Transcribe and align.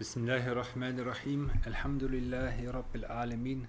بسم 0.00 0.20
الله 0.20 0.48
الرحمن 0.52 0.98
الرحيم 1.00 1.50
الحمد 1.66 2.04
لله 2.04 2.70
رب 2.70 2.96
العالمين 2.96 3.66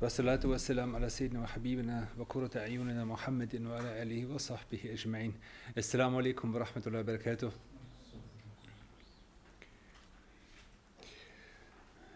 والصلاة 0.00 0.40
والسلام 0.44 0.96
على 0.96 1.08
سيدنا 1.08 1.42
وحبيبنا 1.42 2.08
وقرة 2.18 2.50
أعيننا 2.56 3.04
محمد 3.04 3.62
وعلى 3.66 4.02
آله 4.02 4.26
وصحبه 4.34 4.80
أجمعين 4.92 5.32
السلام 5.78 6.16
عليكم 6.16 6.54
ورحمة 6.54 6.82
الله 6.86 7.00
وبركاته 7.00 7.50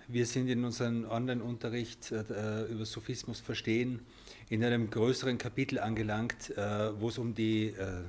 Wir 0.08 0.24
sind 0.24 0.48
in 0.48 0.64
unserem 0.64 1.04
Online-Unterricht 1.10 2.12
äh, 2.12 2.64
über 2.66 2.84
Sophismus 2.84 3.40
verstehen 3.40 4.06
in 4.48 4.62
einem 4.62 4.88
größeren 4.88 5.36
Kapitel 5.36 5.80
angelangt, 5.80 6.50
äh, 6.56 7.00
wo 7.00 7.08
es 7.08 7.18
um 7.18 7.34
die 7.34 7.70
äh, 7.70 8.02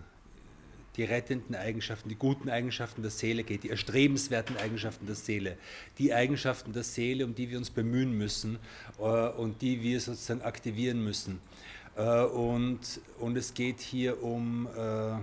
die 0.96 1.04
rettenden 1.04 1.54
Eigenschaften, 1.54 2.08
die 2.08 2.14
guten 2.14 2.50
Eigenschaften 2.50 3.02
der 3.02 3.10
Seele 3.10 3.44
geht, 3.44 3.62
die 3.62 3.70
erstrebenswerten 3.70 4.56
Eigenschaften 4.58 5.06
der 5.06 5.14
Seele, 5.14 5.56
die 5.98 6.12
Eigenschaften 6.12 6.72
der 6.72 6.82
Seele, 6.82 7.24
um 7.24 7.34
die 7.34 7.50
wir 7.50 7.58
uns 7.58 7.70
bemühen 7.70 8.16
müssen 8.16 8.58
äh, 8.98 9.02
und 9.02 9.62
die 9.62 9.82
wir 9.82 10.00
sozusagen 10.00 10.42
aktivieren 10.42 11.02
müssen. 11.02 11.40
Äh, 11.96 12.24
und, 12.24 13.00
und 13.18 13.36
es 13.36 13.54
geht 13.54 13.80
hier 13.80 14.22
um, 14.22 14.66
äh, 14.66 15.16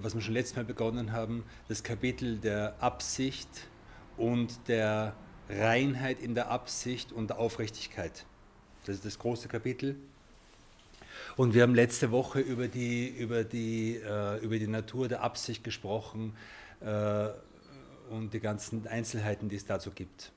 was 0.00 0.14
wir 0.14 0.20
schon 0.20 0.34
letztes 0.34 0.56
Mal 0.56 0.64
begonnen 0.64 1.12
haben, 1.12 1.44
das 1.68 1.84
Kapitel 1.84 2.38
der 2.38 2.74
Absicht 2.80 3.48
und 4.16 4.58
der 4.66 5.14
Reinheit 5.48 6.20
in 6.20 6.34
der 6.34 6.50
Absicht 6.50 7.12
und 7.12 7.30
der 7.30 7.38
Aufrichtigkeit. 7.38 8.24
Das 8.84 8.96
ist 8.96 9.04
das 9.04 9.18
große 9.18 9.46
Kapitel. 9.46 9.96
Und 11.36 11.54
wir 11.54 11.62
haben 11.62 11.74
letzte 11.74 12.10
Woche 12.10 12.40
über 12.40 12.68
die, 12.68 13.08
über 13.08 13.44
die, 13.44 13.96
äh, 13.96 14.38
über 14.38 14.58
die 14.58 14.66
Natur 14.66 15.08
der 15.08 15.22
Absicht 15.22 15.64
gesprochen 15.64 16.36
äh, 16.80 17.28
und 18.10 18.34
die 18.34 18.40
ganzen 18.40 18.86
Einzelheiten, 18.86 19.48
die 19.48 19.56
es 19.56 19.66
dazu 19.66 19.90
gibt. 19.90 20.32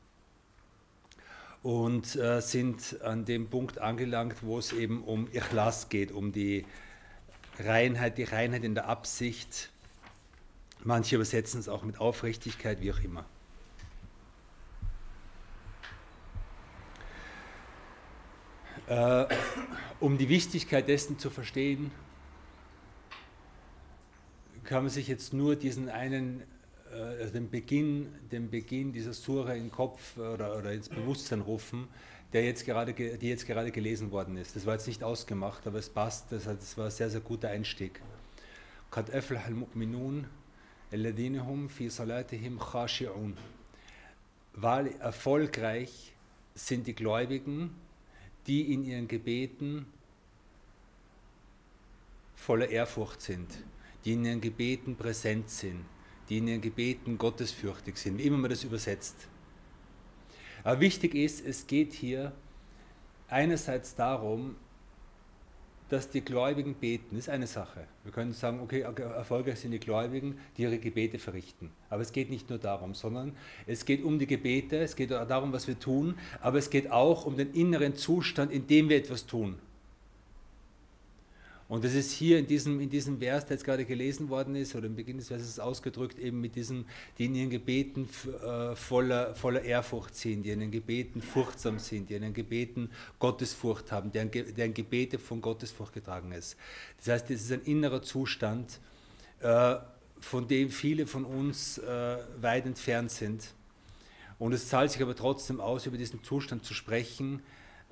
Und 1.63 2.15
äh, 2.15 2.41
sind 2.41 3.01
an 3.01 3.25
dem 3.25 3.49
Punkt 3.49 3.79
angelangt, 3.79 4.43
wo 4.43 4.59
es 4.59 4.73
eben 4.73 5.03
um 5.03 5.27
Ikhlas 5.31 5.89
geht, 5.89 6.11
um 6.11 6.31
die 6.31 6.65
Reinheit, 7.59 8.17
die 8.17 8.23
Reinheit 8.23 8.63
in 8.63 8.75
der 8.75 8.87
Absicht. 8.87 9.69
Manche 10.83 11.15
übersetzen 11.15 11.59
es 11.59 11.69
auch 11.69 11.83
mit 11.83 11.99
Aufrichtigkeit, 11.99 12.81
wie 12.81 12.91
auch 12.91 12.99
immer. 12.99 13.25
Äh, 18.86 19.26
um 20.00 20.16
die 20.18 20.28
Wichtigkeit 20.28 20.88
dessen 20.88 21.18
zu 21.18 21.30
verstehen, 21.30 21.90
kann 24.64 24.84
man 24.84 24.90
sich 24.90 25.08
jetzt 25.08 25.32
nur 25.32 25.56
diesen 25.56 25.88
einen, 25.88 26.42
äh, 26.92 26.96
also 26.96 27.32
den, 27.32 27.50
Beginn, 27.50 28.14
den 28.30 28.50
Beginn 28.50 28.92
dieser 28.92 29.12
Sura 29.12 29.54
in 29.54 29.64
den 29.64 29.72
Kopf 29.72 30.16
oder, 30.16 30.56
oder 30.56 30.72
ins 30.72 30.88
Bewusstsein 30.88 31.40
rufen, 31.40 31.88
der 32.32 32.44
jetzt 32.44 32.66
gerade, 32.66 32.92
die 32.92 33.28
jetzt 33.28 33.46
gerade 33.46 33.70
gelesen 33.70 34.10
worden 34.10 34.36
ist. 34.36 34.54
Das 34.56 34.66
war 34.66 34.74
jetzt 34.74 34.86
nicht 34.86 35.02
ausgemacht, 35.02 35.66
aber 35.66 35.78
es 35.78 35.88
passt, 35.88 36.30
das, 36.30 36.44
das 36.44 36.76
war 36.76 36.86
ein 36.86 36.90
sehr, 36.90 37.10
sehr 37.10 37.20
guter 37.20 37.48
Einstieg. 37.48 38.00
قد 38.90 39.10
أفلح 39.10 39.46
المؤمنون 39.46 40.26
الذين 40.92 41.36
هم 41.36 41.68
في 41.68 41.88
صلاتهم 41.90 42.58
خاشعون. 42.58 43.34
Weil 44.54 44.88
erfolgreich 45.00 46.12
sind 46.54 46.86
die 46.86 46.94
Gläubigen, 46.94 47.70
die 48.47 48.73
in 48.73 48.83
ihren 48.83 49.07
Gebeten 49.07 49.85
voller 52.35 52.69
Ehrfurcht 52.69 53.21
sind, 53.21 53.47
die 54.03 54.13
in 54.13 54.25
ihren 54.25 54.41
Gebeten 54.41 54.95
präsent 54.95 55.49
sind, 55.49 55.85
die 56.29 56.39
in 56.39 56.47
ihren 56.47 56.61
Gebeten 56.61 57.17
gottesfürchtig 57.17 57.97
sind, 57.97 58.17
wie 58.17 58.23
immer 58.23 58.37
man 58.37 58.49
das 58.49 58.63
übersetzt. 58.63 59.27
Aber 60.63 60.79
wichtig 60.79 61.15
ist, 61.15 61.45
es 61.45 61.67
geht 61.67 61.93
hier 61.93 62.33
einerseits 63.27 63.95
darum, 63.95 64.55
dass 65.93 66.09
die 66.09 66.21
Gläubigen 66.21 66.73
beten, 66.73 67.15
ist 67.15 67.29
eine 67.29 67.45
Sache. 67.45 67.85
Wir 68.03 68.11
können 68.11 68.33
sagen, 68.33 68.59
okay, 68.61 68.81
erfolgreich 68.81 69.59
sind 69.59 69.71
die 69.71 69.79
Gläubigen, 69.79 70.39
die 70.57 70.63
ihre 70.63 70.79
Gebete 70.79 71.19
verrichten. 71.19 71.69
Aber 71.91 72.01
es 72.01 72.11
geht 72.11 72.31
nicht 72.31 72.49
nur 72.49 72.57
darum, 72.57 72.95
sondern 72.95 73.35
es 73.67 73.85
geht 73.85 74.03
um 74.03 74.17
die 74.17 74.25
Gebete, 74.25 74.79
es 74.79 74.95
geht 74.95 75.11
darum, 75.11 75.53
was 75.53 75.67
wir 75.67 75.79
tun, 75.79 76.15
aber 76.41 76.57
es 76.57 76.71
geht 76.71 76.91
auch 76.91 77.27
um 77.27 77.37
den 77.37 77.53
inneren 77.53 77.95
Zustand, 77.95 78.51
in 78.51 78.65
dem 78.65 78.89
wir 78.89 78.97
etwas 78.97 79.27
tun. 79.27 79.59
Und 81.73 81.83
das 81.83 81.95
ist 81.95 82.11
hier 82.11 82.37
in 82.37 82.45
diesem, 82.45 82.79
in 82.79 82.91
diesem 82.91 83.17
Vers, 83.17 83.47
der 83.47 83.55
jetzt 83.55 83.63
gerade 83.65 83.83
gelesen 83.83 84.29
worden 84.29 84.55
ist, 84.55 84.75
oder 84.75 84.85
im 84.85 84.95
Beginn 84.95 85.17
des 85.17 85.29
Verses 85.29 85.59
ausgedrückt, 85.59 86.19
eben 86.19 86.39
mit 86.39 86.55
diesem, 86.55 86.85
die 87.17 87.25
in 87.25 87.33
ihren 87.33 87.49
Gebeten 87.49 88.07
äh, 88.45 88.75
voller, 88.75 89.33
voller 89.33 89.63
Ehrfurcht 89.63 90.13
sind, 90.13 90.43
die 90.43 90.51
in 90.51 90.61
ihren 90.61 90.69
Gebeten 90.69 91.19
furchtsam 91.19 91.79
sind, 91.79 92.11
die 92.11 92.13
in 92.13 92.21
ihren 92.21 92.35
Gebeten 92.35 92.91
Gottesfurcht 93.17 93.91
haben, 93.91 94.11
deren, 94.11 94.29
deren 94.29 94.75
Gebete 94.75 95.17
von 95.17 95.41
Gottesfurcht 95.41 95.93
getragen 95.93 96.31
ist. 96.31 96.57
Das 96.97 97.07
heißt, 97.07 97.31
es 97.31 97.41
ist 97.41 97.51
ein 97.51 97.63
innerer 97.63 98.03
Zustand, 98.03 98.79
äh, 99.39 99.77
von 100.19 100.47
dem 100.47 100.69
viele 100.69 101.07
von 101.07 101.25
uns 101.25 101.79
äh, 101.79 102.17
weit 102.39 102.67
entfernt 102.67 103.09
sind. 103.09 103.47
Und 104.37 104.53
es 104.53 104.67
zahlt 104.67 104.91
sich 104.91 105.01
aber 105.01 105.15
trotzdem 105.15 105.59
aus, 105.59 105.87
über 105.87 105.97
diesen 105.97 106.23
Zustand 106.23 106.65
zu 106.65 106.75
sprechen, 106.75 107.41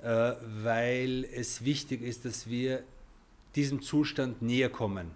äh, 0.00 0.34
weil 0.62 1.24
es 1.34 1.64
wichtig 1.64 2.00
ist, 2.02 2.24
dass 2.24 2.48
wir 2.48 2.84
diesem 3.54 3.82
Zustand 3.82 4.42
näher 4.42 4.70
kommen. 4.70 5.10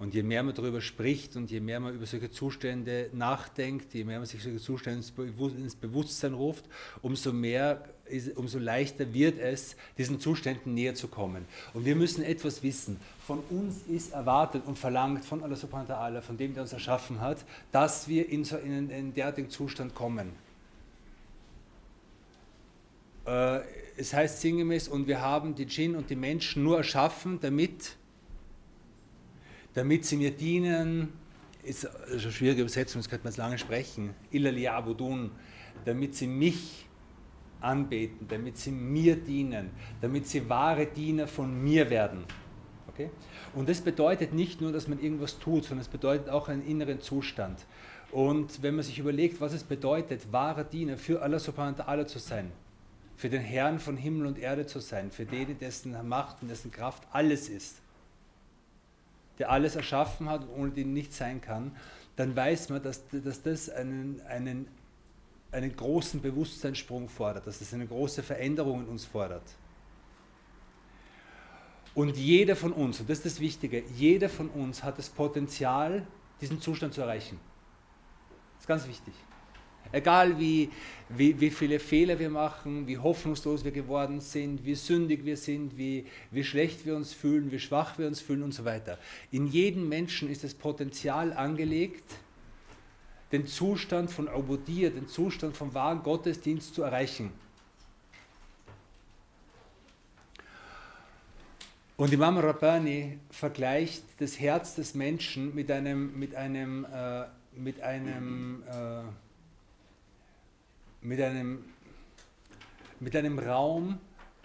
Und 0.00 0.12
je 0.12 0.24
mehr 0.24 0.42
man 0.42 0.54
darüber 0.54 0.80
spricht 0.80 1.36
und 1.36 1.50
je 1.50 1.60
mehr 1.60 1.78
man 1.78 1.94
über 1.94 2.04
solche 2.04 2.30
Zustände 2.30 3.10
nachdenkt, 3.12 3.94
je 3.94 4.04
mehr 4.04 4.18
man 4.18 4.26
sich 4.26 4.42
solche 4.42 4.58
Zustände 4.58 4.98
ins 4.98 5.76
Bewusstsein 5.76 6.34
ruft, 6.34 6.64
umso 7.00 7.32
mehr, 7.32 7.84
umso 8.34 8.58
leichter 8.58 9.14
wird 9.14 9.38
es, 9.38 9.76
diesen 9.96 10.18
Zuständen 10.18 10.74
näher 10.74 10.94
zu 10.94 11.06
kommen. 11.06 11.46
Und 11.74 11.84
wir 11.84 11.94
müssen 11.94 12.24
etwas 12.24 12.62
wissen. 12.62 12.98
Von 13.24 13.38
uns 13.50 13.82
ist 13.88 14.12
erwartet 14.12 14.64
und 14.66 14.78
verlangt 14.78 15.24
von 15.24 15.44
Allah 15.44 15.56
subhanahu 15.56 15.88
wa 15.88 16.06
ta'ala, 16.06 16.20
von 16.20 16.36
dem, 16.36 16.54
der 16.54 16.64
uns 16.64 16.72
erschaffen 16.72 17.20
hat, 17.20 17.44
dass 17.70 18.08
wir 18.08 18.28
in 18.28 18.44
so 18.44 18.56
einen, 18.56 18.90
einen 18.90 19.14
derartigen 19.14 19.48
Zustand 19.48 19.94
kommen. 19.94 20.43
Äh, 23.26 23.60
es 23.96 24.12
heißt 24.12 24.40
sinngemäß, 24.40 24.88
und 24.88 25.06
wir 25.06 25.20
haben 25.20 25.54
die 25.54 25.66
Djinn 25.66 25.94
und 25.94 26.10
die 26.10 26.16
Menschen 26.16 26.64
nur 26.64 26.78
erschaffen, 26.78 27.38
damit, 27.40 27.96
damit 29.72 30.04
sie 30.04 30.16
mir 30.16 30.32
dienen, 30.32 31.12
ist 31.62 31.86
eine 31.86 32.20
schwierige 32.20 32.62
Übersetzung, 32.62 33.00
das 33.00 33.08
könnte 33.08 33.24
man 33.24 33.32
jetzt 33.32 33.38
lange 33.38 33.58
sprechen, 33.58 34.14
illal 34.30 35.30
damit 35.84 36.14
sie 36.14 36.26
mich 36.26 36.86
anbeten, 37.60 38.26
damit 38.28 38.58
sie 38.58 38.70
mir 38.70 39.16
dienen, 39.16 39.70
damit 40.00 40.26
sie 40.26 40.48
wahre 40.48 40.86
Diener 40.86 41.26
von 41.26 41.62
mir 41.62 41.88
werden. 41.88 42.24
Okay? 42.88 43.10
Und 43.54 43.68
das 43.68 43.80
bedeutet 43.80 44.34
nicht 44.34 44.60
nur, 44.60 44.72
dass 44.72 44.88
man 44.88 45.00
irgendwas 45.00 45.38
tut, 45.38 45.64
sondern 45.64 45.80
es 45.80 45.88
bedeutet 45.88 46.28
auch 46.28 46.48
einen 46.48 46.64
inneren 46.64 47.00
Zustand. 47.00 47.64
Und 48.12 48.62
wenn 48.62 48.76
man 48.76 48.84
sich 48.84 48.98
überlegt, 48.98 49.40
was 49.40 49.52
es 49.52 49.64
bedeutet, 49.64 50.30
wahrer 50.30 50.64
Diener 50.64 50.96
für 50.96 51.22
Allah 51.22 51.38
subhanahu 51.38 51.78
wa 51.78 51.84
ta'ala 51.84 52.06
zu 52.06 52.18
sein, 52.18 52.52
für 53.16 53.28
den 53.28 53.42
Herrn 53.42 53.78
von 53.78 53.96
Himmel 53.96 54.26
und 54.26 54.38
Erde 54.38 54.66
zu 54.66 54.80
sein, 54.80 55.10
für 55.10 55.24
den, 55.24 55.58
dessen 55.58 55.96
Macht 56.08 56.42
und 56.42 56.48
dessen 56.48 56.70
Kraft 56.70 57.02
alles 57.12 57.48
ist, 57.48 57.76
der 59.38 59.50
alles 59.50 59.76
erschaffen 59.76 60.28
hat 60.28 60.42
und 60.42 60.50
ohne 60.50 60.70
den 60.70 60.92
nichts 60.92 61.18
sein 61.18 61.40
kann, 61.40 61.76
dann 62.16 62.34
weiß 62.34 62.68
man, 62.68 62.82
dass, 62.82 63.02
dass 63.10 63.42
das 63.42 63.70
einen, 63.70 64.20
einen, 64.28 64.68
einen 65.52 65.74
großen 65.74 66.20
Bewusstseinssprung 66.20 67.08
fordert, 67.08 67.46
dass 67.46 67.58
das 67.58 67.74
eine 67.74 67.86
große 67.86 68.22
Veränderung 68.22 68.82
in 68.82 68.88
uns 68.88 69.04
fordert. 69.04 69.42
Und 71.94 72.16
jeder 72.16 72.56
von 72.56 72.72
uns, 72.72 73.00
und 73.00 73.08
das 73.08 73.18
ist 73.18 73.26
das 73.26 73.40
Wichtige, 73.40 73.84
jeder 73.94 74.28
von 74.28 74.48
uns 74.50 74.82
hat 74.82 74.98
das 74.98 75.08
Potenzial, 75.08 76.06
diesen 76.40 76.60
Zustand 76.60 76.92
zu 76.92 77.00
erreichen. 77.00 77.38
Das 78.54 78.64
ist 78.64 78.66
ganz 78.66 78.88
wichtig. 78.88 79.14
Egal 79.94 80.40
wie, 80.40 80.70
wie, 81.08 81.40
wie 81.40 81.50
viele 81.50 81.78
Fehler 81.78 82.18
wir 82.18 82.30
machen, 82.30 82.88
wie 82.88 82.98
hoffnungslos 82.98 83.64
wir 83.64 83.70
geworden 83.70 84.20
sind, 84.20 84.64
wie 84.64 84.74
sündig 84.74 85.24
wir 85.24 85.36
sind, 85.36 85.78
wie, 85.78 86.06
wie 86.32 86.42
schlecht 86.42 86.84
wir 86.84 86.96
uns 86.96 87.12
fühlen, 87.12 87.52
wie 87.52 87.60
schwach 87.60 87.96
wir 87.96 88.08
uns 88.08 88.20
fühlen 88.20 88.42
und 88.42 88.52
so 88.52 88.64
weiter. 88.64 88.98
In 89.30 89.46
jedem 89.46 89.88
Menschen 89.88 90.28
ist 90.28 90.42
das 90.42 90.52
Potenzial 90.52 91.32
angelegt, 91.32 92.04
den 93.30 93.46
Zustand 93.46 94.10
von 94.10 94.28
Obodier, 94.28 94.90
den 94.90 95.06
Zustand 95.06 95.56
vom 95.56 95.74
wahren 95.74 96.02
Gottesdienst 96.02 96.74
zu 96.74 96.82
erreichen. 96.82 97.30
Und 101.96 102.12
Imam 102.12 102.38
Rabbani 102.38 103.18
vergleicht 103.30 104.02
das 104.18 104.40
Herz 104.40 104.74
des 104.74 104.94
Menschen 104.94 105.54
mit 105.54 105.70
einem, 105.70 106.18
mit 106.18 106.34
einem, 106.34 106.84
äh, 106.92 107.26
mit 107.56 107.80
einem 107.80 108.64
äh, 108.68 109.02
mit 111.04 111.20
einem, 111.20 111.64
mit 112.98 113.14
einem 113.14 113.38
Raum, 113.38 113.98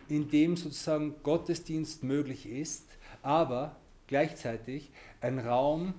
in 0.09 0.29
dem 0.29 0.55
sozusagen 0.55 1.15
Gottesdienst 1.23 2.03
möglich 2.03 2.45
ist, 2.45 2.85
aber 3.21 3.75
gleichzeitig 4.07 4.91
ein 5.21 5.39
Raum, 5.39 5.93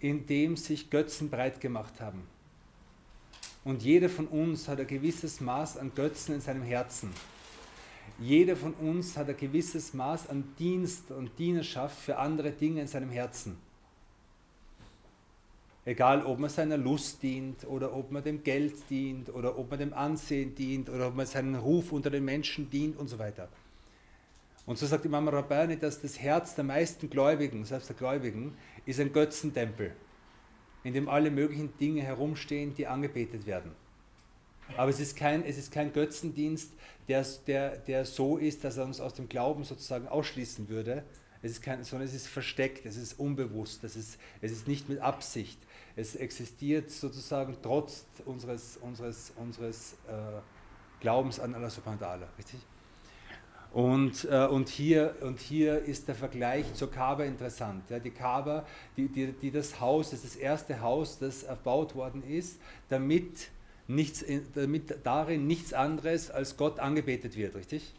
in 0.00 0.26
dem 0.26 0.56
sich 0.56 0.90
Götzen 0.90 1.30
breit 1.30 1.60
gemacht 1.60 2.00
haben. 2.00 2.22
Und 3.64 3.82
jeder 3.82 4.08
von 4.08 4.26
uns 4.28 4.68
hat 4.68 4.80
ein 4.80 4.86
gewisses 4.86 5.40
Maß 5.40 5.76
an 5.76 5.92
Götzen 5.94 6.36
in 6.36 6.40
seinem 6.40 6.62
Herzen. 6.62 7.10
Jeder 8.18 8.56
von 8.56 8.72
uns 8.74 9.16
hat 9.16 9.28
ein 9.28 9.36
gewisses 9.36 9.92
Maß 9.92 10.28
an 10.30 10.44
Dienst 10.58 11.10
und 11.10 11.38
Dienerschaft 11.38 11.98
für 11.98 12.16
andere 12.16 12.52
Dinge 12.52 12.80
in 12.80 12.86
seinem 12.86 13.10
Herzen. 13.10 13.58
Egal, 15.86 16.26
ob 16.26 16.40
man 16.40 16.50
seiner 16.50 16.76
Lust 16.76 17.22
dient 17.22 17.64
oder 17.64 17.94
ob 17.94 18.10
man 18.10 18.24
dem 18.24 18.42
Geld 18.42 18.90
dient 18.90 19.32
oder 19.32 19.56
ob 19.56 19.70
man 19.70 19.78
dem 19.78 19.94
Ansehen 19.94 20.52
dient 20.56 20.90
oder 20.90 21.06
ob 21.06 21.14
man 21.14 21.26
seinen 21.26 21.54
Ruf 21.54 21.92
unter 21.92 22.10
den 22.10 22.24
Menschen 22.24 22.68
dient 22.68 22.96
und 22.98 23.06
so 23.06 23.20
weiter. 23.20 23.48
Und 24.66 24.78
so 24.78 24.86
sagt 24.86 25.04
Imam 25.04 25.28
Rabbani, 25.28 25.78
dass 25.78 26.02
das 26.02 26.18
Herz 26.18 26.56
der 26.56 26.64
meisten 26.64 27.08
Gläubigen, 27.08 27.64
selbst 27.64 27.88
der 27.88 27.94
Gläubigen, 27.94 28.54
ist 28.84 28.98
ein 28.98 29.12
Götzentempel, 29.12 29.92
in 30.82 30.92
dem 30.92 31.08
alle 31.08 31.30
möglichen 31.30 31.78
Dinge 31.78 32.02
herumstehen, 32.02 32.74
die 32.74 32.88
angebetet 32.88 33.46
werden. 33.46 33.70
Aber 34.76 34.90
es 34.90 34.98
ist 34.98 35.16
kein, 35.16 35.44
es 35.44 35.56
ist 35.56 35.70
kein 35.70 35.92
Götzendienst, 35.92 36.72
der, 37.06 37.24
der, 37.46 37.76
der 37.76 38.04
so 38.04 38.38
ist, 38.38 38.64
dass 38.64 38.76
er 38.76 38.86
uns 38.86 38.98
aus 38.98 39.14
dem 39.14 39.28
Glauben 39.28 39.62
sozusagen 39.62 40.08
ausschließen 40.08 40.68
würde, 40.68 41.04
es 41.42 41.52
ist 41.52 41.62
kein, 41.62 41.84
sondern 41.84 42.08
es 42.08 42.14
ist 42.14 42.26
versteckt, 42.26 42.86
es 42.86 42.96
ist 42.96 43.20
unbewusst, 43.20 43.84
es 43.84 43.94
ist, 43.94 44.18
es 44.40 44.50
ist 44.50 44.66
nicht 44.66 44.88
mit 44.88 44.98
Absicht. 44.98 45.58
Es 45.96 46.14
existiert 46.14 46.90
sozusagen 46.90 47.56
trotz 47.62 48.04
unseres, 48.26 48.76
unseres, 48.76 49.32
unseres 49.36 49.94
äh, 50.06 50.40
Glaubens 51.00 51.40
an 51.40 51.54
Allah 51.54 51.70
subhanahu 51.70 52.00
wa 52.00 52.06
ta'ala, 52.06 52.26
richtig? 52.38 52.60
Und, 53.72 54.24
äh, 54.30 54.46
und, 54.46 54.68
hier, 54.68 55.16
und 55.22 55.38
hier 55.38 55.82
ist 55.82 56.08
der 56.08 56.14
Vergleich 56.14 56.72
zur 56.74 56.90
Kaaba 56.90 57.24
interessant. 57.24 57.90
Ja, 57.90 57.98
die 57.98 58.10
Kaaba, 58.10 58.66
die, 58.96 59.08
die, 59.08 59.32
die 59.32 59.50
das 59.50 59.80
Haus, 59.80 60.10
das 60.10 60.24
ist 60.24 60.34
das 60.34 60.40
erste 60.40 60.80
Haus, 60.80 61.18
das 61.18 61.42
erbaut 61.42 61.94
worden 61.94 62.22
ist, 62.22 62.60
damit, 62.88 63.50
nichts, 63.86 64.24
damit 64.54 64.98
darin 65.04 65.46
nichts 65.46 65.72
anderes 65.72 66.30
als 66.30 66.56
Gott 66.56 66.78
angebetet 66.78 67.36
wird, 67.36 67.54
richtig? 67.54 67.94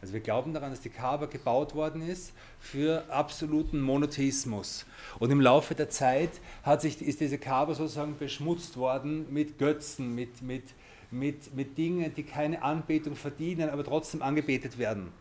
Also 0.00 0.14
wir 0.14 0.20
glauben 0.20 0.54
daran, 0.54 0.70
dass 0.70 0.80
die 0.80 0.88
Kaaba 0.88 1.26
gebaut 1.26 1.74
worden 1.74 2.00
ist 2.00 2.32
für 2.58 3.04
absoluten 3.10 3.80
Monotheismus. 3.80 4.86
Und 5.18 5.30
im 5.30 5.40
Laufe 5.40 5.74
der 5.74 5.90
Zeit 5.90 6.30
hat 6.62 6.80
sich, 6.80 7.02
ist 7.02 7.20
diese 7.20 7.36
Kaaba 7.36 7.74
sozusagen 7.74 8.16
beschmutzt 8.16 8.78
worden 8.78 9.30
mit 9.30 9.58
Götzen, 9.58 10.14
mit, 10.14 10.40
mit, 10.40 10.64
mit, 11.10 11.54
mit 11.54 11.76
Dingen, 11.76 12.14
die 12.14 12.22
keine 12.22 12.62
Anbetung 12.62 13.14
verdienen, 13.14 13.68
aber 13.68 13.84
trotzdem 13.84 14.22
angebetet 14.22 14.78
werden. 14.78 15.12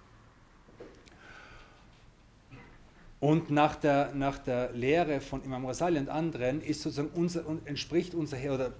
Und 3.20 3.50
nach 3.50 3.75
der, 3.75 4.14
nach 4.14 4.38
der 4.38 4.72
Lehre 4.72 5.20
von 5.20 5.44
Imam 5.44 5.66
Rasali 5.66 6.00
und 6.00 6.08
anderen 6.08 6.62
ist 6.62 6.82
sozusagen 6.82 7.10
unser, 7.14 7.44
entspricht, 7.66 8.16
unser, 8.16 8.38
oder 8.54 8.72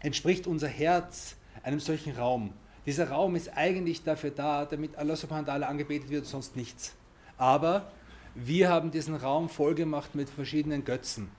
entspricht 0.00 0.46
unser 0.46 0.68
Herz 0.68 1.36
einem 1.62 1.80
solchen 1.80 2.14
Raum. 2.14 2.52
Dieser 2.86 3.08
Raum 3.08 3.34
ist 3.36 3.56
eigentlich 3.56 4.02
dafür 4.02 4.30
da, 4.30 4.66
damit 4.66 4.96
Allah 4.96 5.16
subhanahu 5.16 5.46
wa 5.46 5.52
ta'ala 5.52 5.62
angebetet 5.62 6.10
wird, 6.10 6.26
sonst 6.26 6.54
nichts. 6.56 6.94
Aber 7.38 7.90
wir 8.34 8.68
haben 8.68 8.90
diesen 8.90 9.14
Raum 9.14 9.48
vollgemacht 9.48 10.14
mit 10.14 10.28
verschiedenen 10.28 10.84
Götzen. 10.84 11.30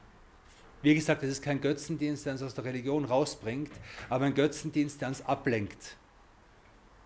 Wie 0.82 0.94
gesagt, 0.94 1.24
es 1.24 1.30
ist 1.32 1.42
kein 1.42 1.62
Götzendienst, 1.62 2.26
der 2.26 2.34
uns 2.34 2.44
aus 2.44 2.54
der 2.54 2.64
Religion 2.64 3.06
rausbringt, 3.06 3.72
aber 4.10 4.26
ein 4.26 4.34
Götzendienst, 4.34 5.02
der 5.02 5.10
uns 5.10 5.26
ablenkt. 5.26 5.98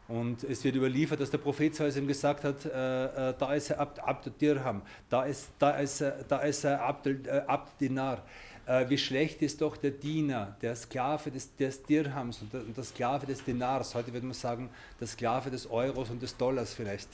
Und 0.10 0.44
es 0.44 0.64
wird 0.64 0.76
überliefert, 0.76 1.20
dass 1.20 1.30
der 1.30 1.38
Prophet 1.38 1.80
ihm 1.80 2.08
gesagt 2.08 2.44
hat, 2.44 2.66
äh, 2.66 3.30
äh, 3.30 3.34
da 3.38 3.54
ist 3.54 3.72
Abd, 3.72 4.00
Abd 4.02 4.42
Dirham, 4.42 4.82
da 5.08 5.24
ist, 5.24 5.52
da 5.60 5.72
ist, 5.72 6.04
da 6.28 6.40
ist 6.40 6.66
Abd, 6.66 7.28
äh, 7.28 7.44
Abd 7.46 7.80
Dinar. 7.80 8.24
Äh, 8.70 8.88
wie 8.88 9.00
schlecht 9.00 9.42
ist 9.42 9.62
doch 9.62 9.78
der 9.78 9.90
Diener, 9.90 10.56
der 10.62 10.76
Sklave 10.76 11.32
des, 11.32 11.56
des 11.56 11.82
Dirhams 11.82 12.44
und 12.44 12.54
der, 12.54 12.62
und 12.62 12.78
der, 12.78 12.84
Sklave 12.84 13.26
des 13.26 13.44
Dinars. 13.44 13.96
Heute 13.96 14.14
würde 14.14 14.28
man 14.28 14.36
sagen, 14.36 14.70
der 15.00 15.08
Sklave 15.08 15.50
des 15.50 15.68
Euros 15.72 16.12
und 16.12 16.22
des 16.22 16.38
Dollars 16.38 16.76
vielleicht. 16.76 17.10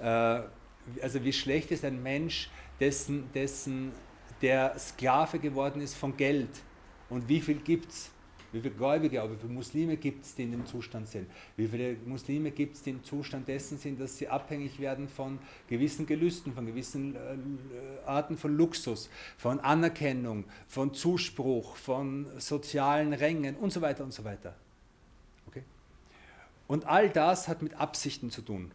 Äh, 0.00 0.40
also 1.00 1.22
wie 1.22 1.32
schlecht 1.32 1.70
ist 1.70 1.84
ein 1.84 2.02
Mensch, 2.02 2.50
dessen, 2.80 3.30
dessen 3.32 3.92
der 4.42 4.76
Sklave 4.80 5.38
geworden 5.38 5.80
ist 5.80 5.94
von 5.94 6.16
Geld. 6.16 6.50
Und 7.08 7.28
wie 7.28 7.40
viel 7.40 7.60
gibt 7.60 7.92
es? 7.92 8.10
Wie 8.52 8.60
viele 8.60 8.74
Gläubige, 8.74 9.22
aber 9.22 9.34
wie 9.34 9.38
viele 9.38 9.52
Muslime 9.52 9.96
gibt 9.96 10.24
es, 10.24 10.34
die 10.34 10.42
in 10.42 10.50
dem 10.50 10.66
Zustand 10.66 11.08
sind? 11.08 11.30
Wie 11.56 11.68
viele 11.68 11.96
Muslime 12.04 12.50
gibt 12.50 12.76
es, 12.76 12.82
die 12.82 12.90
im 12.90 13.04
Zustand 13.04 13.46
dessen 13.46 13.78
sind, 13.78 14.00
dass 14.00 14.18
sie 14.18 14.28
abhängig 14.28 14.80
werden 14.80 15.08
von 15.08 15.38
gewissen 15.68 16.04
Gelüsten, 16.06 16.52
von 16.52 16.66
gewissen 16.66 17.14
äh, 17.14 17.18
Arten 18.06 18.36
von 18.36 18.56
Luxus, 18.56 19.08
von 19.38 19.60
Anerkennung, 19.60 20.44
von 20.66 20.92
Zuspruch, 20.94 21.76
von 21.76 22.26
sozialen 22.38 23.12
Rängen 23.12 23.54
und 23.54 23.72
so 23.72 23.80
weiter 23.80 24.02
und 24.02 24.12
so 24.12 24.24
weiter. 24.24 24.56
Okay? 25.46 25.62
Und 26.66 26.86
all 26.86 27.08
das 27.08 27.46
hat 27.46 27.62
mit 27.62 27.74
Absichten 27.74 28.30
zu 28.30 28.42
tun. 28.42 28.72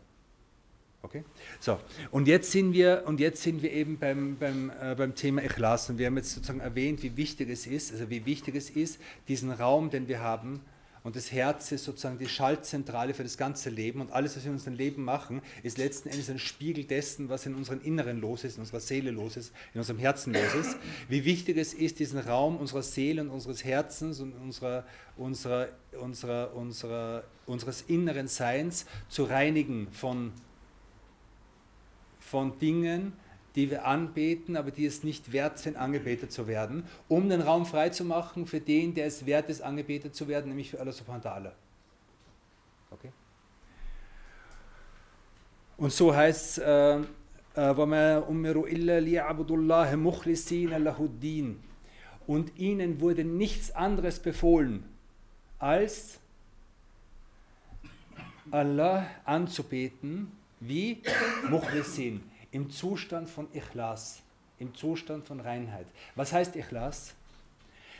Okay? 1.05 1.23
So, 1.59 1.79
und 2.09 2.27
jetzt 2.27 2.51
sind 2.51 2.73
wir, 2.73 3.03
und 3.05 3.19
jetzt 3.19 3.43
sind 3.43 3.61
wir 3.61 3.71
eben 3.71 3.99
beim, 3.99 4.37
beim, 4.37 4.71
äh, 4.81 4.95
beim 4.95 5.13
Thema 5.13 5.43
Ikhlas 5.43 5.87
und 5.89 5.99
wir 5.99 6.07
haben 6.07 6.17
jetzt 6.17 6.33
sozusagen 6.33 6.61
erwähnt, 6.61 7.03
wie 7.03 7.15
wichtig 7.15 7.47
es 7.49 7.67
ist, 7.67 7.91
also 7.91 8.09
wie 8.09 8.25
wichtig 8.25 8.55
es 8.55 8.71
ist, 8.71 8.99
diesen 9.27 9.51
Raum, 9.51 9.91
den 9.91 10.07
wir 10.07 10.21
haben, 10.21 10.61
und 11.05 11.15
das 11.15 11.31
Herz 11.31 11.71
ist 11.71 11.83
sozusagen 11.83 12.17
die 12.17 12.27
Schaltzentrale 12.27 13.13
für 13.13 13.21
das 13.21 13.37
ganze 13.37 13.69
Leben 13.69 14.01
und 14.01 14.11
alles, 14.11 14.35
was 14.35 14.43
wir 14.43 14.49
in 14.49 14.55
unserem 14.55 14.73
Leben 14.73 15.03
machen, 15.03 15.43
ist 15.61 15.77
letzten 15.77 16.09
Endes 16.09 16.31
ein 16.31 16.39
Spiegel 16.39 16.85
dessen, 16.85 17.29
was 17.29 17.45
in 17.45 17.53
unserem 17.53 17.79
Inneren 17.83 18.19
los 18.19 18.43
ist, 18.43 18.55
in 18.55 18.61
unserer 18.61 18.79
Seele 18.79 19.11
los 19.11 19.37
ist, 19.37 19.53
in 19.75 19.81
unserem 19.81 19.99
Herzen 19.99 20.33
los 20.33 20.55
ist. 20.55 20.77
Wie 21.07 21.23
wichtig 21.23 21.57
es 21.57 21.75
ist, 21.75 21.99
diesen 21.99 22.17
Raum 22.17 22.57
unserer 22.57 22.81
Seele 22.81 23.21
und 23.21 23.29
unseres 23.29 23.63
Herzens 23.63 24.19
und 24.19 24.33
unserer, 24.33 24.83
unserer, 25.15 25.69
unserer, 26.01 26.55
unserer, 26.55 27.23
unseres 27.45 27.83
inneren 27.83 28.27
Seins 28.27 28.87
zu 29.07 29.25
reinigen 29.25 29.87
von 29.91 30.31
von 32.35 32.59
Dingen, 32.59 33.13
die 33.55 33.71
wir 33.71 33.85
anbeten, 33.85 34.57
aber 34.57 34.69
die 34.69 34.85
es 34.85 35.05
nicht 35.05 35.31
wert 35.31 35.57
sind, 35.57 35.77
angebetet 35.77 36.33
zu 36.33 36.47
werden, 36.47 36.83
um 37.07 37.29
den 37.29 37.39
Raum 37.39 37.65
frei 37.65 37.87
zu 37.91 38.03
machen 38.03 38.45
für 38.45 38.59
den, 38.59 38.93
der 38.93 39.05
es 39.05 39.25
wert 39.25 39.47
ist, 39.47 39.61
angebetet 39.61 40.13
zu 40.13 40.27
werden, 40.27 40.49
nämlich 40.49 40.69
für 40.69 40.81
Allah 40.81 40.91
subhanahu 40.91 41.23
wa 41.23 41.29
ta'ala. 41.29 41.51
Okay? 42.91 43.09
Und 45.77 45.93
so 45.93 46.13
heißt 46.13 46.57
es, 46.57 46.63
äh, 46.65 46.99
äh, 47.55 48.21
und 52.27 52.59
ihnen 52.59 52.99
wurde 52.99 53.23
nichts 53.23 53.71
anderes 53.71 54.19
befohlen, 54.19 54.83
als 55.57 56.19
Allah 58.51 59.07
anzubeten 59.23 60.33
wie 60.59 61.01
Mukhlisin, 61.49 62.23
im 62.51 62.69
Zustand 62.69 63.29
von 63.29 63.47
Ikhlas, 63.53 64.21
im 64.59 64.73
Zustand 64.73 65.25
von 65.25 65.39
Reinheit. 65.39 65.87
Was 66.15 66.31
heißt 66.31 66.55
Ikhlas? 66.55 67.13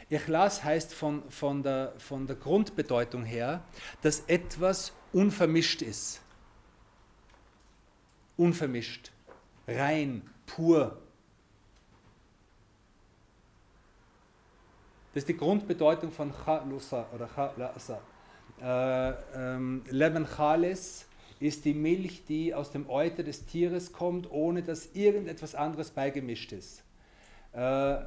Ikhlas 0.09 0.63
heißt 0.63 0.93
von, 0.93 1.29
von, 1.29 1.63
der, 1.63 1.93
von 1.97 2.27
der 2.27 2.35
Grundbedeutung 2.35 3.23
her, 3.23 3.63
dass 4.01 4.21
etwas 4.27 4.93
unvermischt 5.11 5.81
ist. 5.81 6.21
Unvermischt, 8.37 9.11
rein, 9.67 10.21
pur. 10.45 11.01
Das 15.13 15.23
ist 15.23 15.29
die 15.29 15.37
Grundbedeutung 15.37 16.11
von 16.11 16.31
Khalusa 16.31 17.07
oder 17.13 17.27
Khalasa. 17.27 17.99
Äh, 18.61 19.09
ähm, 19.33 19.83
Leben 19.89 20.25
Khalis 20.25 21.07
ist 21.39 21.65
die 21.65 21.73
Milch, 21.73 22.23
die 22.27 22.53
aus 22.53 22.71
dem 22.71 22.89
Euter 22.89 23.23
des 23.23 23.45
Tieres 23.45 23.91
kommt, 23.91 24.31
ohne 24.31 24.63
dass 24.63 24.89
irgendetwas 24.93 25.55
anderes 25.55 25.91
beigemischt 25.91 26.51
ist. 26.51 26.83
Äh, 27.53 27.59
äh 27.59 28.05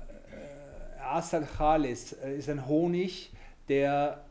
Asal 1.00 1.47
Khalis 1.56 2.12
äh, 2.12 2.37
ist 2.37 2.49
ein 2.49 2.66
Honig, 2.66 3.30
der, 3.68 4.25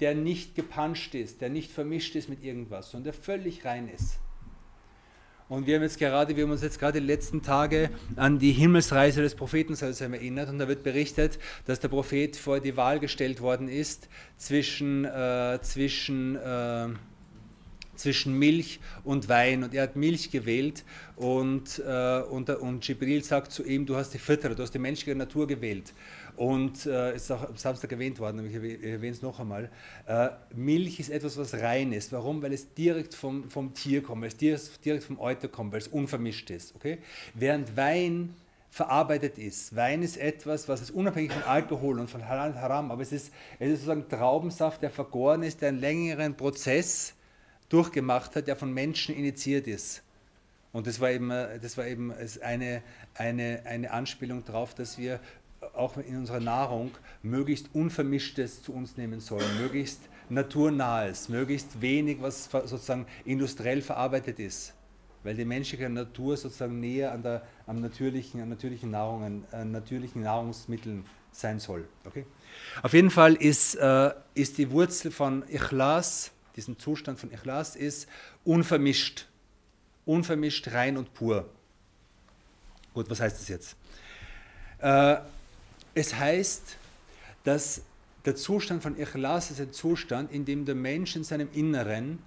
der 0.00 0.14
nicht 0.14 0.54
gepanscht 0.54 1.14
ist, 1.14 1.40
der 1.40 1.50
nicht 1.50 1.70
vermischt 1.70 2.14
ist 2.14 2.28
mit 2.28 2.42
irgendwas, 2.42 2.90
sondern 2.90 3.12
der 3.12 3.22
völlig 3.22 3.64
rein 3.64 3.88
ist. 3.88 4.18
Und 5.48 5.68
wir 5.68 5.76
haben 5.76 5.82
jetzt 5.82 5.98
gerade, 5.98 6.36
wir 6.36 6.42
haben 6.42 6.50
uns 6.50 6.62
jetzt 6.62 6.80
gerade 6.80 7.00
die 7.00 7.06
letzten 7.06 7.40
Tage 7.40 7.90
an 8.16 8.40
die 8.40 8.50
Himmelsreise 8.50 9.22
des 9.22 9.36
Propheten 9.36 9.74
erinnert 9.74 10.48
und 10.48 10.58
da 10.58 10.66
wird 10.66 10.82
berichtet, 10.82 11.38
dass 11.66 11.78
der 11.78 11.86
Prophet 11.86 12.34
vor 12.34 12.58
die 12.58 12.76
Wahl 12.76 12.98
gestellt 12.98 13.40
worden 13.40 13.68
ist 13.68 14.08
zwischen, 14.38 15.04
äh, 15.04 15.60
zwischen 15.62 16.34
äh, 16.34 16.88
zwischen 17.98 18.38
Milch 18.38 18.80
und 19.04 19.28
Wein 19.28 19.64
und 19.64 19.74
er 19.74 19.84
hat 19.84 19.96
Milch 19.96 20.30
gewählt 20.30 20.84
und, 21.16 21.82
äh, 21.86 22.20
und, 22.22 22.50
und 22.50 22.86
Jibril 22.86 23.22
sagt 23.22 23.52
zu 23.52 23.64
ihm, 23.64 23.86
du 23.86 23.96
hast 23.96 24.14
die 24.14 24.18
Fitra, 24.18 24.50
du 24.50 24.62
hast 24.62 24.74
die 24.74 24.78
menschliche 24.78 25.16
Natur 25.16 25.46
gewählt. 25.46 25.92
Und 26.36 26.84
äh, 26.84 27.16
ist 27.16 27.32
auch 27.32 27.48
am 27.48 27.56
Samstag 27.56 27.92
erwähnt 27.92 28.18
worden, 28.18 28.40
aber 28.40 28.48
ich 28.48 28.54
erwähne 28.54 29.12
es 29.12 29.22
noch 29.22 29.40
einmal. 29.40 29.70
Äh, 30.06 30.28
Milch 30.54 31.00
ist 31.00 31.08
etwas, 31.08 31.38
was 31.38 31.54
rein 31.54 31.94
ist. 31.94 32.12
Warum? 32.12 32.42
Weil 32.42 32.52
es 32.52 32.74
direkt 32.74 33.14
vom, 33.14 33.48
vom 33.48 33.72
Tier 33.72 34.02
kommt, 34.02 34.20
weil 34.20 34.52
es 34.52 34.78
direkt 34.80 35.04
vom 35.04 35.18
Euter 35.18 35.48
kommt, 35.48 35.72
weil 35.72 35.80
es 35.80 35.88
unvermischt 35.88 36.50
ist. 36.50 36.74
Okay? 36.74 36.98
Während 37.32 37.74
Wein 37.74 38.34
verarbeitet 38.76 39.38
ist. 39.38 39.74
Wein 39.74 40.02
ist 40.02 40.18
etwas, 40.18 40.68
was 40.68 40.82
ist 40.82 40.90
unabhängig 40.90 41.32
von 41.32 41.42
Alkohol 41.44 41.98
und 41.98 42.10
von 42.10 42.28
Haram, 42.28 42.90
aber 42.90 43.00
es 43.00 43.10
ist, 43.10 43.32
es 43.58 43.70
ist 43.70 43.84
sozusagen 43.84 44.06
Traubensaft, 44.06 44.82
der 44.82 44.90
vergoren 44.90 45.42
ist, 45.42 45.62
der 45.62 45.70
einen 45.70 45.80
längeren 45.80 46.36
Prozess 46.36 47.14
durchgemacht 47.68 48.36
hat, 48.36 48.48
der 48.48 48.56
von 48.56 48.72
Menschen 48.72 49.14
initiiert 49.14 49.66
ist. 49.66 50.02
Und 50.72 50.86
das 50.86 51.00
war 51.00 51.10
eben, 51.10 51.28
das 51.28 51.78
war 51.78 51.86
eben 51.86 52.12
eine, 52.42 52.82
eine, 53.14 53.62
eine 53.64 53.90
Anspielung 53.90 54.44
darauf, 54.44 54.74
dass 54.74 54.98
wir 54.98 55.20
auch 55.74 55.96
in 55.96 56.18
unserer 56.18 56.40
Nahrung 56.40 56.90
möglichst 57.22 57.74
Unvermischtes 57.74 58.62
zu 58.62 58.74
uns 58.74 58.96
nehmen 58.96 59.20
sollen, 59.20 59.58
möglichst 59.58 60.00
Naturnahes, 60.28 61.28
möglichst 61.28 61.80
wenig, 61.80 62.18
was 62.20 62.44
sozusagen 62.50 63.06
industriell 63.24 63.80
verarbeitet 63.80 64.38
ist 64.38 64.74
weil 65.26 65.34
die 65.34 65.44
menschliche 65.44 65.90
Natur 65.90 66.36
sozusagen 66.36 66.78
näher 66.78 67.10
an, 67.10 67.22
der, 67.22 67.42
am 67.66 67.80
natürlichen, 67.80 68.40
an 68.40 68.48
natürlichen 68.48 68.92
Nahrungen, 68.92 69.44
an 69.50 69.72
natürlichen 69.72 70.22
Nahrungsmitteln 70.22 71.04
sein 71.32 71.58
soll. 71.58 71.88
Okay? 72.04 72.24
Auf 72.82 72.92
jeden 72.94 73.10
Fall 73.10 73.34
ist, 73.34 73.74
äh, 73.74 74.12
ist 74.34 74.56
die 74.56 74.70
Wurzel 74.70 75.10
von 75.10 75.42
Ikhlas, 75.48 76.30
diesem 76.56 76.78
Zustand 76.78 77.20
von 77.20 77.30
Ikhlas, 77.32 77.76
ist 77.76 78.08
unvermischt. 78.44 79.26
Unvermischt, 80.04 80.68
rein 80.72 80.96
und 80.96 81.12
pur. 81.14 81.48
Gut, 82.94 83.10
was 83.10 83.20
heißt 83.20 83.38
das 83.38 83.48
jetzt? 83.48 83.76
Äh, 84.78 85.16
es 85.94 86.14
heißt, 86.14 86.76
dass 87.44 87.82
der 88.24 88.36
Zustand 88.36 88.82
von 88.82 88.98
Ikhlas 88.98 89.50
ist 89.50 89.60
ein 89.60 89.72
Zustand, 89.72 90.32
in 90.32 90.44
dem 90.44 90.64
der 90.64 90.74
Mensch 90.74 91.14
in 91.16 91.24
seinem 91.24 91.48
Inneren 91.52 92.18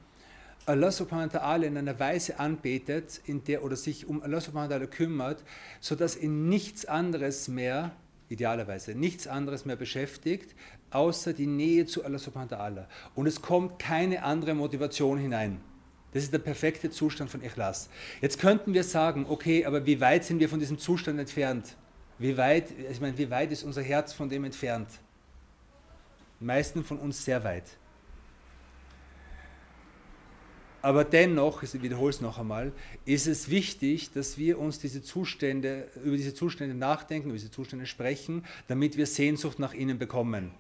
Allah 0.66 0.92
subhanahu 0.92 1.34
wa 1.34 1.40
ta'ala 1.40 1.64
in 1.64 1.78
einer 1.78 2.00
Weise 2.00 2.40
anbetet, 2.40 3.22
in 3.26 3.44
der 3.44 3.64
oder 3.64 3.76
sich 3.76 4.06
um 4.06 4.22
Allah 4.22 4.40
subhanahu 4.40 4.70
wa 4.70 4.76
ta'ala 4.76 4.86
kümmert, 4.86 5.44
sodass 5.80 6.16
ihn 6.16 6.48
nichts 6.48 6.86
anderes 6.86 7.48
mehr, 7.48 7.92
idealerweise, 8.30 8.96
nichts 8.96 9.28
anderes 9.28 9.66
mehr 9.66 9.76
beschäftigt, 9.76 10.56
außer 10.92 11.34
die 11.34 11.48
Nähe 11.48 11.86
zu 11.86 12.06
Allah 12.06 12.20
subhanahu 12.20 12.52
wa 12.52 12.58
ta'ala. 12.58 12.86
Und 13.16 13.28
es 13.28 13.42
kommt 13.42 13.80
keine 13.80 14.24
andere 14.24 14.54
Motivation 14.54 15.18
hinein. 15.18 15.60
Das 16.14 16.24
ist 16.24 16.34
der 16.34 16.40
perfekte 16.40 16.90
Zustand 16.90 17.30
von 17.30 17.44
Ikhlas. 17.44 17.90
Jetzt 18.22 18.40
könnten 18.40 18.74
wir 18.74 18.84
sagen, 18.84 19.26
okay, 19.30 19.66
aber 19.66 19.86
wie 19.86 20.00
weit 20.02 20.24
sind 20.24 20.40
wir 20.40 20.50
von 20.50 20.60
diesem 20.60 20.80
Zustand 20.80 21.20
entfernt? 21.20 21.76
Wie 22.18 22.36
weit, 22.38 22.72
ich 22.92 23.00
meine, 23.00 23.18
wie 23.18 23.30
weit 23.30 23.52
ist 23.52 23.64
unser 23.64 23.82
Herz 23.82 24.14
von 24.14 24.30
dem 24.30 24.44
entfernt? 24.44 24.90
Die 26.40 26.46
meisten 26.46 26.84
von 26.84 26.98
uns 26.98 27.24
sehr 27.24 27.44
weit. 27.44 27.66
Aber 30.82 31.04
dennoch, 31.04 31.62
ich 31.62 31.82
wiederhole 31.82 32.12
es 32.12 32.22
noch 32.22 32.40
einmal, 32.40 32.72
ist 33.06 33.28
es 33.28 33.50
wichtig, 33.50 34.12
dass 34.12 34.38
wir 34.38 34.60
uns 34.60 34.80
diese 34.80 35.04
Zustände, 35.04 35.88
über 36.04 36.16
diese 36.16 36.34
Zustände 36.34 36.74
nachdenken, 36.74 37.30
über 37.30 37.38
diese 37.38 37.52
Zustände 37.52 37.86
sprechen, 37.86 38.46
damit 38.68 38.96
wir 38.96 39.06
Sehnsucht 39.06 39.60
nach 39.60 39.74
ihnen 39.74 39.98
bekommen. 39.98 40.52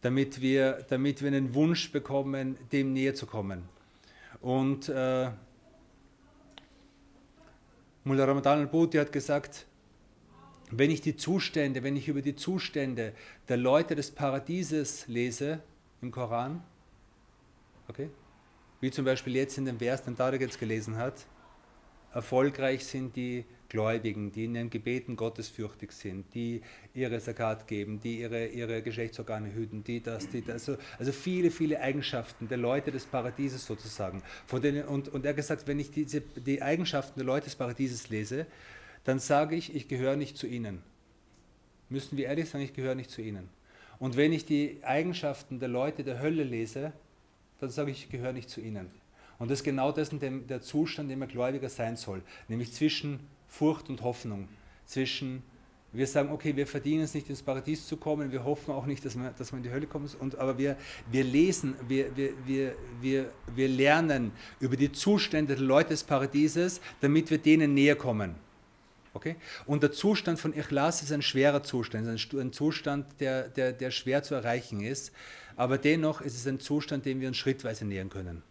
Damit 0.00 0.40
wir, 0.40 0.84
damit 0.88 1.20
wir 1.20 1.28
einen 1.28 1.54
Wunsch 1.54 1.92
bekommen, 1.92 2.56
dem 2.72 2.94
näher 2.94 3.14
zu 3.14 3.26
kommen. 3.26 3.64
Und 4.40 4.88
äh, 4.88 5.30
Mullah 8.04 8.24
Ramadan 8.24 8.60
al-Bhuti 8.60 8.96
hat 8.96 9.12
gesagt, 9.12 9.66
wenn 10.70 10.90
ich 10.90 11.02
die 11.02 11.16
Zustände, 11.16 11.82
wenn 11.82 11.96
ich 11.96 12.08
über 12.08 12.22
die 12.22 12.34
Zustände 12.34 13.12
der 13.48 13.58
Leute 13.58 13.94
des 13.94 14.10
Paradieses 14.10 15.06
lese 15.06 15.60
im 16.00 16.10
Koran, 16.10 16.62
okay, 17.88 18.08
wie 18.80 18.90
zum 18.90 19.04
Beispiel 19.04 19.36
jetzt 19.36 19.58
in 19.58 19.64
dem 19.64 19.78
Vers, 19.78 20.04
den 20.04 20.16
Tarek 20.16 20.40
jetzt 20.40 20.58
gelesen 20.58 20.96
hat, 20.96 21.26
erfolgreich 22.12 22.84
sind 22.84 23.14
die 23.14 23.44
Gläubigen, 23.68 24.32
die 24.32 24.46
in 24.46 24.54
ihren 24.56 24.70
Gebeten 24.70 25.14
gottesfürchtig 25.14 25.92
sind, 25.92 26.34
die 26.34 26.60
ihre 26.92 27.20
Sakat 27.20 27.68
geben, 27.68 28.00
die 28.00 28.20
ihre, 28.20 28.46
ihre 28.46 28.82
Geschlechtsorgane 28.82 29.54
hüten, 29.54 29.84
die 29.84 30.02
das, 30.02 30.28
die 30.28 30.42
das. 30.42 30.68
Also, 30.68 30.76
also 30.98 31.12
viele, 31.12 31.50
viele 31.52 31.80
Eigenschaften 31.80 32.48
der 32.48 32.58
Leute 32.58 32.90
des 32.90 33.06
Paradieses 33.06 33.64
sozusagen. 33.64 34.22
Von 34.46 34.60
denen, 34.60 34.84
und, 34.86 35.08
und 35.08 35.24
er 35.24 35.30
hat 35.30 35.36
gesagt, 35.36 35.68
wenn 35.68 35.78
ich 35.78 35.92
diese, 35.92 36.20
die 36.20 36.60
Eigenschaften 36.60 37.20
der 37.20 37.26
Leute 37.26 37.44
des 37.44 37.54
Paradieses 37.54 38.08
lese, 38.08 38.46
dann 39.04 39.20
sage 39.20 39.54
ich, 39.54 39.74
ich 39.74 39.86
gehöre 39.86 40.16
nicht 40.16 40.36
zu 40.36 40.48
ihnen. 40.48 40.82
Müssen 41.88 42.18
wir 42.18 42.26
ehrlich 42.26 42.50
sagen, 42.50 42.64
ich 42.64 42.74
gehöre 42.74 42.96
nicht 42.96 43.10
zu 43.10 43.22
ihnen. 43.22 43.48
Und 44.00 44.16
wenn 44.16 44.32
ich 44.32 44.46
die 44.46 44.78
Eigenschaften 44.82 45.60
der 45.60 45.68
Leute 45.68 46.02
der 46.02 46.20
Hölle 46.20 46.42
lese, 46.42 46.92
dann 47.60 47.70
sage 47.70 47.90
ich, 47.90 48.04
ich 48.04 48.10
gehöre 48.10 48.32
nicht 48.32 48.50
zu 48.50 48.60
ihnen. 48.60 48.90
Und 49.38 49.50
das 49.50 49.60
ist 49.60 49.64
genau 49.64 49.92
das 49.92 50.10
der 50.10 50.60
Zustand, 50.60 51.10
in 51.10 51.18
dem 51.18 51.22
ein 51.22 51.28
Gläubiger 51.28 51.68
sein 51.68 51.96
soll, 51.96 52.22
nämlich 52.48 52.72
zwischen 52.72 53.20
Furcht 53.48 53.88
und 53.88 54.02
Hoffnung, 54.02 54.48
zwischen 54.84 55.42
wir 55.92 56.06
sagen, 56.06 56.30
okay, 56.30 56.54
wir 56.54 56.66
verdienen 56.66 57.02
es 57.02 57.14
nicht 57.14 57.28
ins 57.28 57.42
Paradies 57.42 57.86
zu 57.86 57.96
kommen, 57.96 58.30
wir 58.30 58.44
hoffen 58.44 58.72
auch 58.72 58.86
nicht, 58.86 59.04
dass 59.04 59.16
man, 59.16 59.34
dass 59.36 59.50
man 59.50 59.58
in 59.58 59.64
die 59.64 59.70
Hölle 59.70 59.86
kommt, 59.86 60.14
und, 60.20 60.38
aber 60.38 60.56
wir, 60.56 60.76
wir 61.10 61.24
lesen, 61.24 61.74
wir, 61.88 62.16
wir, 62.16 62.32
wir, 62.46 62.76
wir, 63.00 63.32
wir 63.54 63.68
lernen 63.68 64.30
über 64.60 64.76
die 64.76 64.92
Zustände 64.92 65.56
der 65.56 65.64
Leute 65.64 65.90
des 65.90 66.04
Paradieses, 66.04 66.80
damit 67.00 67.30
wir 67.30 67.38
denen 67.38 67.74
näher 67.74 67.96
kommen. 67.96 68.36
Okay? 69.14 69.34
Und 69.66 69.82
der 69.82 69.90
Zustand 69.90 70.38
von 70.38 70.56
Ikhlas 70.56 71.02
ist 71.02 71.10
ein 71.10 71.22
schwerer 71.22 71.64
Zustand, 71.64 72.06
ein 72.06 72.52
Zustand, 72.52 73.06
der, 73.18 73.48
der, 73.48 73.72
der 73.72 73.90
schwer 73.90 74.22
zu 74.22 74.36
erreichen 74.36 74.80
ist 74.80 75.12
aber 75.60 75.76
dennoch 75.76 76.22
ist 76.22 76.36
es 76.36 76.46
ein 76.46 76.58
Zustand, 76.58 77.04
dem 77.04 77.20
wir 77.20 77.28
uns 77.28 77.36
schrittweise 77.36 77.84
nähern 77.84 78.08
können. 78.08 78.42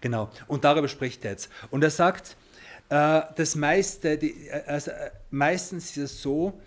Genau, 0.00 0.30
und 0.48 0.64
darüber 0.64 0.88
spricht 0.88 1.26
er 1.26 1.32
jetzt. 1.32 1.50
Und 1.70 1.84
er 1.84 1.90
sagt, 1.90 2.38
äh, 2.88 3.20
das 3.36 3.54
meiste, 3.54 4.16
die, 4.16 4.50
also, 4.50 4.92
äh, 4.92 5.10
meistens 5.30 5.90
ist 5.90 5.96
es 5.98 6.22
so, 6.22 6.58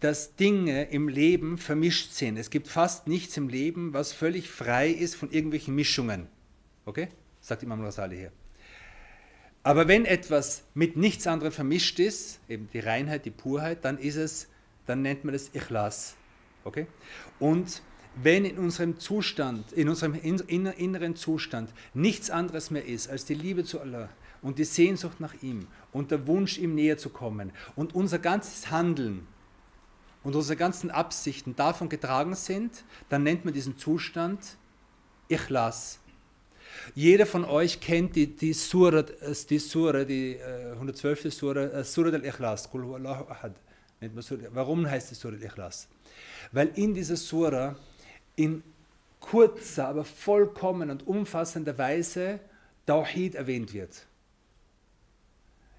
dass 0.00 0.34
Dinge 0.34 0.90
im 0.90 1.06
Leben 1.06 1.58
vermischt 1.58 2.10
sind. 2.10 2.38
Es 2.38 2.50
gibt 2.50 2.66
fast 2.66 3.06
nichts 3.06 3.36
im 3.36 3.48
Leben, 3.48 3.92
was 3.92 4.12
völlig 4.12 4.50
frei 4.50 4.88
ist 4.88 5.14
von 5.14 5.30
irgendwelchen 5.30 5.76
Mischungen. 5.76 6.26
Okay? 6.86 7.10
Sagt 7.40 7.62
Imam 7.62 7.84
Rasali 7.84 8.16
hier. 8.16 8.32
Aber 9.62 9.86
wenn 9.86 10.04
etwas 10.04 10.64
mit 10.74 10.96
nichts 10.96 11.28
anderem 11.28 11.52
vermischt 11.52 12.00
ist, 12.00 12.40
eben 12.48 12.68
die 12.72 12.80
Reinheit, 12.80 13.26
die 13.26 13.30
Purheit, 13.30 13.84
dann 13.84 13.96
ist 13.96 14.16
es, 14.16 14.48
dann 14.86 15.02
nennt 15.02 15.24
man 15.24 15.36
es 15.36 15.54
Ikhlas. 15.54 16.16
Okay? 16.64 16.88
Und 17.38 17.80
wenn 18.22 18.44
in 18.44 18.58
unserem 18.58 18.98
Zustand, 18.98 19.72
in 19.72 19.88
unserem 19.88 20.14
inneren 20.14 21.16
Zustand 21.16 21.70
nichts 21.94 22.30
anderes 22.30 22.70
mehr 22.70 22.84
ist 22.84 23.08
als 23.08 23.24
die 23.24 23.34
Liebe 23.34 23.64
zu 23.64 23.80
Allah 23.80 24.08
und 24.42 24.58
die 24.58 24.64
Sehnsucht 24.64 25.20
nach 25.20 25.34
ihm 25.42 25.66
und 25.92 26.10
der 26.10 26.26
Wunsch, 26.26 26.58
ihm 26.58 26.74
näher 26.74 26.98
zu 26.98 27.10
kommen 27.10 27.52
und 27.76 27.94
unser 27.94 28.18
ganzes 28.18 28.70
Handeln 28.70 29.26
und 30.22 30.34
unsere 30.34 30.56
ganzen 30.56 30.90
Absichten 30.90 31.54
davon 31.56 31.88
getragen 31.88 32.34
sind, 32.34 32.84
dann 33.08 33.22
nennt 33.22 33.44
man 33.44 33.54
diesen 33.54 33.78
Zustand 33.78 34.40
Ikhlas. 35.28 36.00
Jeder 36.94 37.26
von 37.26 37.44
euch 37.44 37.80
kennt 37.80 38.16
die, 38.16 38.26
die 38.26 38.52
Surah, 38.52 39.02
die, 39.02 39.58
Surah, 39.58 40.04
die 40.04 40.38
112. 40.74 41.24
Äh, 41.24 41.30
Surah, 41.30 41.62
äh, 41.62 41.84
Surah 41.84 42.10
al-Ikhlas. 42.10 42.68
Warum 44.52 44.88
heißt 44.88 45.10
die 45.10 45.14
Surah 45.14 45.36
al-Ikhlas? 45.36 45.88
Weil 46.52 46.70
in 46.74 46.94
dieser 46.94 47.16
Surah 47.16 47.76
in 48.38 48.62
kurzer, 49.20 49.88
aber 49.88 50.04
vollkommen 50.04 50.90
und 50.90 51.06
umfassender 51.06 51.76
Weise 51.76 52.40
Tawhid 52.86 53.34
erwähnt 53.34 53.74
wird. 53.74 54.06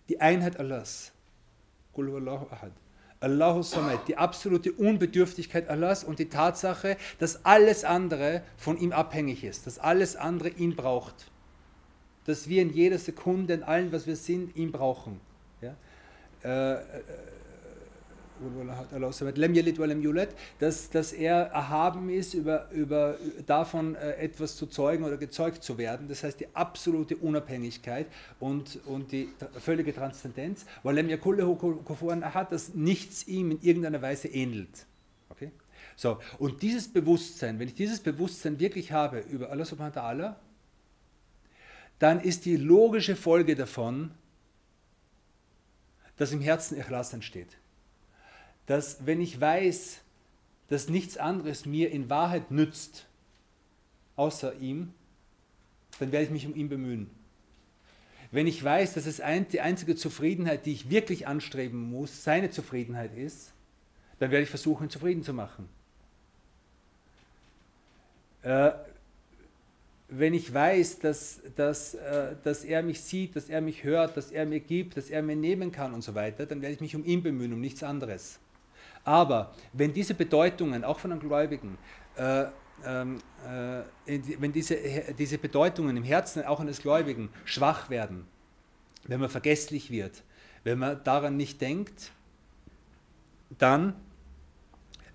Die 0.09 0.19
Einheit 0.19 0.59
Allahs. 0.59 1.11
Allahu 3.21 3.63
Samad, 3.63 4.07
die 4.07 4.15
absolute 4.15 4.71
Unbedürftigkeit 4.71 5.69
Allahs 5.69 6.03
und 6.03 6.19
die 6.19 6.29
Tatsache, 6.29 6.97
dass 7.17 7.45
alles 7.45 7.83
andere 7.83 8.43
von 8.57 8.77
ihm 8.77 8.91
abhängig 8.91 9.43
ist, 9.43 9.67
dass 9.67 9.79
alles 9.79 10.15
andere 10.15 10.49
ihn 10.49 10.75
braucht. 10.75 11.31
Dass 12.25 12.47
wir 12.47 12.61
in 12.61 12.71
jeder 12.71 12.97
Sekunde, 12.97 13.55
in 13.55 13.63
allem, 13.63 13.91
was 13.91 14.07
wir 14.07 14.15
sind, 14.15 14.55
ihn 14.55 14.71
brauchen. 14.71 15.19
Ja? 15.61 15.75
Äh, 16.43 16.83
dass, 20.59 20.89
dass 20.89 21.13
er 21.13 21.35
erhaben 21.35 22.09
ist, 22.09 22.33
über, 22.33 22.69
über, 22.71 23.17
davon 23.45 23.95
äh, 23.95 24.13
etwas 24.13 24.55
zu 24.55 24.67
zeugen 24.67 25.03
oder 25.03 25.17
gezeugt 25.17 25.63
zu 25.63 25.77
werden. 25.77 26.07
Das 26.07 26.23
heißt, 26.23 26.39
die 26.39 26.47
absolute 26.53 27.17
Unabhängigkeit 27.17 28.07
und, 28.39 28.79
und 28.85 29.11
die 29.11 29.29
völlige 29.59 29.93
Transzendenz, 29.93 30.65
weil 30.83 30.97
hat, 32.33 32.51
dass 32.51 32.73
nichts 32.73 33.27
ihm 33.27 33.51
in 33.51 33.61
irgendeiner 33.61 34.01
Weise 34.01 34.27
ähnelt. 34.27 34.85
Okay? 35.29 35.51
So, 35.95 36.19
und 36.37 36.61
dieses 36.61 36.87
Bewusstsein, 36.87 37.59
wenn 37.59 37.67
ich 37.67 37.75
dieses 37.75 37.99
Bewusstsein 37.99 38.59
wirklich 38.59 38.91
habe 38.91 39.19
über 39.29 39.49
Allah 39.49 39.65
subhanahu 39.65 39.95
wa 39.95 40.01
ta'ala, 40.01 40.35
dann 41.99 42.21
ist 42.21 42.45
die 42.45 42.55
logische 42.55 43.15
Folge 43.15 43.55
davon, 43.55 44.11
dass 46.15 46.31
im 46.31 46.41
Herzen 46.41 46.77
Ikhlas 46.77 47.13
entsteht 47.13 47.58
dass 48.69 49.03
wenn 49.07 49.19
ich 49.19 49.41
weiß, 49.41 49.97
dass 50.67 50.89
nichts 50.89 51.17
anderes 51.17 51.65
mir 51.65 51.89
in 51.89 52.07
Wahrheit 52.07 52.51
nützt, 52.51 53.07
außer 54.15 54.53
ihm, 54.59 54.93
dann 55.99 56.11
werde 56.11 56.25
ich 56.25 56.31
mich 56.31 56.45
um 56.45 56.55
ihn 56.55 56.69
bemühen. 56.69 57.09
wenn 58.31 58.45
ich 58.45 58.63
weiß, 58.63 58.93
dass 58.93 59.07
es 59.07 59.21
ein, 59.21 59.47
die 59.47 59.61
einzige 59.61 59.95
Zufriedenheit, 59.95 60.67
die 60.67 60.73
ich 60.73 60.91
wirklich 60.91 61.25
anstreben 61.25 61.89
muss, 61.89 62.23
seine 62.23 62.51
Zufriedenheit 62.51 63.17
ist, 63.17 63.53
dann 64.19 64.29
werde 64.29 64.43
ich 64.43 64.51
versuchen, 64.51 64.83
ihn 64.83 64.91
zufrieden 64.91 65.23
zu 65.23 65.33
machen. 65.33 65.67
Äh, 68.43 68.69
wenn 70.09 70.35
ich 70.35 70.53
weiß, 70.53 70.99
dass, 70.99 71.41
dass, 71.55 71.95
äh, 71.95 72.35
dass 72.43 72.63
er 72.63 72.83
mich 72.83 73.01
sieht, 73.01 73.35
dass 73.35 73.49
er 73.49 73.61
mich 73.61 73.83
hört, 73.83 74.15
dass 74.15 74.29
er 74.29 74.45
mir 74.45 74.59
gibt, 74.59 74.95
dass 74.95 75.09
er 75.09 75.23
mir 75.23 75.35
nehmen 75.35 75.71
kann 75.71 75.91
und 75.95 76.03
so 76.03 76.13
weiter, 76.13 76.45
dann 76.45 76.61
werde 76.61 76.75
ich 76.75 76.81
mich 76.81 76.95
um 76.95 77.03
ihn 77.03 77.23
bemühen, 77.23 77.53
um 77.53 77.61
nichts 77.61 77.81
anderes. 77.81 78.37
Aber 79.03 79.53
wenn 79.73 79.93
diese 79.93 80.13
Bedeutungen, 80.13 80.83
auch 80.83 80.99
von 80.99 81.11
den 81.11 81.19
Gläubigen, 81.19 81.77
äh, 82.15 82.45
ähm, 82.85 83.19
äh, 83.45 84.19
wenn 84.39 84.51
diese, 84.51 84.77
diese 85.17 85.37
Bedeutungen 85.37 85.97
im 85.97 86.03
Herzen 86.03 86.43
auch 86.45 86.59
eines 86.59 86.81
Gläubigen 86.81 87.29
schwach 87.45 87.89
werden, 87.89 88.25
wenn 89.05 89.19
man 89.19 89.29
vergesslich 89.29 89.91
wird, 89.91 90.23
wenn 90.63 90.79
man 90.79 91.03
daran 91.03 91.37
nicht 91.37 91.61
denkt, 91.61 92.11
dann 93.57 93.95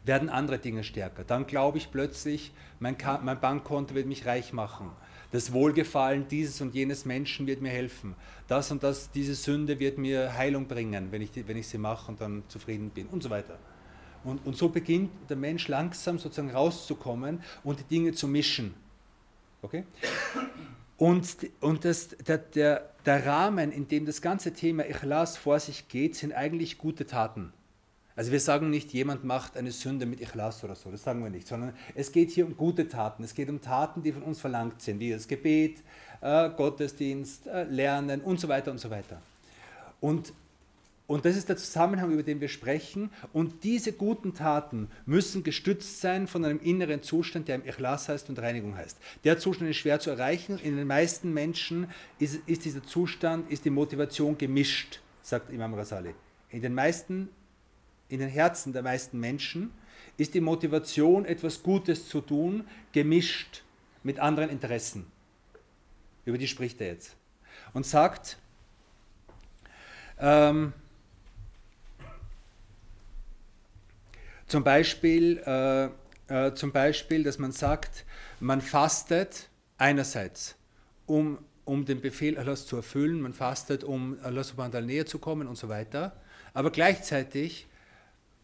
werden 0.04 0.28
andere 0.28 0.58
Dinge 0.58 0.84
stärker. 0.84 1.24
Dann 1.24 1.46
glaube 1.46 1.78
ich 1.78 1.90
plötzlich, 1.90 2.52
mein, 2.78 2.96
mein, 3.22 3.40
Bankkonto 3.40 3.94
wird 3.94 4.06
mich 4.06 4.26
reich 4.26 4.52
machen. 4.52 4.90
Das 5.32 5.52
Wohlgefallen 5.52 6.28
dieses 6.28 6.60
und 6.60 6.74
jenes 6.74 7.04
Menschen 7.04 7.46
wird 7.46 7.62
mir 7.62 7.70
helfen. 7.70 8.14
Das 8.46 8.70
und 8.70 8.82
das, 8.82 9.10
diese 9.10 9.34
Sünde 9.34 9.78
wird 9.80 9.98
mir 9.98 10.34
Heilung 10.36 10.68
bringen, 10.68 11.10
wenn 11.10 11.22
ich, 11.22 11.30
wenn 11.46 11.56
ich 11.56 11.66
sie 11.66 11.78
mache 11.78 12.10
und 12.10 12.20
dann 12.20 12.44
zufrieden 12.48 12.90
bin 12.90 13.06
und 13.06 13.22
so 13.22 13.30
weiter. 13.30 13.58
Und, 14.24 14.44
und 14.46 14.56
so 14.56 14.68
beginnt 14.68 15.10
der 15.28 15.36
Mensch 15.36 15.68
langsam 15.68 16.18
sozusagen 16.18 16.50
rauszukommen 16.50 17.42
und 17.62 17.80
die 17.80 17.84
Dinge 17.84 18.12
zu 18.12 18.26
mischen. 18.26 18.74
Okay? 19.62 19.84
Und, 20.96 21.36
und 21.60 21.84
das, 21.84 22.08
der, 22.08 22.38
der, 22.38 22.90
der 23.04 23.26
Rahmen, 23.26 23.72
in 23.72 23.88
dem 23.88 24.06
das 24.06 24.22
ganze 24.22 24.52
Thema 24.52 24.88
Ikhlas 24.88 25.36
vor 25.36 25.58
sich 25.60 25.88
geht, 25.88 26.16
sind 26.16 26.32
eigentlich 26.32 26.78
gute 26.78 27.06
Taten. 27.06 27.52
Also 28.16 28.30
wir 28.30 28.38
sagen 28.38 28.70
nicht, 28.70 28.92
jemand 28.92 29.24
macht 29.24 29.56
eine 29.56 29.72
Sünde 29.72 30.06
mit 30.06 30.20
Ikhlas 30.20 30.62
oder 30.62 30.76
so, 30.76 30.90
das 30.90 31.02
sagen 31.02 31.22
wir 31.24 31.30
nicht, 31.30 31.48
sondern 31.48 31.74
es 31.96 32.12
geht 32.12 32.30
hier 32.30 32.46
um 32.46 32.56
gute 32.56 32.86
Taten. 32.86 33.24
Es 33.24 33.34
geht 33.34 33.48
um 33.48 33.60
Taten, 33.60 34.02
die 34.02 34.12
von 34.12 34.22
uns 34.22 34.40
verlangt 34.40 34.80
sind, 34.80 35.00
wie 35.00 35.10
das 35.10 35.26
Gebet, 35.26 35.82
äh, 36.20 36.50
Gottesdienst, 36.50 37.48
äh, 37.48 37.64
Lernen 37.64 38.20
und 38.20 38.38
so 38.38 38.48
weiter 38.48 38.70
und 38.70 38.78
so 38.78 38.88
weiter. 38.88 39.20
Und 40.00 40.32
und 41.06 41.26
das 41.26 41.36
ist 41.36 41.50
der 41.50 41.58
Zusammenhang, 41.58 42.12
über 42.12 42.22
den 42.22 42.40
wir 42.40 42.48
sprechen. 42.48 43.10
Und 43.34 43.62
diese 43.62 43.92
guten 43.92 44.32
Taten 44.32 44.88
müssen 45.04 45.42
gestützt 45.42 46.00
sein 46.00 46.26
von 46.26 46.44
einem 46.44 46.60
inneren 46.60 47.02
Zustand, 47.02 47.48
der 47.48 47.56
im 47.56 47.66
Ikhlas 47.66 48.08
heißt 48.08 48.30
und 48.30 48.38
Reinigung 48.38 48.74
heißt. 48.74 48.98
Der 49.22 49.38
Zustand 49.38 49.70
ist 49.70 49.76
schwer 49.76 50.00
zu 50.00 50.10
erreichen. 50.10 50.58
In 50.58 50.76
den 50.76 50.86
meisten 50.86 51.34
Menschen 51.34 51.88
ist, 52.18 52.40
ist 52.46 52.64
dieser 52.64 52.82
Zustand, 52.82 53.50
ist 53.50 53.66
die 53.66 53.70
Motivation 53.70 54.38
gemischt, 54.38 55.00
sagt 55.20 55.50
Imam 55.50 55.74
Rasali. 55.74 56.14
In 56.48 56.62
den 56.62 56.72
meisten, 56.72 57.28
in 58.08 58.20
den 58.20 58.30
Herzen 58.30 58.72
der 58.72 58.82
meisten 58.82 59.20
Menschen 59.20 59.72
ist 60.16 60.32
die 60.32 60.40
Motivation, 60.40 61.26
etwas 61.26 61.62
Gutes 61.62 62.08
zu 62.08 62.22
tun, 62.22 62.64
gemischt 62.92 63.62
mit 64.04 64.20
anderen 64.20 64.48
Interessen. 64.48 65.06
Über 66.24 66.38
die 66.38 66.48
spricht 66.48 66.80
er 66.80 66.86
jetzt. 66.86 67.14
Und 67.74 67.84
sagt, 67.84 68.38
ähm, 70.18 70.72
Zum 74.46 74.62
Beispiel, 74.62 75.38
äh, 75.46 75.88
äh, 76.28 76.54
zum 76.54 76.72
Beispiel, 76.72 77.22
dass 77.22 77.38
man 77.38 77.52
sagt, 77.52 78.04
man 78.40 78.60
fastet 78.60 79.48
einerseits, 79.78 80.56
um, 81.06 81.38
um 81.64 81.84
den 81.84 82.00
Befehl 82.00 82.38
Allahs 82.38 82.66
zu 82.66 82.76
erfüllen, 82.76 83.20
man 83.20 83.32
fastet, 83.32 83.84
um 83.84 84.18
Allah 84.22 84.44
subhanahu 84.44 84.80
näher 84.80 85.06
zu 85.06 85.18
kommen 85.18 85.48
und 85.48 85.56
so 85.56 85.68
weiter, 85.68 86.16
aber 86.52 86.70
gleichzeitig 86.70 87.66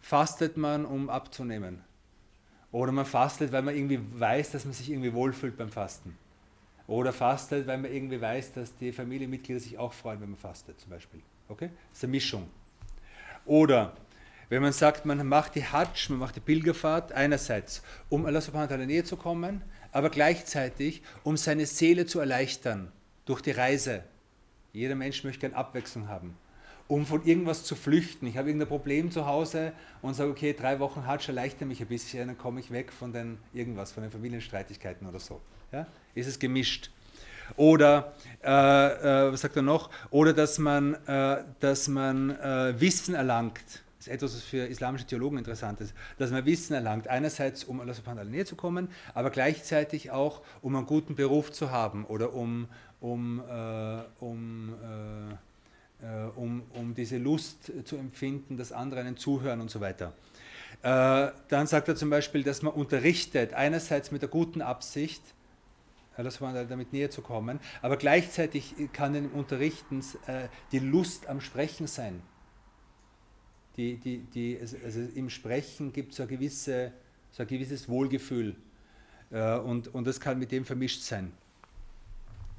fastet 0.00 0.56
man, 0.56 0.84
um 0.84 1.10
abzunehmen. 1.10 1.82
Oder 2.72 2.92
man 2.92 3.04
fastet, 3.04 3.52
weil 3.52 3.62
man 3.62 3.74
irgendwie 3.74 4.00
weiß, 4.18 4.52
dass 4.52 4.64
man 4.64 4.72
sich 4.72 4.90
irgendwie 4.90 5.12
wohlfühlt 5.12 5.56
beim 5.56 5.70
Fasten. 5.70 6.16
Oder 6.86 7.12
fastet, 7.12 7.66
weil 7.66 7.78
man 7.78 7.92
irgendwie 7.92 8.20
weiß, 8.20 8.52
dass 8.54 8.76
die 8.76 8.92
Familienmitglieder 8.92 9.60
sich 9.60 9.78
auch 9.78 9.92
freuen, 9.92 10.20
wenn 10.20 10.30
man 10.30 10.38
fastet, 10.38 10.80
zum 10.80 10.90
Beispiel. 10.90 11.20
Okay? 11.48 11.70
Das 11.90 11.98
ist 11.98 12.04
eine 12.04 12.10
Mischung. 12.12 12.48
Oder 13.44 13.92
wenn 14.50 14.62
man 14.62 14.72
sagt, 14.72 15.06
man 15.06 15.24
macht 15.26 15.54
die 15.54 15.64
Hajj, 15.64 16.08
man 16.10 16.18
macht 16.18 16.36
die 16.36 16.40
Pilgerfahrt, 16.40 17.12
einerseits, 17.12 17.82
um 18.08 18.26
Allah 18.26 18.40
subhanahu 18.40 18.68
wa 18.68 18.74
ta'ala 18.74 18.84
näher 18.84 19.04
zu 19.04 19.16
kommen, 19.16 19.62
aber 19.92 20.10
gleichzeitig, 20.10 21.02
um 21.22 21.36
seine 21.36 21.66
Seele 21.66 22.04
zu 22.04 22.18
erleichtern 22.18 22.90
durch 23.26 23.42
die 23.42 23.52
Reise. 23.52 24.02
Jeder 24.72 24.96
Mensch 24.96 25.22
möchte 25.22 25.40
gerne 25.40 25.56
Abwechslung 25.56 26.08
haben. 26.08 26.36
Um 26.88 27.06
von 27.06 27.24
irgendwas 27.24 27.62
zu 27.62 27.76
flüchten. 27.76 28.26
Ich 28.26 28.36
habe 28.36 28.48
irgendein 28.48 28.68
Problem 28.68 29.12
zu 29.12 29.24
Hause 29.24 29.72
und 30.02 30.14
sage, 30.14 30.30
okay, 30.30 30.52
drei 30.52 30.80
Wochen 30.80 31.06
Hajj 31.06 31.28
erleichtern 31.28 31.68
mich 31.68 31.80
ein 31.80 31.86
bisschen, 31.86 32.26
dann 32.26 32.36
komme 32.36 32.58
ich 32.58 32.72
weg 32.72 32.92
von 32.92 33.12
den 33.12 33.38
irgendwas, 33.52 33.92
von 33.92 34.02
den 34.02 34.10
Familienstreitigkeiten 34.10 35.06
oder 35.06 35.20
so. 35.20 35.40
Ja? 35.70 35.86
Ist 36.16 36.26
es 36.26 36.40
gemischt? 36.40 36.90
Oder, 37.56 38.14
äh, 38.42 38.48
äh, 38.48 39.32
was 39.32 39.42
sagt 39.42 39.54
er 39.54 39.62
noch? 39.62 39.90
Oder 40.10 40.32
dass 40.32 40.58
man, 40.58 40.94
äh, 41.06 41.44
dass 41.60 41.86
man 41.86 42.30
äh, 42.30 42.80
Wissen 42.80 43.14
erlangt 43.14 43.84
das 44.00 44.06
ist 44.06 44.12
etwas, 44.14 44.34
was 44.34 44.42
für 44.42 44.64
islamische 44.64 45.04
Theologen 45.04 45.36
interessant 45.36 45.78
ist, 45.82 45.92
dass 46.16 46.30
man 46.30 46.46
Wissen 46.46 46.72
erlangt, 46.72 47.06
einerseits 47.08 47.64
um 47.64 47.80
Allah 47.80 47.92
subhanahu 47.92 48.24
wa 48.24 48.30
näher 48.30 48.46
zu 48.46 48.56
kommen, 48.56 48.88
aber 49.12 49.28
gleichzeitig 49.28 50.10
auch, 50.10 50.40
um 50.62 50.74
einen 50.74 50.86
guten 50.86 51.16
Beruf 51.16 51.52
zu 51.52 51.70
haben 51.70 52.06
oder 52.06 52.32
um, 52.32 52.66
um, 53.00 53.40
äh, 53.40 54.02
um, 54.20 54.74
äh, 56.02 56.06
äh 56.06 56.30
um, 56.34 56.62
um 56.72 56.94
diese 56.94 57.18
Lust 57.18 57.70
zu 57.84 57.96
empfinden, 57.96 58.56
dass 58.56 58.72
andere 58.72 59.00
einen 59.00 59.18
zuhören 59.18 59.60
und 59.60 59.70
so 59.70 59.82
weiter. 59.82 60.14
Äh, 60.80 61.32
dann 61.48 61.66
sagt 61.66 61.88
er 61.88 61.94
zum 61.94 62.08
Beispiel, 62.08 62.42
dass 62.42 62.62
man 62.62 62.72
unterrichtet, 62.72 63.52
einerseits 63.52 64.10
mit 64.10 64.22
der 64.22 64.30
guten 64.30 64.62
Absicht, 64.62 65.20
Allah 66.16 66.30
subhanahu 66.30 66.64
damit 66.64 66.94
näher 66.94 67.10
zu 67.10 67.20
kommen, 67.20 67.60
aber 67.82 67.98
gleichzeitig 67.98 68.74
kann 68.94 69.12
dem 69.12 69.30
Unterrichten 69.32 70.00
äh, 70.26 70.48
die 70.72 70.78
Lust 70.78 71.28
am 71.28 71.42
Sprechen 71.42 71.86
sein 71.86 72.22
die, 73.76 73.96
die, 73.96 74.18
die, 74.18 74.58
also 74.60 75.00
im 75.14 75.30
Sprechen 75.30 75.92
gibt 75.92 76.12
es 76.12 76.16
so, 76.18 76.26
gewisse, 76.26 76.92
so 77.32 77.42
ein 77.42 77.48
gewisses 77.48 77.88
Wohlgefühl 77.88 78.56
äh, 79.30 79.58
und, 79.58 79.94
und 79.94 80.06
das 80.06 80.20
kann 80.20 80.38
mit 80.38 80.52
dem 80.52 80.64
vermischt 80.64 81.02
sein. 81.02 81.32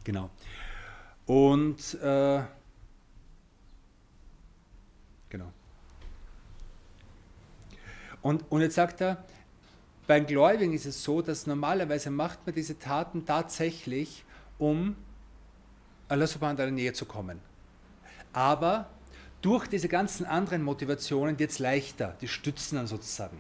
Genau. 0.04 0.30
Und 1.26 1.94
äh, 2.02 2.42
genau. 5.30 5.52
Und, 8.22 8.50
und 8.52 8.62
jetzt 8.62 8.76
sagt 8.76 9.02
er, 9.02 9.24
beim 10.08 10.26
Gläubigen 10.26 10.74
ist 10.74 10.86
es 10.86 11.04
so, 11.04 11.22
dass 11.22 11.48
normalerweise 11.48 12.10
macht 12.10 12.46
man 12.46 12.56
diese 12.56 12.78
Taten 12.78 13.26
tatsächlich, 13.26 14.24
um 14.58 14.96
Allah 16.08 16.28
subhanahu 16.28 16.58
wa 16.58 16.64
ta'ala 16.64 16.72
näher 16.72 16.94
zu 16.94 17.06
kommen. 17.06 17.40
Aber 18.34 18.90
durch 19.42 19.68
diese 19.68 19.88
ganzen 19.88 20.26
anderen 20.26 20.64
Motivationen 20.64 21.40
wird 21.40 21.52
es 21.52 21.60
leichter, 21.60 22.16
die 22.22 22.28
stützen 22.28 22.76
dann 22.76 22.88
sozusagen. 22.88 23.40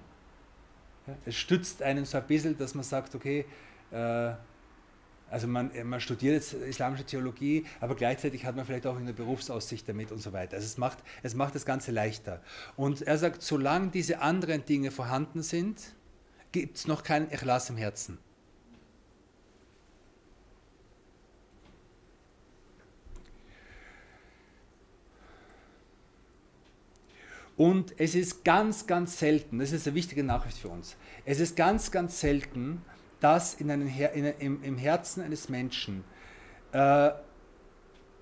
Es 1.25 1.35
stützt 1.35 1.81
einen 1.81 2.05
so 2.05 2.17
ein 2.17 2.27
bisschen, 2.27 2.57
dass 2.57 2.75
man 2.75 2.83
sagt, 2.83 3.15
okay, 3.15 3.45
äh, 3.91 4.31
also 5.29 5.47
man, 5.47 5.71
man, 5.85 6.01
studiert 6.01 6.33
jetzt 6.33 6.53
islamische 6.53 7.05
Theologie, 7.05 7.65
aber 7.79 7.95
gleichzeitig 7.95 8.45
hat 8.45 8.55
man 8.55 8.65
vielleicht 8.65 8.85
auch 8.85 8.97
eine 8.97 9.13
Berufsaussicht 9.13 9.87
damit 9.87 10.11
und 10.11 10.21
so 10.21 10.33
weiter. 10.33 10.55
Also 10.55 10.65
es 10.65 10.77
macht, 10.77 10.97
es 11.23 11.35
macht 11.35 11.55
das 11.55 11.65
Ganze 11.65 11.91
leichter. 11.91 12.41
Und 12.75 13.01
er 13.01 13.17
sagt, 13.17 13.41
solange 13.41 13.87
diese 13.89 14.19
anderen 14.21 14.65
Dinge 14.65 14.91
vorhanden 14.91 15.41
sind, 15.41 15.81
gibt 16.51 16.77
es 16.77 16.87
noch 16.87 17.03
keinen 17.03 17.31
Ikhlas 17.31 17.69
im 17.69 17.77
Herzen. 17.77 18.17
Und 27.62 27.93
es 28.00 28.15
ist 28.15 28.43
ganz, 28.43 28.88
ganz 28.88 29.19
selten, 29.19 29.60
das 29.60 29.71
ist 29.71 29.86
eine 29.86 29.95
wichtige 29.95 30.24
Nachricht 30.24 30.58
für 30.58 30.69
uns, 30.69 30.97
es 31.26 31.39
ist 31.39 31.56
ganz, 31.56 31.91
ganz 31.91 32.19
selten, 32.19 32.82
dass 33.19 33.54
in 33.54 33.69
einem 33.69 33.86
Her 33.86 34.13
in, 34.13 34.26
im, 34.39 34.63
im, 34.63 34.78
Herzen 34.80 35.21
eines 35.21 35.47
Menschen 35.47 36.04
äh, 36.71 37.12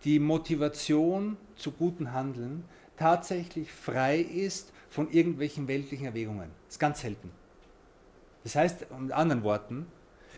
die 0.03 0.19
Motivation 0.19 1.37
zu 1.55 1.71
guten 1.71 2.11
Handeln 2.11 2.65
tatsächlich 2.97 3.71
frei 3.71 4.19
ist 4.19 4.73
von 4.89 5.09
irgendwelchen 5.09 5.69
weltlichen 5.69 6.07
Erwägungen. 6.07 6.51
Das 6.65 6.75
ist 6.75 6.79
ganz 6.79 6.99
selten. 6.99 7.31
Das 8.43 8.55
heißt, 8.55 8.91
mit 8.99 9.13
anderen 9.13 9.43
Worten, 9.43 9.87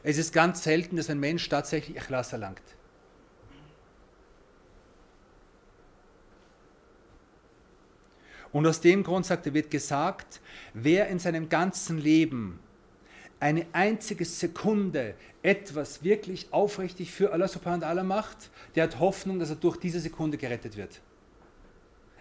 es 0.04 0.20
ist 0.20 0.32
ganz 0.32 0.62
selten, 0.62 0.96
dass 0.98 1.10
ein 1.10 1.20
Mensch 1.20 1.50
tatsächlich 1.50 1.98
Ikhlas 1.98 2.34
erlangt. 2.34 2.62
Und 8.52 8.68
aus 8.68 8.82
dem 8.82 9.04
Grund 9.04 9.26
sagt 9.26 9.46
er, 9.46 9.54
wird 9.54 9.72
gesagt, 9.72 10.42
wer 10.74 11.08
in 11.08 11.20
seinem 11.20 11.48
ganzen 11.48 11.98
Leben 11.98 12.60
eine 13.40 13.66
einzige 13.74 14.26
Sekunde 14.26 15.16
etwas 15.42 16.04
wirklich 16.04 16.52
aufrichtig 16.52 17.12
für 17.12 17.34
Allah 17.34 17.48
subhanahu 17.48 17.82
wa 17.82 17.88
ta'ala 17.88 18.04
macht, 18.04 18.52
der 18.76 18.84
hat 18.84 19.00
Hoffnung, 19.00 19.40
dass 19.40 19.50
er 19.50 19.56
durch 19.56 19.78
diese 19.78 20.00
Sekunde 20.00 20.38
gerettet 20.38 20.78
wird. 20.78 21.02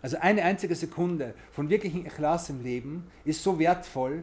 Also 0.03 0.17
eine 0.19 0.43
einzige 0.45 0.75
Sekunde 0.75 1.35
von 1.53 1.69
wirklichen 1.69 2.07
Ikhlas 2.07 2.49
im 2.49 2.63
Leben 2.63 3.11
ist 3.25 3.43
so 3.43 3.59
wertvoll, 3.59 4.23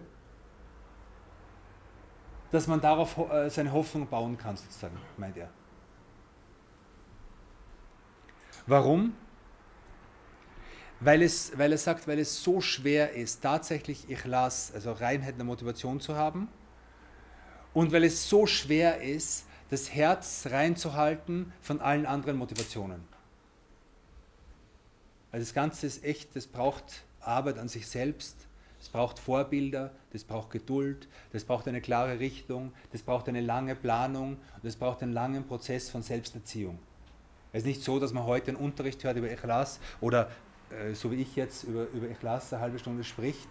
dass 2.51 2.67
man 2.67 2.81
darauf 2.81 3.17
äh, 3.29 3.49
seine 3.49 3.71
Hoffnung 3.73 4.07
bauen 4.07 4.37
kann, 4.37 4.57
sozusagen, 4.57 4.97
meint 5.17 5.37
er. 5.37 5.49
Warum? 8.65 9.13
Weil, 10.99 11.21
es, 11.21 11.57
weil 11.57 11.71
er 11.71 11.77
sagt, 11.77 12.07
weil 12.07 12.19
es 12.19 12.43
so 12.43 12.59
schwer 12.59 13.13
ist, 13.13 13.41
tatsächlich 13.41 14.09
Ikhlas, 14.09 14.71
also 14.73 14.91
Reinheit 14.93 15.31
in 15.31 15.37
der 15.37 15.45
Motivation 15.45 15.99
zu 15.99 16.15
haben 16.15 16.47
und 17.73 17.91
weil 17.91 18.03
es 18.03 18.27
so 18.27 18.47
schwer 18.47 19.01
ist, 19.01 19.45
das 19.69 19.93
Herz 19.93 20.47
reinzuhalten 20.49 21.53
von 21.61 21.81
allen 21.81 22.05
anderen 22.05 22.37
Motivationen. 22.37 23.01
Also 25.31 25.45
das 25.45 25.53
Ganze 25.53 25.85
ist 25.85 26.03
echt, 26.03 26.35
das 26.35 26.47
braucht 26.47 27.03
Arbeit 27.19 27.59
an 27.59 27.67
sich 27.67 27.85
selbst, 27.87 28.47
es 28.79 28.89
braucht 28.89 29.19
Vorbilder, 29.19 29.91
das 30.13 30.23
braucht 30.23 30.51
Geduld, 30.51 31.07
das 31.33 31.43
braucht 31.43 31.67
eine 31.67 31.81
klare 31.81 32.19
Richtung, 32.19 32.71
das 32.91 33.01
braucht 33.01 33.27
eine 33.27 33.41
lange 33.41 33.75
Planung 33.75 34.37
und 34.61 34.67
es 34.67 34.75
braucht 34.75 35.03
einen 35.03 35.13
langen 35.13 35.45
Prozess 35.45 35.89
von 35.89 36.01
Selbsterziehung. 36.01 36.79
Es 37.51 37.59
ist 37.59 37.67
nicht 37.67 37.83
so, 37.83 37.99
dass 37.99 38.13
man 38.13 38.25
heute 38.25 38.49
einen 38.49 38.57
Unterricht 38.57 39.03
hört 39.03 39.17
über 39.17 39.31
Ikhlas 39.31 39.79
oder 39.99 40.29
äh, 40.71 40.93
so 40.93 41.11
wie 41.11 41.21
ich 41.21 41.35
jetzt 41.35 41.63
über, 41.63 41.87
über 41.93 42.09
Ikhlas 42.09 42.51
eine 42.53 42.61
halbe 42.61 42.79
Stunde 42.79 43.03
spricht 43.03 43.47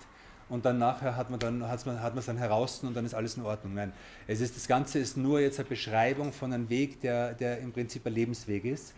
und 0.49 0.65
dann 0.65 0.79
nachher 0.79 1.17
hat 1.17 1.31
man 1.31 1.41
dann 1.41 1.69
hat 1.69 1.85
man, 1.87 2.01
hat 2.01 2.15
man 2.15 2.21
es 2.21 2.27
dann 2.27 2.37
heraus 2.37 2.83
und 2.83 2.95
dann 2.95 3.05
ist 3.05 3.15
alles 3.15 3.37
in 3.37 3.43
Ordnung. 3.43 3.75
Nein, 3.75 3.93
es 4.27 4.41
ist, 4.41 4.57
das 4.57 4.69
Ganze 4.69 4.99
ist 4.99 5.17
nur 5.17 5.41
jetzt 5.41 5.59
eine 5.59 5.69
Beschreibung 5.69 6.33
von 6.33 6.53
einem 6.53 6.69
Weg, 6.69 7.01
der, 7.01 7.35
der 7.35 7.59
im 7.59 7.73
Prinzip 7.73 8.07
ein 8.07 8.15
Lebensweg 8.15 8.65
ist. 8.65 8.95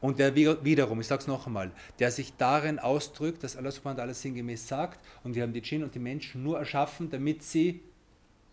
Und 0.00 0.18
der 0.18 0.34
wiederum, 0.34 1.00
ich 1.00 1.06
sage 1.06 1.20
es 1.20 1.26
noch 1.26 1.46
einmal, 1.46 1.70
der 1.98 2.10
sich 2.10 2.32
darin 2.38 2.78
ausdrückt, 2.78 3.44
dass 3.44 3.54
Allah 3.54 3.70
subhanahu 3.70 3.98
wa 3.98 4.04
ta'ala 4.04 4.14
sinngemäß 4.14 4.66
sagt, 4.66 4.98
und 5.24 5.34
wir 5.34 5.42
haben 5.42 5.52
die 5.52 5.60
Djinn 5.60 5.84
und 5.84 5.94
die 5.94 5.98
Menschen 5.98 6.42
nur 6.42 6.58
erschaffen, 6.58 7.10
damit 7.10 7.42
sie 7.42 7.82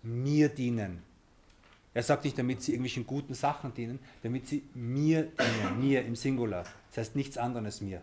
mir 0.04 0.50
dienen. 0.50 1.02
Er 1.93 2.04
sagt 2.04 2.26
nicht, 2.26 2.38
damit 2.38 2.62
sie 2.62 2.74
irgendwelchen 2.74 3.08
guten 3.08 3.34
Sachen 3.34 3.74
dienen, 3.74 4.00
damit 4.24 4.46
sie 4.48 4.62
mir 4.76 5.24
dienen, 5.24 5.80
mir 5.80 6.06
im 6.06 6.15
Singular. 6.15 6.65
Das 6.89 6.98
heißt 6.98 7.15
nichts 7.15 7.38
anderes 7.38 7.80
mir. 7.80 8.02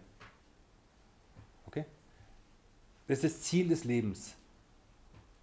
Das 3.07 3.23
ist 3.23 3.25
das 3.25 3.43
Ziel 3.43 3.69
des 3.69 3.85
Lebens. 3.85 4.35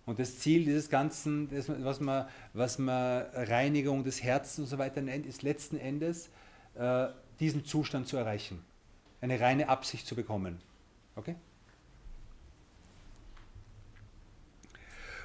Und 0.06 0.20
das 0.20 0.40
Ziel 0.40 0.66
dieses 0.66 0.90
Ganzen, 0.90 1.50
das, 1.50 1.70
was, 1.70 2.00
man, 2.00 2.28
was 2.54 2.80
man 2.80 3.24
Reinigung 3.34 4.04
des 4.04 4.24
Herzens 4.24 4.60
und 4.60 4.66
so 4.66 4.78
weiter 4.78 5.02
nennt, 5.02 5.26
ist 5.26 5.44
letzten 5.44 5.78
Endes, 5.78 6.30
äh, 6.76 7.08
diesen 7.40 7.66
Zustand 7.66 8.08
zu 8.08 8.18
erreichen. 8.18 8.64
Eine 9.22 9.40
reine 9.40 9.70
Absicht 9.70 10.08
zu 10.08 10.16
bekommen. 10.16 10.60
Okay? 11.16 11.36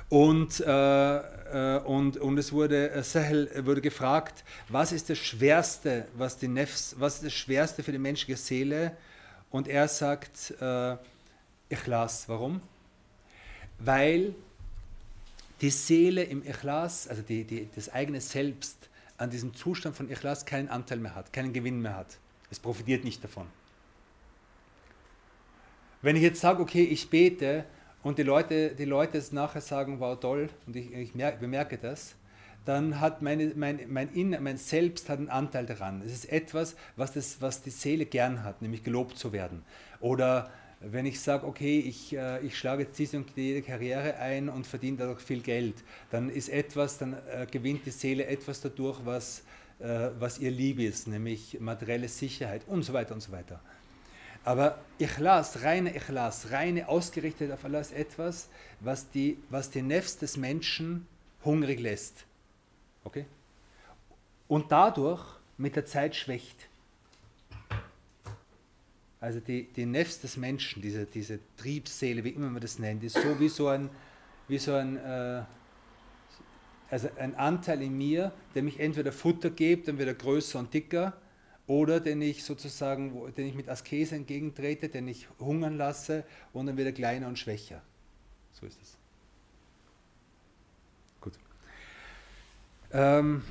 Und, 0.08 0.60
äh, 0.60 1.16
äh, 1.16 1.80
und, 1.80 2.16
und 2.18 2.38
es 2.38 2.52
wurde, 2.52 2.90
äh, 2.90 3.02
Sahel 3.02 3.50
wurde 3.66 3.80
gefragt, 3.80 4.44
was 4.68 4.92
ist 4.92 5.10
das 5.10 5.18
Schwerste, 5.18 6.06
was, 6.16 6.38
die 6.38 6.48
Nefs, 6.48 6.94
was 6.98 7.16
ist 7.16 7.24
das 7.24 7.32
Schwerste 7.32 7.82
für 7.82 7.92
die 7.92 7.98
menschliche 7.98 8.36
Seele? 8.36 8.96
Und 9.50 9.66
er 9.66 9.88
sagt, 9.88 10.52
äh, 10.60 10.96
Ikhlas. 11.68 12.28
Warum? 12.28 12.60
Weil 13.78 14.34
die 15.60 15.70
Seele 15.70 16.22
im 16.22 16.42
Ikhlas, 16.44 17.08
also 17.08 17.22
die, 17.22 17.44
die, 17.44 17.68
das 17.74 17.88
eigene 17.88 18.20
Selbst, 18.20 18.88
an 19.18 19.30
diesem 19.30 19.54
Zustand 19.54 19.96
von 19.96 20.10
Ikhlas 20.10 20.44
keinen 20.44 20.68
Anteil 20.68 20.98
mehr 20.98 21.14
hat, 21.14 21.32
keinen 21.32 21.52
Gewinn 21.52 21.80
mehr 21.80 21.96
hat. 21.96 22.18
Es 22.50 22.58
profitiert 22.58 23.04
nicht 23.04 23.24
davon. 23.24 23.46
Wenn 26.02 26.16
ich 26.16 26.22
jetzt 26.22 26.40
sage, 26.40 26.62
okay, 26.62 26.84
ich 26.84 27.08
bete 27.08 27.64
und 28.02 28.18
die 28.18 28.22
Leute, 28.22 28.74
die 28.74 28.84
Leute 28.84 29.18
es 29.18 29.32
nachher 29.32 29.62
sagen, 29.62 29.98
wow, 29.98 30.18
toll, 30.20 30.50
und 30.66 30.76
ich, 30.76 30.92
ich 30.92 31.14
merke, 31.14 31.38
bemerke 31.38 31.78
das, 31.78 32.14
dann 32.66 33.00
hat 33.00 33.22
meine, 33.22 33.52
mein, 33.56 33.80
mein, 33.88 34.12
Inner, 34.12 34.40
mein 34.40 34.58
Selbst 34.58 35.08
hat 35.08 35.18
einen 35.18 35.30
Anteil 35.30 35.66
daran. 35.66 36.02
Es 36.04 36.12
ist 36.12 36.30
etwas, 36.30 36.76
was, 36.96 37.12
das, 37.12 37.40
was 37.40 37.62
die 37.62 37.70
Seele 37.70 38.06
gern 38.06 38.42
hat, 38.44 38.60
nämlich 38.60 38.82
gelobt 38.82 39.16
zu 39.16 39.32
werden. 39.32 39.62
Oder 40.00 40.50
wenn 40.80 41.06
ich 41.06 41.20
sage, 41.20 41.46
okay, 41.46 41.80
ich, 41.80 42.14
äh, 42.14 42.40
ich 42.40 42.58
schlage 42.58 42.82
jetzt 42.82 42.98
diese 42.98 43.16
und 43.16 43.30
jede 43.34 43.62
Karriere 43.62 44.16
ein 44.16 44.48
und 44.48 44.66
verdiene 44.66 44.98
dadurch 44.98 45.20
viel 45.20 45.40
Geld, 45.40 45.74
dann 46.10 46.28
ist 46.28 46.48
etwas, 46.48 46.98
dann 46.98 47.14
äh, 47.14 47.46
gewinnt 47.50 47.86
die 47.86 47.90
Seele 47.90 48.26
etwas 48.26 48.60
dadurch, 48.60 48.98
was, 49.04 49.42
äh, 49.78 50.10
was 50.18 50.38
ihr 50.38 50.50
lieb 50.50 50.78
ist, 50.78 51.08
nämlich 51.08 51.58
materielle 51.60 52.08
Sicherheit 52.08 52.62
und 52.66 52.82
so 52.82 52.92
weiter 52.92 53.14
und 53.14 53.20
so 53.20 53.32
weiter. 53.32 53.60
Aber 54.44 54.78
Ikhlas, 54.98 55.62
reine 55.62 55.96
Ikhlas, 55.96 56.52
reine 56.52 56.88
ausgerichtet 56.88 57.50
auf 57.50 57.64
Allah 57.64 57.80
ist 57.80 57.92
etwas, 57.92 58.48
was 58.78 59.10
die, 59.10 59.38
was 59.50 59.70
die 59.70 59.82
Nefs 59.82 60.18
des 60.18 60.36
Menschen 60.36 61.08
hungrig 61.44 61.80
lässt. 61.80 62.26
Okay? 63.02 63.24
Und 64.46 64.70
dadurch 64.70 65.24
mit 65.58 65.74
der 65.74 65.86
Zeit 65.86 66.14
schwächt. 66.14 66.68
Also 69.26 69.40
die, 69.40 69.64
die 69.64 69.86
Nefs 69.86 70.20
des 70.20 70.36
Menschen, 70.36 70.80
diese, 70.80 71.04
diese 71.04 71.40
Triebseele, 71.56 72.22
wie 72.22 72.28
immer 72.28 72.48
man 72.48 72.62
das 72.62 72.78
nennt, 72.78 73.02
ist 73.02 73.16
so 73.16 73.40
wie 73.40 73.48
so 73.48 73.66
ein, 73.66 73.90
wie 74.46 74.56
so 74.56 74.72
ein, 74.74 74.96
äh, 74.98 75.42
also 76.88 77.08
ein 77.18 77.34
Anteil 77.34 77.82
in 77.82 77.98
mir, 77.98 78.30
der 78.54 78.62
mich 78.62 78.78
entweder 78.78 79.10
Futter 79.10 79.50
gibt, 79.50 79.88
dann 79.88 79.98
wird 79.98 80.06
er 80.06 80.14
größer 80.14 80.60
und 80.60 80.72
dicker, 80.72 81.20
oder 81.66 81.98
den 81.98 82.22
ich 82.22 82.44
sozusagen, 82.44 83.34
den 83.36 83.48
ich 83.48 83.56
mit 83.56 83.68
Askese 83.68 84.14
entgegentrete, 84.14 84.88
den 84.88 85.08
ich 85.08 85.26
hungern 85.40 85.76
lasse 85.76 86.22
und 86.52 86.66
dann 86.66 86.76
wird 86.76 86.86
er 86.86 86.92
kleiner 86.92 87.26
und 87.26 87.36
schwächer. 87.36 87.82
So 88.52 88.64
ist 88.64 88.80
es. 88.80 88.96
Gut. 91.20 91.32
Ähm, 92.92 93.42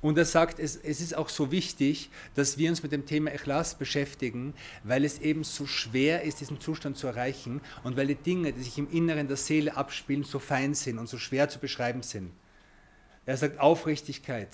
und 0.00 0.16
er 0.16 0.24
sagt, 0.24 0.60
es, 0.60 0.76
es 0.76 1.00
ist 1.00 1.16
auch 1.16 1.28
so 1.28 1.50
wichtig, 1.50 2.10
dass 2.34 2.56
wir 2.56 2.70
uns 2.70 2.82
mit 2.82 2.92
dem 2.92 3.04
Thema 3.04 3.34
Ikhlas 3.34 3.74
beschäftigen, 3.74 4.54
weil 4.84 5.04
es 5.04 5.18
eben 5.18 5.42
so 5.42 5.66
schwer 5.66 6.22
ist, 6.22 6.40
diesen 6.40 6.60
Zustand 6.60 6.96
zu 6.96 7.08
erreichen 7.08 7.60
und 7.82 7.96
weil 7.96 8.06
die 8.06 8.14
Dinge, 8.14 8.52
die 8.52 8.62
sich 8.62 8.78
im 8.78 8.88
Inneren 8.90 9.26
der 9.26 9.36
Seele 9.36 9.76
abspielen, 9.76 10.22
so 10.22 10.38
fein 10.38 10.74
sind 10.74 10.98
und 10.98 11.08
so 11.08 11.18
schwer 11.18 11.48
zu 11.48 11.58
beschreiben 11.58 12.02
sind. 12.02 12.30
Er 13.26 13.36
sagt 13.36 13.58
Aufrichtigkeit. 13.58 14.48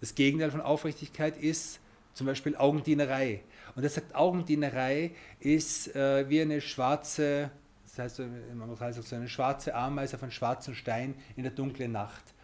Das 0.00 0.14
Gegenteil 0.14 0.50
von 0.50 0.60
Aufrichtigkeit 0.60 1.38
ist 1.38 1.80
zum 2.12 2.26
Beispiel 2.26 2.54
Augendienerei. 2.54 3.42
Und 3.74 3.82
er 3.82 3.88
sagt, 3.88 4.14
Augendienerei 4.14 5.12
ist 5.40 5.94
äh, 5.96 6.28
wie 6.28 6.40
eine 6.40 6.60
schwarze, 6.60 7.50
das 7.84 7.98
heißt, 7.98 8.22
man 8.54 8.78
heißt 8.78 9.02
so 9.02 9.16
eine 9.16 9.28
schwarze 9.28 9.74
Ameise 9.74 10.16
auf 10.16 10.22
einem 10.22 10.32
schwarzen 10.32 10.74
Stein 10.74 11.14
in 11.34 11.44
der 11.44 11.52
dunklen 11.52 11.92
Nacht 11.92 12.35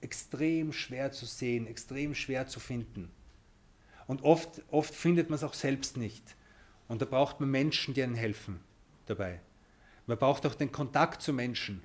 extrem 0.00 0.72
schwer 0.72 1.12
zu 1.12 1.26
sehen, 1.26 1.66
extrem 1.66 2.14
schwer 2.14 2.46
zu 2.46 2.60
finden. 2.60 3.10
Und 4.06 4.22
oft, 4.22 4.62
oft 4.70 4.94
findet 4.94 5.30
man 5.30 5.36
es 5.36 5.44
auch 5.44 5.54
selbst 5.54 5.96
nicht. 5.96 6.36
Und 6.88 7.02
da 7.02 7.06
braucht 7.06 7.40
man 7.40 7.50
Menschen, 7.50 7.94
die 7.94 8.02
einem 8.02 8.14
helfen 8.14 8.60
dabei. 9.06 9.40
Man 10.06 10.18
braucht 10.18 10.46
auch 10.46 10.54
den 10.54 10.70
Kontakt 10.70 11.22
zu 11.22 11.32
Menschen. 11.32 11.82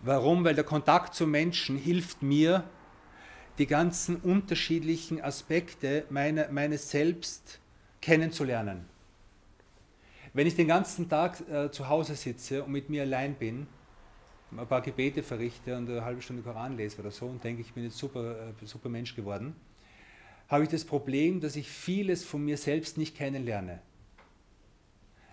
Warum? 0.00 0.44
Weil 0.44 0.56
der 0.56 0.64
Kontakt 0.64 1.14
zu 1.14 1.26
Menschen 1.26 1.76
hilft 1.76 2.22
mir, 2.22 2.64
die 3.58 3.66
ganzen 3.66 4.16
unterschiedlichen 4.16 5.22
Aspekte 5.22 6.04
meine, 6.10 6.48
meines 6.50 6.90
Selbst 6.90 7.60
kennenzulernen. 8.00 8.86
Wenn 10.32 10.46
ich 10.46 10.56
den 10.56 10.68
ganzen 10.68 11.08
Tag 11.08 11.46
äh, 11.48 11.70
zu 11.70 11.88
Hause 11.88 12.16
sitze 12.16 12.64
und 12.64 12.72
mit 12.72 12.88
mir 12.88 13.02
allein 13.02 13.34
bin, 13.34 13.66
ein 14.56 14.66
paar 14.66 14.82
Gebete 14.82 15.22
verrichte 15.22 15.76
und 15.76 15.88
eine 15.88 16.04
halbe 16.04 16.22
Stunde 16.22 16.42
Koran 16.42 16.76
lese 16.76 17.00
oder 17.00 17.10
so 17.10 17.26
und 17.26 17.42
denke, 17.42 17.62
ich 17.62 17.72
bin 17.72 17.84
jetzt 17.84 17.98
super, 17.98 18.48
äh, 18.48 18.66
super 18.66 18.88
Mensch 18.88 19.14
geworden, 19.16 19.54
habe 20.48 20.64
ich 20.64 20.70
das 20.70 20.84
Problem, 20.84 21.40
dass 21.40 21.56
ich 21.56 21.68
vieles 21.68 22.24
von 22.24 22.44
mir 22.44 22.56
selbst 22.56 22.98
nicht 22.98 23.16
kennenlerne. 23.16 23.80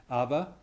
Aber 0.07 0.55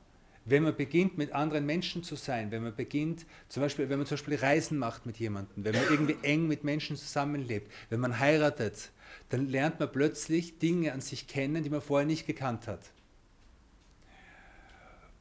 wenn 0.47 0.63
man 0.63 0.77
beginnt, 0.77 1.19
mit 1.19 1.33
anderen 1.33 1.67
Menschen 1.67 2.05
zu 2.05 2.15
sein, 2.15 2.51
wenn 2.51 2.63
man 2.63 2.75
beginnt, 2.75 3.27
zum 3.49 3.63
Beispiel, 3.63 3.89
wenn 3.89 3.99
man 3.99 4.07
zum 4.07 4.17
Beispiel 4.17 4.37
Reisen 4.37 4.79
macht 4.79 5.05
mit 5.05 5.19
jemandem, 5.19 5.65
wenn 5.65 5.75
man 5.75 5.85
irgendwie 5.91 6.17
eng 6.23 6.47
mit 6.47 6.63
Menschen 6.65 6.97
zusammenlebt, 6.97 7.71
wenn 7.91 8.01
man 8.01 8.19
heiratet, 8.21 8.91
dann 9.29 9.49
lernt 9.49 9.81
man 9.81 9.91
plötzlich 9.91 10.59
Dinge 10.59 10.93
an 10.93 11.01
sich 11.01 11.27
kennen, 11.27 11.65
die 11.65 11.71
man 11.71 11.81
vorher 11.81 12.07
nicht 12.07 12.27
gekannt 12.27 12.69
hat. 12.69 12.93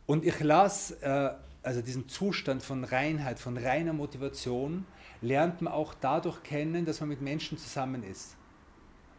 Und 0.06 0.24
ich 0.24 0.40
las 0.42 0.92
äh, 0.92 1.32
also 1.66 1.82
diesen 1.82 2.08
Zustand 2.08 2.62
von 2.62 2.84
Reinheit, 2.84 3.40
von 3.40 3.58
reiner 3.58 3.94
Motivation, 3.94 4.86
lernt 5.22 5.62
man 5.62 5.74
auch 5.74 5.94
dadurch 5.94 6.44
kennen, 6.44 6.86
dass 6.86 7.00
man 7.00 7.10
mit 7.10 7.22
Menschen 7.22 7.58
zusammen 7.58 8.04
ist. 8.04 8.36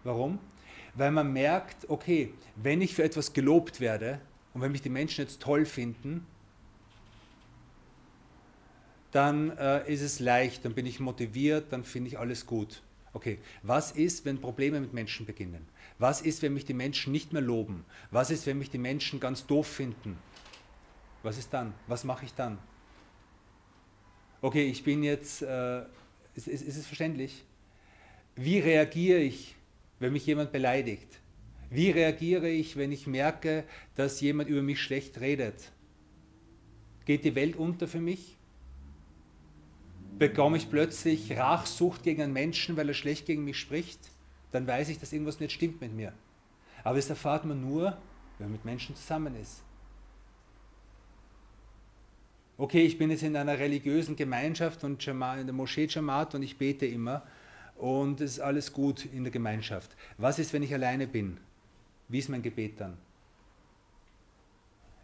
Warum? 0.04 0.38
Weil 0.94 1.10
man 1.10 1.32
merkt, 1.32 1.88
okay, 1.90 2.32
wenn 2.54 2.80
ich 2.80 2.94
für 2.94 3.02
etwas 3.02 3.32
gelobt 3.32 3.80
werde 3.80 4.20
und 4.54 4.60
wenn 4.60 4.72
mich 4.72 4.82
die 4.82 4.88
Menschen 4.88 5.22
jetzt 5.22 5.42
toll 5.42 5.66
finden, 5.66 6.26
dann 9.10 9.56
äh, 9.58 9.92
ist 9.92 10.02
es 10.02 10.20
leicht, 10.20 10.64
dann 10.64 10.74
bin 10.74 10.86
ich 10.86 11.00
motiviert, 11.00 11.72
dann 11.72 11.84
finde 11.84 12.08
ich 12.08 12.18
alles 12.18 12.46
gut. 12.46 12.82
Okay, 13.12 13.38
was 13.62 13.92
ist, 13.92 14.24
wenn 14.24 14.40
Probleme 14.40 14.78
mit 14.78 14.92
Menschen 14.92 15.24
beginnen? 15.24 15.66
Was 15.98 16.20
ist, 16.20 16.42
wenn 16.42 16.52
mich 16.52 16.66
die 16.66 16.74
Menschen 16.74 17.12
nicht 17.12 17.32
mehr 17.32 17.42
loben? 17.42 17.84
Was 18.10 18.30
ist, 18.30 18.46
wenn 18.46 18.58
mich 18.58 18.70
die 18.70 18.78
Menschen 18.78 19.18
ganz 19.18 19.46
doof 19.46 19.66
finden? 19.66 20.18
Was 21.26 21.38
ist 21.38 21.52
dann? 21.52 21.74
Was 21.88 22.04
mache 22.04 22.24
ich 22.24 22.34
dann? 22.34 22.56
Okay, 24.40 24.68
ich 24.68 24.84
bin 24.84 25.02
jetzt, 25.02 25.42
äh, 25.42 25.80
ist, 26.36 26.46
ist, 26.46 26.62
ist 26.62 26.76
es 26.76 26.86
verständlich? 26.86 27.44
Wie 28.36 28.60
reagiere 28.60 29.18
ich, 29.18 29.56
wenn 29.98 30.12
mich 30.12 30.24
jemand 30.24 30.52
beleidigt? 30.52 31.18
Wie 31.68 31.90
reagiere 31.90 32.48
ich, 32.48 32.76
wenn 32.76 32.92
ich 32.92 33.08
merke, 33.08 33.64
dass 33.96 34.20
jemand 34.20 34.48
über 34.48 34.62
mich 34.62 34.80
schlecht 34.80 35.18
redet? 35.18 35.72
Geht 37.06 37.24
die 37.24 37.34
Welt 37.34 37.56
unter 37.56 37.88
für 37.88 37.98
mich? 38.00 38.36
Bekomme 40.20 40.58
ich 40.58 40.70
plötzlich 40.70 41.36
Rachsucht 41.36 42.04
gegen 42.04 42.22
einen 42.22 42.34
Menschen, 42.34 42.76
weil 42.76 42.86
er 42.86 42.94
schlecht 42.94 43.26
gegen 43.26 43.42
mich 43.42 43.58
spricht? 43.58 43.98
Dann 44.52 44.64
weiß 44.64 44.90
ich, 44.90 45.00
dass 45.00 45.12
irgendwas 45.12 45.40
nicht 45.40 45.50
stimmt 45.50 45.80
mit 45.80 45.92
mir. 45.92 46.12
Aber 46.84 46.94
das 46.94 47.10
erfahrt 47.10 47.44
man 47.44 47.60
nur, 47.60 47.98
wenn 48.38 48.46
man 48.46 48.52
mit 48.52 48.64
Menschen 48.64 48.94
zusammen 48.94 49.34
ist. 49.34 49.65
Okay, 52.58 52.86
ich 52.86 52.96
bin 52.96 53.10
jetzt 53.10 53.22
in 53.22 53.36
einer 53.36 53.58
religiösen 53.58 54.16
Gemeinschaft 54.16 54.82
und 54.82 55.06
in 55.06 55.20
der 55.20 55.52
Moschee 55.52 55.86
Jamaat 55.90 56.34
und 56.34 56.42
ich 56.42 56.56
bete 56.56 56.86
immer 56.86 57.22
und 57.76 58.22
es 58.22 58.32
ist 58.32 58.40
alles 58.40 58.72
gut 58.72 59.04
in 59.04 59.24
der 59.24 59.30
Gemeinschaft. 59.30 59.94
Was 60.16 60.38
ist, 60.38 60.54
wenn 60.54 60.62
ich 60.62 60.72
alleine 60.72 61.06
bin? 61.06 61.36
Wie 62.08 62.18
ist 62.18 62.30
mein 62.30 62.40
Gebet 62.40 62.80
dann? 62.80 62.96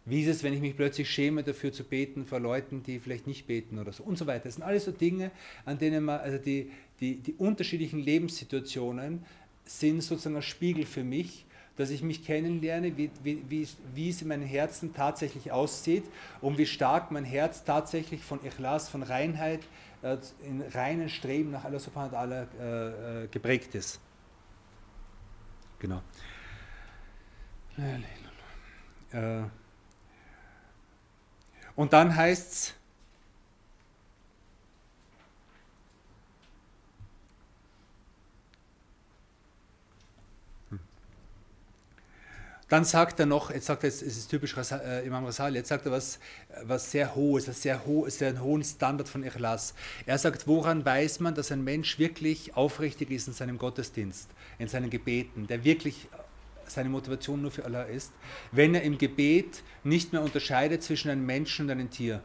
Wie 0.05 0.23
ist 0.23 0.29
es, 0.29 0.43
wenn 0.43 0.53
ich 0.53 0.61
mich 0.61 0.75
plötzlich 0.75 1.09
schäme, 1.09 1.43
dafür 1.43 1.71
zu 1.71 1.83
beten 1.83 2.25
vor 2.25 2.39
Leuten, 2.39 2.81
die 2.81 2.97
vielleicht 2.97 3.27
nicht 3.27 3.45
beten 3.45 3.77
oder 3.77 3.93
so 3.93 4.03
und 4.03 4.17
so 4.17 4.25
weiter. 4.25 4.45
Das 4.45 4.55
sind 4.55 4.63
alles 4.63 4.85
so 4.85 4.91
Dinge, 4.91 5.29
an 5.63 5.77
denen 5.77 6.03
man, 6.03 6.19
also 6.21 6.39
die, 6.39 6.71
die, 6.99 7.17
die 7.17 7.33
unterschiedlichen 7.33 7.99
Lebenssituationen 7.99 9.23
sind 9.63 10.01
sozusagen 10.01 10.35
ein 10.35 10.41
Spiegel 10.41 10.85
für 10.85 11.03
mich, 11.03 11.45
dass 11.75 11.89
ich 11.89 12.03
mich 12.03 12.25
kennenlerne, 12.25 12.97
wie, 12.97 13.09
wie, 13.23 13.67
wie, 13.93 14.09
es 14.09 14.21
in 14.21 14.27
meinem 14.27 14.45
Herzen 14.47 14.93
tatsächlich 14.93 15.51
aussieht 15.51 16.05
und 16.41 16.57
wie 16.57 16.65
stark 16.65 17.11
mein 17.11 17.25
Herz 17.25 17.63
tatsächlich 17.63 18.23
von 18.23 18.45
Ikhlas, 18.45 18.89
von 18.89 19.03
Reinheit, 19.03 19.61
äh, 20.03 20.17
in 20.45 20.61
reinen 20.61 21.09
Streben 21.09 21.51
nach 21.51 21.63
Allah 21.63 21.79
subhanahu 21.79 22.11
wa 22.11 22.21
ta'ala 22.21 22.47
äh, 22.59 23.23
äh, 23.23 23.27
geprägt 23.27 23.73
ist. 23.75 23.99
Genau. 25.79 26.01
Äh, 29.11 29.43
und 31.75 31.93
dann 31.93 32.15
heißt 32.15 32.53
es, 32.53 32.73
Dann 42.73 42.85
sagt 42.85 43.19
er 43.19 43.27
noch, 43.27 43.51
jetzt 43.51 43.67
sagt 43.67 43.83
er, 43.83 43.89
es 43.89 44.01
ist 44.01 44.31
typisch 44.31 44.55
äh, 44.57 45.05
Imam 45.05 45.23
Rasali, 45.25 45.57
jetzt 45.57 45.69
sagt 45.69 45.85
er 45.85 45.91
was, 45.91 46.17
was 46.63 46.89
sehr 46.89 47.13
hohes, 47.13 47.47
was 47.47 47.61
sehr, 47.61 47.85
ho 47.85 48.09
sehr 48.09 48.29
einen 48.29 48.41
hohen 48.41 48.63
Standard 48.63 49.07
von 49.07 49.23
Ikhlas. 49.23 49.75
Er 50.07 50.17
sagt, 50.17 50.47
woran 50.47 50.83
weiß 50.83 51.19
man, 51.19 51.35
dass 51.35 51.51
ein 51.51 51.63
Mensch 51.63 51.99
wirklich 51.99 52.57
aufrichtig 52.57 53.11
ist 53.11 53.27
in 53.27 53.35
seinem 53.35 53.59
Gottesdienst, 53.59 54.27
in 54.57 54.69
seinen 54.69 54.89
Gebeten, 54.89 55.45
der 55.45 55.63
wirklich 55.63 56.07
seine 56.65 56.89
Motivation 56.89 57.43
nur 57.43 57.51
für 57.51 57.63
Allah 57.63 57.83
ist, 57.83 58.11
wenn 58.51 58.73
er 58.73 58.81
im 58.81 58.97
Gebet 58.97 59.61
nicht 59.83 60.11
mehr 60.11 60.23
unterscheidet 60.23 60.81
zwischen 60.81 61.11
einem 61.11 61.27
Menschen 61.27 61.65
und 61.65 61.71
einem 61.73 61.91
Tier. 61.91 62.23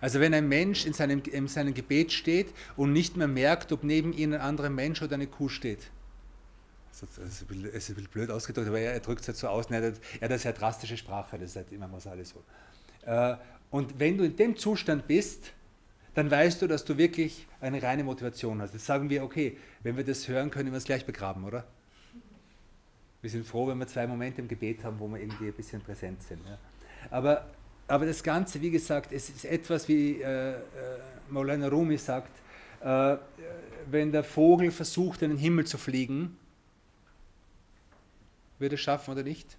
Also 0.00 0.20
wenn 0.20 0.32
ein 0.32 0.48
Mensch 0.48 0.86
in 0.86 0.92
seinem, 0.92 1.24
in 1.24 1.48
seinem 1.48 1.74
Gebet 1.74 2.12
steht 2.12 2.54
und 2.76 2.92
nicht 2.92 3.16
mehr 3.16 3.26
merkt, 3.26 3.72
ob 3.72 3.82
neben 3.82 4.12
ihm 4.12 4.32
ein 4.32 4.40
anderer 4.40 4.70
Mensch 4.70 5.02
oder 5.02 5.14
eine 5.14 5.26
Kuh 5.26 5.48
steht. 5.48 5.90
Das 7.00 7.18
ist 7.18 7.50
ein 7.50 7.70
bisschen, 7.72 8.04
blöd 8.06 8.30
ausgedrückt, 8.30 8.68
aber 8.68 8.78
er, 8.78 9.00
drückt 9.00 9.22
es 9.22 9.28
halt 9.28 9.36
so 9.36 9.48
aus. 9.48 9.66
Er 9.70 9.78
hat, 9.78 9.82
er 9.84 10.20
hat 10.20 10.30
eine 10.30 10.38
sehr 10.38 10.52
drastische 10.52 10.96
Sprache, 10.96 11.38
das 11.38 11.50
ist 11.50 11.56
halt 11.56 11.72
immer 11.72 11.88
mal 11.88 12.00
alles 12.04 12.30
so. 12.30 12.42
Äh, 13.06 13.36
und 13.70 13.98
wenn 13.98 14.16
du 14.16 14.24
in 14.24 14.36
dem 14.36 14.56
Zustand 14.56 15.06
bist, 15.06 15.52
dann 16.14 16.30
weißt 16.30 16.62
du, 16.62 16.68
dass 16.68 16.84
du 16.84 16.96
wirklich 16.96 17.46
eine 17.60 17.82
reine 17.82 18.04
Motivation 18.04 18.62
hast. 18.62 18.72
Jetzt 18.72 18.86
sagen 18.86 19.10
wir, 19.10 19.24
okay, 19.24 19.56
wenn 19.82 19.96
wir 19.96 20.04
das 20.04 20.28
hören, 20.28 20.50
können 20.50 20.70
wir 20.70 20.78
es 20.78 20.84
gleich 20.84 21.04
begraben, 21.04 21.44
oder? 21.44 21.64
Wir 23.20 23.30
sind 23.30 23.46
froh, 23.46 23.66
wenn 23.66 23.78
wir 23.78 23.86
zwei 23.88 24.06
Momente 24.06 24.40
im 24.40 24.48
Gebet 24.48 24.84
haben, 24.84 25.00
wo 25.00 25.08
wir 25.08 25.18
irgendwie 25.18 25.46
ein 25.46 25.54
bisschen 25.54 25.80
präsent 25.80 26.22
sind. 26.22 26.40
Ja. 26.46 26.58
Aber, 27.10 27.46
aber 27.88 28.06
das 28.06 28.22
Ganze, 28.22 28.60
wie 28.60 28.70
gesagt, 28.70 29.12
es 29.12 29.28
ist 29.28 29.44
etwas, 29.44 29.88
wie 29.88 30.20
äh, 30.20 30.52
äh, 30.52 30.58
Maulana 31.30 31.68
Rumi 31.68 31.96
sagt, 31.96 32.30
äh, 32.80 33.16
wenn 33.90 34.12
der 34.12 34.22
Vogel 34.22 34.70
versucht, 34.70 35.22
in 35.22 35.30
den 35.30 35.38
Himmel 35.38 35.66
zu 35.66 35.78
fliegen, 35.78 36.36
wird 38.64 38.72
er 38.72 38.74
es 38.74 38.80
schaffen 38.80 39.12
oder 39.12 39.22
nicht? 39.22 39.56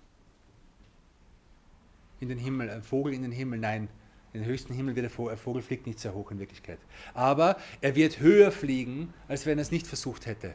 In 2.19 2.29
den 2.29 2.37
Himmel, 2.37 2.69
ein 2.69 2.83
Vogel 2.83 3.13
in 3.13 3.21
den 3.21 3.31
Himmel, 3.31 3.59
nein 3.59 3.87
in 4.35 4.41
den 4.41 4.49
höchsten 4.49 4.73
Himmel 4.73 4.97
wird 4.97 5.09
der 5.17 5.37
Vogel 5.37 5.61
fliegt 5.61 5.87
nicht 5.87 5.99
sehr 5.99 6.13
hoch 6.13 6.29
in 6.29 6.39
Wirklichkeit. 6.39 6.77
Aber 7.13 7.55
er 7.79 7.95
wird 7.95 8.19
höher 8.19 8.51
fliegen, 8.51 9.13
als 9.29 9.45
wenn 9.45 9.57
er 9.57 9.61
es 9.61 9.71
nicht 9.71 9.87
versucht 9.87 10.25
hätte. 10.25 10.53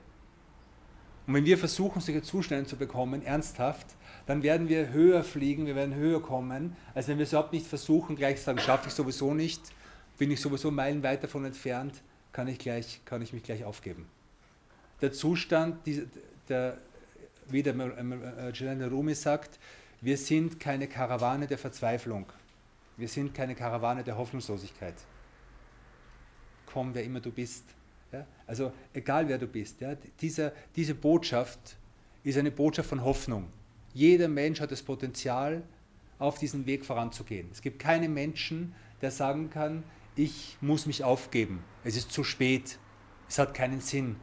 Und 1.27 1.33
wenn 1.33 1.47
wir 1.47 1.57
versuchen, 1.57 2.03
solche 2.03 2.23
Zustände 2.23 2.67
zu 2.67 2.77
bekommen, 2.77 3.23
ernsthaft, 3.23 3.87
dann 4.27 4.43
werden 4.43 4.69
wir 4.69 4.91
höher 4.91 5.25
fliegen, 5.25 5.65
wir 5.65 5.77
werden 5.77 5.95
höher 5.95 6.21
kommen, 6.21 6.77
als 6.95 7.09
wenn 7.09 7.17
wir 7.17 7.23
es 7.23 7.33
überhaupt 7.33 7.55
nicht 7.55 7.67
versuchen, 7.67 8.17
gleich 8.17 8.43
sagen, 8.43 8.59
schaffe 8.59 8.89
ich 8.89 8.95
sowieso 8.95 9.33
nicht, 9.33 9.63
bin 10.19 10.31
ich 10.31 10.43
sowieso 10.43 10.71
meilenweit 10.71 11.23
davon 11.23 11.47
entfernt, 11.47 12.03
kann 12.33 12.49
ich, 12.49 12.59
gleich, 12.59 13.01
kann 13.07 13.23
ich 13.23 13.33
mich 13.33 13.43
gleich 13.43 13.65
aufgeben. 13.65 14.07
Der 15.01 15.13
Zustand, 15.13 15.79
der, 16.51 16.77
wie 17.53 17.63
der 17.63 17.75
Giuliano 18.53 18.87
Rumi 18.89 19.15
sagt, 19.15 19.59
wir 20.01 20.17
sind 20.17 20.59
keine 20.59 20.87
Karawane 20.87 21.47
der 21.47 21.59
Verzweiflung. 21.59 22.27
Wir 22.97 23.09
sind 23.09 23.35
keine 23.35 23.55
Karawane 23.55 24.03
der 24.05 24.17
Hoffnungslosigkeit. 24.17 24.95
Komm, 26.67 26.95
wer 26.95 27.05
immer 27.05 27.21
du 27.21 27.31
bist. 27.31 27.65
Ja? 28.13 28.27
Also 28.47 28.73
egal 28.93 29.29
wer 29.29 29.39
du 29.39 29.47
bist, 29.47 29.81
ja? 29.81 29.97
Diese, 30.21 30.53
diese 30.77 30.95
Botschaft 30.95 31.77
ist 32.23 32.39
eine 32.39 32.51
Botschaft 32.51 32.89
von 32.89 33.03
Hoffnung. 33.05 33.49
Jeder 33.93 34.29
Mensch 34.29 34.61
hat 34.61 34.71
das 34.71 34.83
Potenzial, 34.83 35.63
auf 36.21 36.39
diesen 36.39 36.67
Weg 36.67 36.85
voranzugehen. 36.85 37.49
Es 37.51 37.63
gibt 37.63 37.81
keinen 37.81 38.15
Menschen, 38.15 38.75
der 39.01 39.11
sagen 39.11 39.51
kann, 39.51 39.83
ich 40.15 40.59
muss 40.61 40.87
mich 40.87 41.03
aufgeben. 41.03 41.65
Es 41.83 41.97
ist 41.97 42.13
zu 42.13 42.23
spät. 42.23 42.79
Es 43.29 43.39
hat 43.39 43.55
keinen 43.55 43.81
Sinn. 43.81 44.17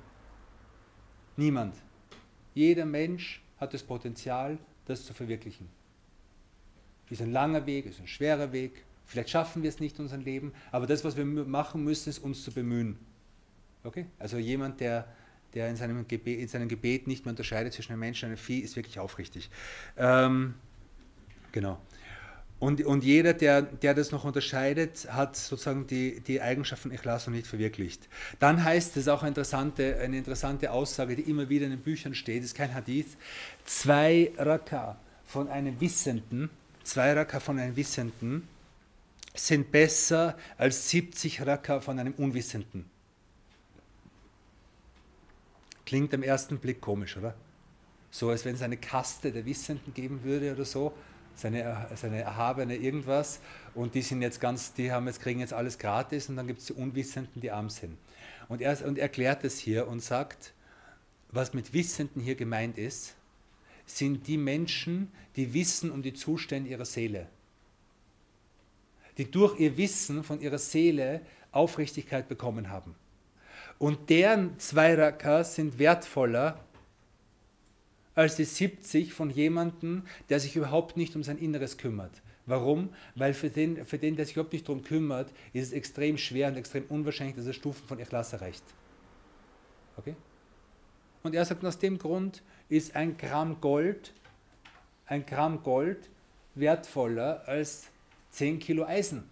Niemand. 1.36 1.76
Jeder 2.58 2.86
Mensch 2.86 3.40
hat 3.60 3.76
das 3.76 3.84
Potenzial, 3.84 4.58
das 4.86 5.06
zu 5.06 5.14
verwirklichen. 5.14 5.70
Ist 7.12 7.22
ein 7.22 7.32
langer 7.32 7.68
Weg, 7.68 7.86
ist 7.86 8.00
ein 8.00 8.08
schwerer 8.08 8.52
Weg. 8.52 8.84
Vielleicht 9.06 9.30
schaffen 9.30 9.62
wir 9.62 9.70
es 9.70 9.80
nicht 9.80 10.00
in 10.00 10.06
unserem 10.06 10.24
Leben, 10.24 10.54
aber 10.72 10.88
das, 10.88 11.06
was 11.06 11.16
wir 11.16 11.24
machen 11.24 11.84
müssen, 11.84 12.10
ist 12.10 12.18
uns 12.18 12.44
zu 12.44 12.52
bemühen. 12.52 12.98
Okay? 13.84 14.08
Also 14.18 14.40
jemand, 14.40 14.80
der, 14.80 15.08
der 15.54 15.70
in, 15.70 15.76
seinem 15.76 16.08
Gebet, 16.08 16.40
in 16.40 16.48
seinem 16.48 16.68
Gebet 16.68 17.06
nicht 17.06 17.26
mehr 17.26 17.30
unterscheidet 17.30 17.74
zwischen 17.74 17.92
einem 17.92 18.00
Menschen 18.00 18.26
und 18.26 18.32
einem 18.32 18.38
Vieh, 18.40 18.62
ist 18.62 18.76
wirklich 18.76 18.98
aufrichtig. 18.98 19.52
Ähm, 19.96 20.56
genau. 21.52 21.80
Und, 22.60 22.84
und 22.86 23.04
jeder, 23.04 23.34
der, 23.34 23.62
der 23.62 23.94
das 23.94 24.12
noch 24.12 24.24
unterscheidet, 24.24 25.08
hat 25.12 25.36
sozusagen 25.36 25.86
die, 25.86 26.22
die 26.22 26.42
Eigenschaft 26.42 26.82
von 26.82 26.92
Ikhlas 26.92 27.28
noch 27.28 27.34
nicht 27.34 27.46
verwirklicht. 27.46 28.10
Dann 28.40 28.64
heißt 28.64 28.98
es 28.98 29.08
auch 29.08 29.22
eine 29.22 29.30
interessante, 29.30 29.98
eine 29.98 30.18
interessante 30.18 30.72
Aussage, 30.72 31.16
die 31.16 31.24
immer 31.24 31.50
wieder 31.50 31.66
in 31.66 31.72
den 31.72 31.82
Büchern 31.82 32.16
steht, 32.16 32.44
ist 32.44 32.56
kein 32.56 32.74
Hadith, 32.74 33.16
zwei 33.66 34.32
Raka 34.38 34.98
von 35.26 35.50
einem 35.50 35.80
Wissenden, 35.80 36.50
zwei 36.84 37.14
Raka 37.14 37.40
von 37.40 37.60
einem 37.60 37.76
Wissenden 37.76 38.48
sind 39.36 39.72
besser 39.72 40.36
als 40.58 40.90
70 40.90 41.46
Raka 41.46 41.80
von 41.80 42.00
einem 42.00 42.14
Unwissenden. 42.14 42.90
Klingt 45.86 46.12
am 46.14 46.24
ersten 46.24 46.58
Blick 46.58 46.82
komisch, 46.82 47.18
oder? 47.18 47.36
So 48.10 48.30
als 48.30 48.46
wenn 48.46 48.56
es 48.56 48.64
eine 48.64 48.78
Kaste 48.78 49.32
der 49.32 49.46
Wissenden 49.46 49.94
geben 49.94 50.24
würde 50.24 50.54
oder 50.54 50.66
so, 50.66 50.94
seine, 51.38 51.88
seine 51.96 52.22
erhabene 52.22 52.76
irgendwas 52.76 53.40
und 53.76 53.96
die 53.96 54.02
sind 54.02 54.22
jetzt 54.22 54.42
ganz, 54.42 54.74
die 54.74 54.92
haben 54.92 55.08
jetzt, 55.08 55.22
kriegen 55.22 55.40
jetzt 55.40 55.54
alles 55.54 55.78
gratis 55.78 56.30
und 56.30 56.36
dann 56.36 56.48
gibt 56.48 56.60
es 56.60 56.66
die 56.66 56.74
Unwissenden, 56.74 57.42
die 57.42 57.52
arm 57.52 57.70
sind. 57.70 57.98
Und 58.50 58.62
er, 58.62 58.86
und 58.86 58.98
er 58.98 59.04
erklärt 59.04 59.44
es 59.44 59.60
hier 59.60 59.88
und 59.88 60.02
sagt, 60.02 60.54
was 61.32 61.54
mit 61.54 61.74
Wissenden 61.74 62.22
hier 62.22 62.36
gemeint 62.36 62.78
ist, 62.78 63.16
sind 63.86 64.28
die 64.28 64.38
Menschen, 64.38 65.12
die 65.36 65.54
wissen 65.54 65.92
um 65.92 66.02
die 66.02 66.14
Zustände 66.14 66.70
ihrer 66.70 66.86
Seele. 66.86 67.28
Die 69.18 69.30
durch 69.30 69.60
ihr 69.60 69.78
Wissen 69.78 70.24
von 70.24 70.42
ihrer 70.42 70.58
Seele 70.58 71.22
Aufrichtigkeit 71.52 72.28
bekommen 72.28 72.70
haben. 72.70 72.96
Und 73.80 74.10
deren 74.10 74.60
zwei 74.60 75.44
sind 75.44 75.80
wertvoller 75.80 76.60
als 78.18 78.36
die 78.36 78.46
70 78.46 79.14
von 79.14 79.30
jemandem, 79.30 80.02
der 80.30 80.40
sich 80.40 80.56
überhaupt 80.56 80.98
nicht 80.98 81.16
um 81.16 81.24
sein 81.24 81.38
Inneres 81.38 81.78
kümmert. 81.78 82.24
Warum? 82.48 82.90
Weil 83.14 83.36
für 83.36 83.52
den, 83.52 83.86
für 83.86 84.00
den, 84.00 84.16
der 84.16 84.26
sich 84.26 84.36
überhaupt 84.36 84.54
nicht 84.54 84.68
darum 84.68 84.82
kümmert, 84.82 85.30
ist 85.54 85.68
es 85.68 85.72
extrem 85.72 86.18
schwer 86.18 86.48
und 86.48 86.58
extrem 86.58 86.86
unwahrscheinlich, 86.90 87.36
dass 87.36 87.46
er 87.46 87.54
Stufen 87.54 87.86
von 87.88 88.00
Ikhlas 88.00 88.34
erreicht. 88.34 88.64
Okay? 89.98 90.16
Und 91.22 91.36
er 91.36 91.46
sagt, 91.46 91.64
aus 91.64 91.78
dem 91.78 92.00
Grund 92.00 92.42
ist 92.70 92.96
ein 92.96 93.18
Gramm 93.18 93.62
Gold, 93.62 94.14
ein 95.06 95.24
Gramm 95.24 95.62
Gold 95.62 96.10
wertvoller 96.56 97.44
als 97.48 97.88
10 98.32 98.58
Kilo 98.58 98.84
Eisen. 98.86 99.30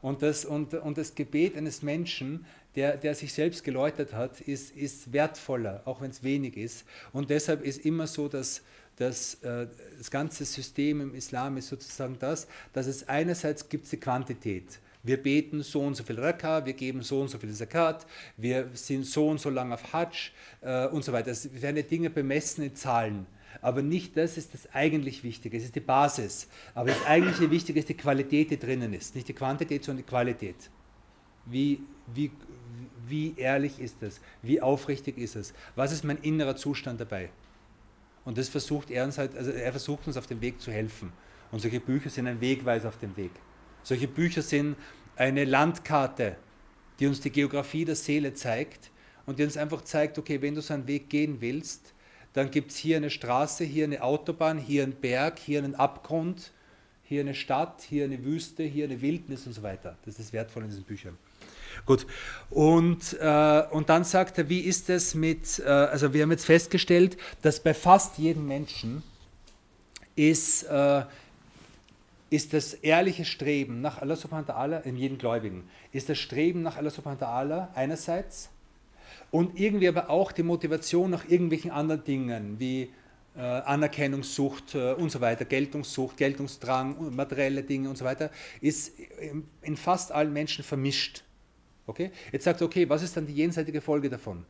Und 0.00 0.22
das, 0.22 0.44
und, 0.44 0.74
und 0.74 0.96
das 0.96 1.16
Gebet 1.16 1.56
eines 1.56 1.82
Menschen, 1.82 2.46
der, 2.76 2.96
der 2.96 3.14
sich 3.14 3.32
selbst 3.32 3.64
geläutert 3.64 4.12
hat, 4.12 4.40
ist, 4.40 4.76
ist 4.76 5.12
wertvoller, 5.12 5.82
auch 5.84 6.00
wenn 6.00 6.10
es 6.10 6.22
wenig 6.22 6.56
ist. 6.56 6.84
Und 7.12 7.30
deshalb 7.30 7.62
ist 7.62 7.84
immer 7.84 8.06
so, 8.06 8.28
dass, 8.28 8.62
dass 8.96 9.34
äh, 9.42 9.66
das 9.98 10.10
ganze 10.10 10.44
System 10.44 11.00
im 11.00 11.14
Islam 11.14 11.56
ist 11.56 11.68
sozusagen 11.68 12.16
das, 12.18 12.46
dass 12.72 12.86
es 12.86 13.08
einerseits 13.08 13.68
gibt 13.68 13.90
die 13.90 13.96
Quantität. 13.98 14.80
Wir 15.04 15.22
beten 15.22 15.62
so 15.62 15.82
und 15.82 15.94
so 15.94 16.02
viel 16.02 16.18
Raka, 16.18 16.64
wir 16.64 16.72
geben 16.72 17.02
so 17.02 17.20
und 17.20 17.28
so 17.28 17.38
viel 17.38 17.52
Zakat, 17.52 18.06
wir 18.38 18.70
sind 18.72 19.04
so 19.04 19.28
und 19.28 19.38
so 19.38 19.50
lange 19.50 19.74
auf 19.74 19.92
Hajj 19.92 20.32
äh, 20.62 20.86
und 20.86 21.04
so 21.04 21.12
weiter. 21.12 21.30
Es 21.30 21.60
werden 21.60 21.86
Dinge 21.86 22.08
bemessen 22.08 22.64
in 22.64 22.74
Zahlen. 22.74 23.26
Aber 23.60 23.82
nicht 23.82 24.16
das 24.16 24.36
ist 24.36 24.54
das 24.54 24.72
eigentlich 24.72 25.22
Wichtige, 25.22 25.56
es 25.56 25.64
ist 25.64 25.74
die 25.74 25.80
Basis. 25.80 26.48
Aber 26.74 26.88
das 26.88 27.04
eigentliche 27.06 27.50
Wichtige 27.50 27.78
ist 27.78 27.88
die 27.88 27.96
Qualität, 27.96 28.50
die 28.50 28.58
drinnen 28.58 28.94
ist. 28.94 29.14
Nicht 29.14 29.28
die 29.28 29.34
Quantität, 29.34 29.84
sondern 29.84 30.04
die 30.04 30.10
Qualität. 30.10 30.56
Wie, 31.46 31.80
wie, 32.14 32.30
wie 33.08 33.34
ehrlich 33.36 33.78
ist 33.80 34.02
es? 34.02 34.20
Wie 34.42 34.60
aufrichtig 34.60 35.18
ist 35.18 35.36
es? 35.36 35.54
Was 35.76 35.92
ist 35.92 36.04
mein 36.04 36.18
innerer 36.18 36.56
Zustand 36.56 37.00
dabei? 37.00 37.30
Und 38.24 38.38
das 38.38 38.48
versucht 38.48 38.90
er 38.90 39.04
uns 39.04 39.18
halt, 39.18 39.36
also 39.36 39.50
er 39.50 39.70
versucht 39.70 40.06
uns 40.06 40.16
auf 40.16 40.26
dem 40.26 40.40
Weg 40.40 40.60
zu 40.60 40.70
helfen. 40.72 41.12
Und 41.52 41.60
solche 41.60 41.80
Bücher 41.80 42.10
sind 42.10 42.26
ein 42.26 42.40
Wegweiser 42.40 42.88
auf 42.88 42.98
dem 42.98 43.16
Weg. 43.16 43.30
Solche 43.82 44.08
Bücher 44.08 44.42
sind 44.42 44.76
eine 45.16 45.44
Landkarte, 45.44 46.36
die 46.98 47.06
uns 47.06 47.20
die 47.20 47.30
Geografie 47.30 47.84
der 47.84 47.96
Seele 47.96 48.34
zeigt 48.34 48.90
und 49.26 49.38
die 49.38 49.44
uns 49.44 49.56
einfach 49.56 49.82
zeigt, 49.82 50.18
okay, 50.18 50.40
wenn 50.40 50.54
du 50.54 50.62
so 50.62 50.74
einen 50.74 50.86
Weg 50.86 51.10
gehen 51.10 51.40
willst, 51.40 51.92
dann 52.32 52.50
gibt 52.50 52.72
es 52.72 52.76
hier 52.76 52.96
eine 52.96 53.10
Straße, 53.10 53.64
hier 53.64 53.84
eine 53.84 54.02
Autobahn, 54.02 54.58
hier 54.58 54.82
einen 54.82 54.94
Berg, 54.94 55.38
hier 55.38 55.62
einen 55.62 55.74
Abgrund, 55.76 56.52
hier 57.04 57.20
eine 57.20 57.34
Stadt, 57.34 57.82
hier 57.82 58.04
eine 58.04 58.24
Wüste, 58.24 58.64
hier 58.64 58.86
eine 58.86 59.00
Wildnis 59.00 59.46
und 59.46 59.52
so 59.52 59.62
weiter. 59.62 59.96
Das 60.04 60.18
ist 60.18 60.28
das 60.28 60.32
Wertvolle 60.32 60.64
in 60.64 60.70
diesen 60.70 60.84
Büchern. 60.84 61.16
Gut, 61.86 62.06
und, 62.50 63.16
äh, 63.20 63.62
und 63.70 63.88
dann 63.88 64.04
sagt 64.04 64.38
er, 64.38 64.48
wie 64.48 64.60
ist 64.60 64.90
es 64.90 65.14
mit, 65.14 65.58
äh, 65.58 65.68
also 65.68 66.12
wir 66.12 66.22
haben 66.22 66.30
jetzt 66.30 66.46
festgestellt, 66.46 67.16
dass 67.42 67.60
bei 67.60 67.74
fast 67.74 68.18
jedem 68.18 68.46
Menschen 68.46 69.02
ist, 70.16 70.64
äh, 70.64 71.02
ist 72.30 72.52
das 72.52 72.74
ehrliche 72.74 73.24
Streben 73.24 73.80
nach 73.80 74.00
Allah 74.00 74.16
subhanahu 74.16 74.48
wa 74.48 74.54
ta'ala, 74.54 74.82
in 74.84 74.96
jedem 74.96 75.18
Gläubigen, 75.18 75.68
ist 75.92 76.08
das 76.08 76.18
Streben 76.18 76.62
nach 76.62 76.76
Allah 76.76 76.90
subhanahu 76.90 77.20
wa 77.20 77.26
ta'ala 77.26 77.68
einerseits 77.74 78.50
und 79.30 79.58
irgendwie 79.58 79.88
aber 79.88 80.10
auch 80.10 80.32
die 80.32 80.42
Motivation 80.42 81.10
nach 81.10 81.28
irgendwelchen 81.28 81.70
anderen 81.70 82.04
Dingen, 82.04 82.60
wie 82.60 82.90
äh, 83.36 83.40
Anerkennungssucht 83.40 84.76
äh, 84.76 84.92
und 84.92 85.10
so 85.10 85.20
weiter, 85.20 85.44
Geltungssucht, 85.44 86.16
Geltungsdrang, 86.16 87.14
materielle 87.14 87.64
Dinge 87.64 87.88
und 87.88 87.98
so 87.98 88.04
weiter, 88.04 88.30
ist 88.60 88.96
in, 89.20 89.44
in 89.62 89.76
fast 89.76 90.12
allen 90.12 90.32
Menschen 90.32 90.62
vermischt. 90.62 91.24
Okay? 91.86 92.10
Jetzt 92.32 92.44
sagt 92.44 92.60
er, 92.60 92.66
okay, 92.66 92.88
was 92.88 93.02
ist 93.02 93.16
dann 93.16 93.26
die 93.26 93.34
jenseitige 93.34 93.80
Folge 93.80 94.08
davon? 94.08 94.44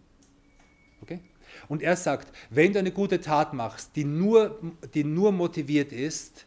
Okay? 1.03 1.21
Und 1.69 1.83
er 1.83 1.97
sagt, 1.97 2.35
wenn 2.51 2.73
du 2.73 2.79
eine 2.79 2.91
gute 2.91 3.21
Tat 3.21 3.53
machst, 3.53 3.91
die 3.97 4.05
nur, 4.05 4.61
die 4.95 5.05
nur 5.05 5.33
motiviert 5.33 5.93
ist 5.93 6.47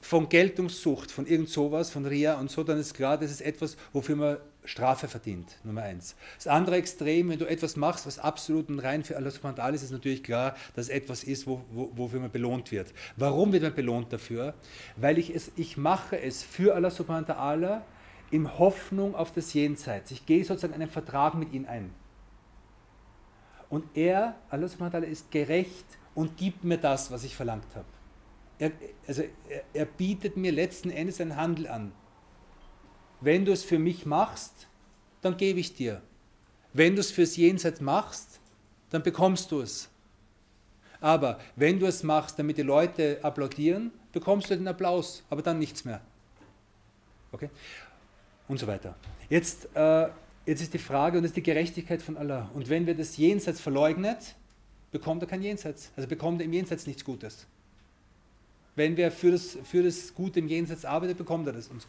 von 0.00 0.28
Geltungssucht, 0.28 1.10
von 1.10 1.26
irgend 1.26 1.48
sowas, 1.48 1.90
von 1.90 2.04
Ria 2.04 2.38
und 2.38 2.50
so, 2.50 2.62
dann 2.62 2.78
ist 2.78 2.94
klar, 2.94 3.16
das 3.18 3.30
ist 3.30 3.40
etwas, 3.40 3.76
wofür 3.92 4.16
man 4.16 4.36
Strafe 4.66 5.08
verdient, 5.08 5.56
Nummer 5.62 5.82
eins. 5.82 6.14
Das 6.36 6.46
andere 6.46 6.76
Extrem, 6.76 7.28
wenn 7.28 7.38
du 7.38 7.46
etwas 7.46 7.76
machst, 7.76 8.06
was 8.06 8.18
absolut 8.18 8.68
und 8.70 8.78
rein 8.78 9.04
für 9.04 9.16
Allah 9.16 9.30
subhanahu 9.30 9.74
ist, 9.74 9.82
ist 9.82 9.92
natürlich 9.92 10.22
klar, 10.22 10.56
dass 10.74 10.88
etwas 10.88 11.24
ist, 11.24 11.46
wo, 11.46 11.62
wo, 11.70 11.90
wofür 11.94 12.20
man 12.20 12.30
belohnt 12.30 12.72
wird. 12.72 12.92
Warum 13.16 13.52
wird 13.52 13.62
man 13.62 13.74
belohnt 13.74 14.12
dafür? 14.12 14.54
Weil 14.96 15.18
ich 15.18 15.34
es, 15.34 15.52
ich 15.56 15.76
mache 15.76 16.18
es 16.18 16.42
für 16.42 16.74
Allah 16.74 16.90
subhanahu 16.90 17.82
in 18.34 18.58
Hoffnung 18.58 19.14
auf 19.14 19.30
das 19.30 19.54
Jenseits. 19.54 20.10
Ich 20.10 20.26
gehe 20.26 20.44
sozusagen 20.44 20.74
einen 20.74 20.88
Vertrag 20.88 21.34
mit 21.34 21.52
ihm 21.52 21.66
ein. 21.66 21.94
Und 23.70 23.84
er, 23.96 24.34
Allah 24.50 24.66
subhanahu 24.66 25.04
ist 25.04 25.30
gerecht 25.30 25.86
und 26.16 26.36
gibt 26.36 26.64
mir 26.64 26.78
das, 26.78 27.12
was 27.12 27.22
ich 27.22 27.36
verlangt 27.36 27.76
habe. 27.76 27.86
Er, 28.58 28.72
also 29.06 29.22
er, 29.48 29.62
er 29.72 29.84
bietet 29.84 30.36
mir 30.36 30.50
letzten 30.50 30.90
Endes 30.90 31.20
einen 31.20 31.36
Handel 31.36 31.68
an. 31.68 31.92
Wenn 33.20 33.44
du 33.44 33.52
es 33.52 33.62
für 33.62 33.78
mich 33.78 34.04
machst, 34.04 34.66
dann 35.22 35.36
gebe 35.36 35.60
ich 35.60 35.74
dir. 35.74 36.02
Wenn 36.72 36.96
du 36.96 37.02
es 37.02 37.12
fürs 37.12 37.36
Jenseits 37.36 37.80
machst, 37.80 38.40
dann 38.90 39.04
bekommst 39.04 39.52
du 39.52 39.60
es. 39.60 39.88
Aber 41.00 41.38
wenn 41.54 41.78
du 41.78 41.86
es 41.86 42.02
machst, 42.02 42.36
damit 42.40 42.58
die 42.58 42.62
Leute 42.62 43.20
applaudieren, 43.22 43.92
bekommst 44.10 44.50
du 44.50 44.56
den 44.56 44.66
Applaus, 44.66 45.22
aber 45.30 45.42
dann 45.42 45.60
nichts 45.60 45.84
mehr. 45.84 46.00
Okay? 47.34 47.50
Und 48.48 48.58
so 48.58 48.66
weiter. 48.66 48.94
Jetzt, 49.28 49.68
äh, 49.74 50.08
jetzt 50.46 50.62
ist 50.62 50.74
die 50.74 50.78
Frage, 50.78 51.16
und 51.16 51.22
das 51.22 51.30
ist 51.30 51.36
die 51.36 51.42
Gerechtigkeit 51.42 52.02
von 52.02 52.16
Allah. 52.16 52.50
Und 52.54 52.68
wenn 52.68 52.86
wir 52.86 52.94
das 52.94 53.16
Jenseits 53.16 53.60
verleugnet, 53.60 54.34
bekommt 54.92 55.22
er 55.22 55.28
kein 55.28 55.42
Jenseits. 55.42 55.90
Also 55.96 56.08
bekommt 56.08 56.40
er 56.40 56.44
im 56.44 56.52
Jenseits 56.52 56.86
nichts 56.86 57.04
Gutes. 57.04 57.46
Wenn 58.76 58.96
wir 58.96 59.12
für 59.12 59.30
das, 59.30 59.56
für 59.64 59.82
das 59.82 60.14
Gute 60.14 60.40
im 60.40 60.48
Jenseits 60.48 60.84
arbeitet, 60.84 61.16
bekommt 61.16 61.46
er 61.46 61.52
das. 61.52 61.68
Und. 61.68 61.86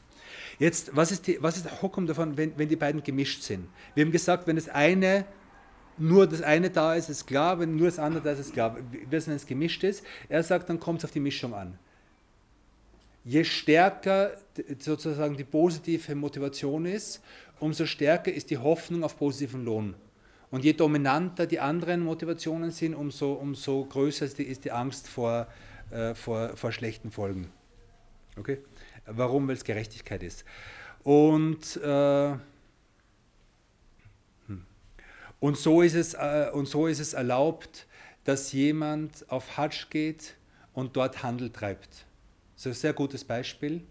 Jetzt, 0.60 0.96
was 0.96 1.12
ist, 1.12 1.28
die, 1.28 1.42
was 1.42 1.58
ist 1.58 1.66
der 1.66 1.82
Hokum 1.82 2.06
davon, 2.06 2.38
wenn, 2.38 2.58
wenn 2.58 2.70
die 2.70 2.76
beiden 2.76 3.04
gemischt 3.04 3.42
sind? 3.42 3.68
Wir 3.96 4.06
haben 4.06 4.12
gesagt, 4.12 4.48
wenn 4.48 4.56
das 4.56 4.70
eine 4.70 5.26
nur 5.98 6.28
das 6.28 6.42
eine 6.42 6.70
da 6.70 6.94
ist, 6.94 7.10
ist 7.10 7.26
klar, 7.26 7.58
wenn 7.58 7.78
nur 7.78 7.88
das 7.88 8.00
andere 8.00 8.22
da 8.22 8.32
ist, 8.32 8.40
ist 8.40 8.54
klar. 8.54 8.76
Wenn 9.10 9.32
es 9.32 9.46
gemischt 9.46 9.82
ist, 9.84 10.04
er 10.28 10.44
sagt, 10.44 10.70
dann 10.70 10.78
kommt 10.78 11.00
es 11.00 11.06
auf 11.06 11.12
die 11.12 11.22
Mischung 11.22 11.54
an 11.54 11.80
je 13.26 13.44
stärker 13.44 14.38
sozusagen 14.80 15.36
die 15.36 15.44
positive 15.44 16.16
Motivation 16.16 16.86
ist, 16.86 17.22
umso 17.60 17.86
stärker 17.86 18.32
ist 18.32 18.50
die 18.52 18.58
Hoffnung 18.58 19.04
auf 19.04 19.18
positiven 19.18 19.66
Lohn. 19.66 19.96
Und 20.52 20.64
je 20.64 20.74
dominanter 20.74 21.48
die 21.48 21.60
anderen 21.60 22.02
Motivationen 22.02 22.72
sind, 22.72 22.94
umso, 22.94 23.34
umso 23.34 23.86
größer 23.86 24.26
ist 24.26 24.64
die, 24.64 24.72
Angst 24.72 25.08
vor, 25.08 25.48
äh, 25.90 26.14
vor, 26.14 26.56
vor 26.56 26.72
schlechten 26.72 27.12
Folgen. 27.12 27.50
Okay? 28.38 28.60
Warum? 29.08 29.48
Weil 29.48 29.56
es 29.56 29.64
Gerechtigkeit 29.64 30.22
ist. 30.22 30.46
Und, 31.04 31.78
äh, 31.78 32.32
hm. 34.48 34.66
und, 35.40 35.58
so 35.58 35.82
ist 35.82 35.96
es, 35.96 36.14
äh, 36.14 36.52
und 36.54 36.68
so 36.68 36.86
ist 36.86 37.00
es 37.00 37.14
erlaubt, 37.14 37.88
dass 38.24 38.52
jemand 38.54 39.26
auf 39.30 39.58
Hajj 39.58 39.88
geht 39.90 40.36
und 40.74 40.96
dort 40.96 41.24
Handel 41.24 41.50
treibt. 41.50 42.05
Das 42.56 42.66
ist 42.66 42.72
ein 42.72 42.82
sehr 42.82 42.94
gutes 42.94 43.24
Beispiel. 43.24 43.84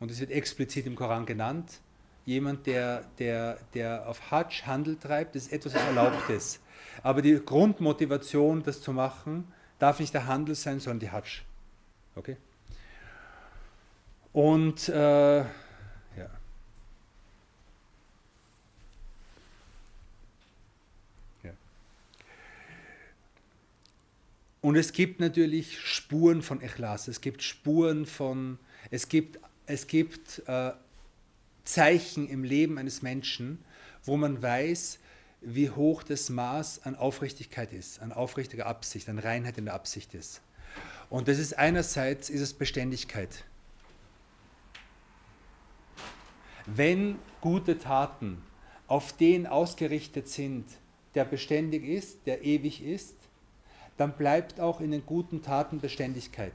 Und 0.00 0.10
es 0.10 0.20
wird 0.20 0.30
explizit 0.30 0.86
im 0.86 0.94
Koran 0.94 1.26
genannt. 1.26 1.80
Jemand, 2.24 2.66
der, 2.66 3.04
der, 3.18 3.58
der 3.74 4.08
auf 4.08 4.30
Hajj 4.30 4.62
Handel 4.66 4.96
treibt, 4.96 5.34
ist 5.34 5.52
etwas, 5.52 5.74
was 5.74 5.82
erlaubt 5.82 6.28
ist. 6.30 6.60
Aber 7.02 7.22
die 7.22 7.40
Grundmotivation, 7.44 8.62
das 8.62 8.82
zu 8.82 8.92
machen, 8.92 9.52
darf 9.78 10.00
nicht 10.00 10.12
der 10.12 10.26
Handel 10.26 10.54
sein, 10.54 10.80
sondern 10.80 11.00
die 11.00 11.10
Hajj. 11.10 11.42
Okay? 12.16 12.36
Und 14.32 14.88
äh, 14.88 15.44
Und 24.68 24.76
es 24.76 24.92
gibt 24.92 25.18
natürlich 25.18 25.80
Spuren 25.80 26.42
von 26.42 26.60
Ikhlas, 26.60 27.08
es 27.08 27.22
gibt 27.22 27.42
Spuren 27.42 28.04
von, 28.04 28.58
es 28.90 29.08
gibt, 29.08 29.40
es 29.64 29.86
gibt 29.86 30.42
äh, 30.46 30.72
Zeichen 31.64 32.28
im 32.28 32.44
Leben 32.44 32.76
eines 32.76 33.00
Menschen, 33.00 33.64
wo 34.04 34.18
man 34.18 34.42
weiß, 34.42 34.98
wie 35.40 35.70
hoch 35.70 36.02
das 36.02 36.28
Maß 36.28 36.84
an 36.84 36.96
Aufrichtigkeit 36.96 37.72
ist, 37.72 38.02
an 38.02 38.12
aufrichtiger 38.12 38.66
Absicht, 38.66 39.08
an 39.08 39.18
Reinheit 39.18 39.56
in 39.56 39.64
der 39.64 39.72
Absicht 39.72 40.12
ist. 40.12 40.42
Und 41.08 41.28
das 41.28 41.38
ist 41.38 41.56
einerseits 41.56 42.28
ist 42.28 42.42
es 42.42 42.52
Beständigkeit. 42.52 43.46
Wenn 46.66 47.18
gute 47.40 47.78
Taten 47.78 48.42
auf 48.86 49.16
den 49.16 49.46
ausgerichtet 49.46 50.28
sind, 50.28 50.66
der 51.14 51.24
beständig 51.24 51.84
ist, 51.84 52.26
der 52.26 52.44
ewig 52.44 52.84
ist, 52.84 53.17
dann 53.98 54.12
bleibt 54.12 54.60
auch 54.60 54.80
in 54.80 54.92
den 54.92 55.04
guten 55.04 55.42
Taten 55.42 55.80
Beständigkeit. 55.80 56.52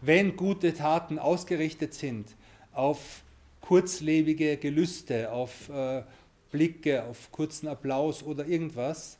Wenn 0.00 0.36
gute 0.36 0.74
Taten 0.74 1.18
ausgerichtet 1.18 1.94
sind 1.94 2.28
auf 2.72 3.22
kurzlebige 3.60 4.58
Gelüste, 4.58 5.32
auf 5.32 5.68
äh, 5.70 6.02
Blicke, 6.50 7.04
auf 7.04 7.32
kurzen 7.32 7.68
Applaus 7.68 8.22
oder 8.22 8.46
irgendwas, 8.46 9.18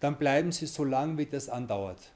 dann 0.00 0.18
bleiben 0.18 0.52
sie 0.52 0.66
so 0.66 0.84
lang, 0.84 1.16
wie 1.16 1.26
das 1.26 1.48
andauert. 1.48 2.12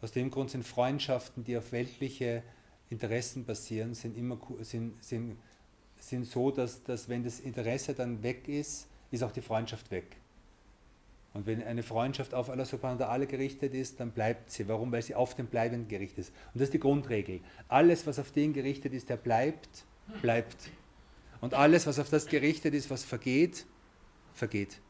Aus 0.00 0.12
dem 0.12 0.30
Grund 0.30 0.50
sind 0.50 0.66
Freundschaften, 0.66 1.44
die 1.44 1.58
auf 1.58 1.72
weltliche 1.72 2.42
Interessen 2.88 3.44
basieren, 3.44 3.94
sind, 3.94 4.16
immer, 4.16 4.38
sind, 4.60 5.04
sind, 5.04 5.36
sind 5.98 6.24
so, 6.24 6.50
dass, 6.50 6.82
dass 6.84 7.08
wenn 7.08 7.24
das 7.24 7.40
Interesse 7.40 7.92
dann 7.92 8.22
weg 8.22 8.48
ist, 8.48 8.86
ist 9.10 9.22
auch 9.22 9.32
die 9.32 9.42
Freundschaft 9.42 9.90
weg. 9.90 10.16
Und 11.34 11.46
wenn 11.46 11.62
eine 11.62 11.82
Freundschaft 11.82 12.34
auf 12.34 12.48
Allah 12.50 12.64
subhanahu 12.64 13.00
wa 13.00 13.12
ta'ala 13.12 13.26
gerichtet 13.26 13.74
ist, 13.74 14.00
dann 14.00 14.10
bleibt 14.10 14.50
sie. 14.50 14.66
Warum? 14.66 14.90
Weil 14.90 15.02
sie 15.02 15.14
auf 15.14 15.34
den 15.34 15.46
Bleibenden 15.46 15.88
gerichtet 15.88 16.18
ist. 16.18 16.32
Und 16.52 16.60
das 16.60 16.62
ist 16.62 16.74
die 16.74 16.80
Grundregel. 16.80 17.40
Alles, 17.68 18.06
was 18.06 18.18
auf 18.18 18.32
den 18.32 18.52
gerichtet 18.52 18.92
ist, 18.92 19.08
der 19.08 19.18
bleibt, 19.18 19.84
bleibt. 20.22 20.70
Und 21.40 21.54
alles, 21.54 21.86
was 21.86 21.98
auf 21.98 22.10
das 22.10 22.26
gerichtet 22.26 22.74
ist, 22.74 22.90
was 22.90 23.04
vergeht, 23.04 23.66
vergeht. 24.34 24.80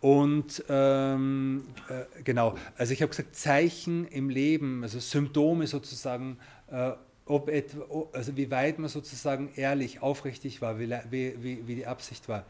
Und 0.00 0.64
ähm, 0.68 1.64
äh, 1.88 2.22
genau, 2.22 2.54
also 2.76 2.92
ich 2.92 3.02
habe 3.02 3.10
gesagt, 3.10 3.34
Zeichen 3.34 4.06
im 4.08 4.30
Leben, 4.30 4.82
also 4.82 5.00
Symptome 5.00 5.66
sozusagen, 5.66 6.38
äh, 6.70 6.92
ob 7.26 7.48
etwa, 7.48 8.06
also 8.12 8.36
wie 8.36 8.50
weit 8.50 8.78
man 8.78 8.88
sozusagen 8.88 9.50
ehrlich, 9.56 10.00
aufrichtig 10.00 10.62
war, 10.62 10.78
wie, 10.78 10.88
wie, 11.10 11.66
wie 11.66 11.74
die 11.74 11.86
Absicht 11.86 12.28
war, 12.28 12.44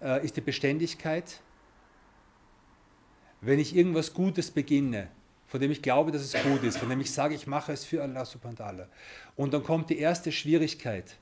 äh, 0.00 0.24
ist 0.24 0.36
die 0.36 0.40
Beständigkeit. 0.40 1.40
Wenn 3.40 3.58
ich 3.58 3.76
irgendwas 3.76 4.12
Gutes 4.12 4.50
beginne, 4.50 5.08
von 5.46 5.60
dem 5.60 5.70
ich 5.70 5.80
glaube, 5.80 6.12
dass 6.12 6.22
es 6.22 6.34
gut 6.42 6.62
ist, 6.62 6.78
von 6.78 6.88
dem 6.88 7.00
ich 7.00 7.10
sage, 7.10 7.34
ich 7.34 7.46
mache 7.46 7.72
es 7.72 7.84
für 7.84 8.02
Allah 8.02 8.24
subhanahu 8.24 8.58
wa 8.58 8.64
ta'ala, 8.64 8.86
und 9.36 9.54
dann 9.54 9.64
kommt 9.64 9.90
die 9.90 9.98
erste 9.98 10.32
Schwierigkeit, 10.32 11.16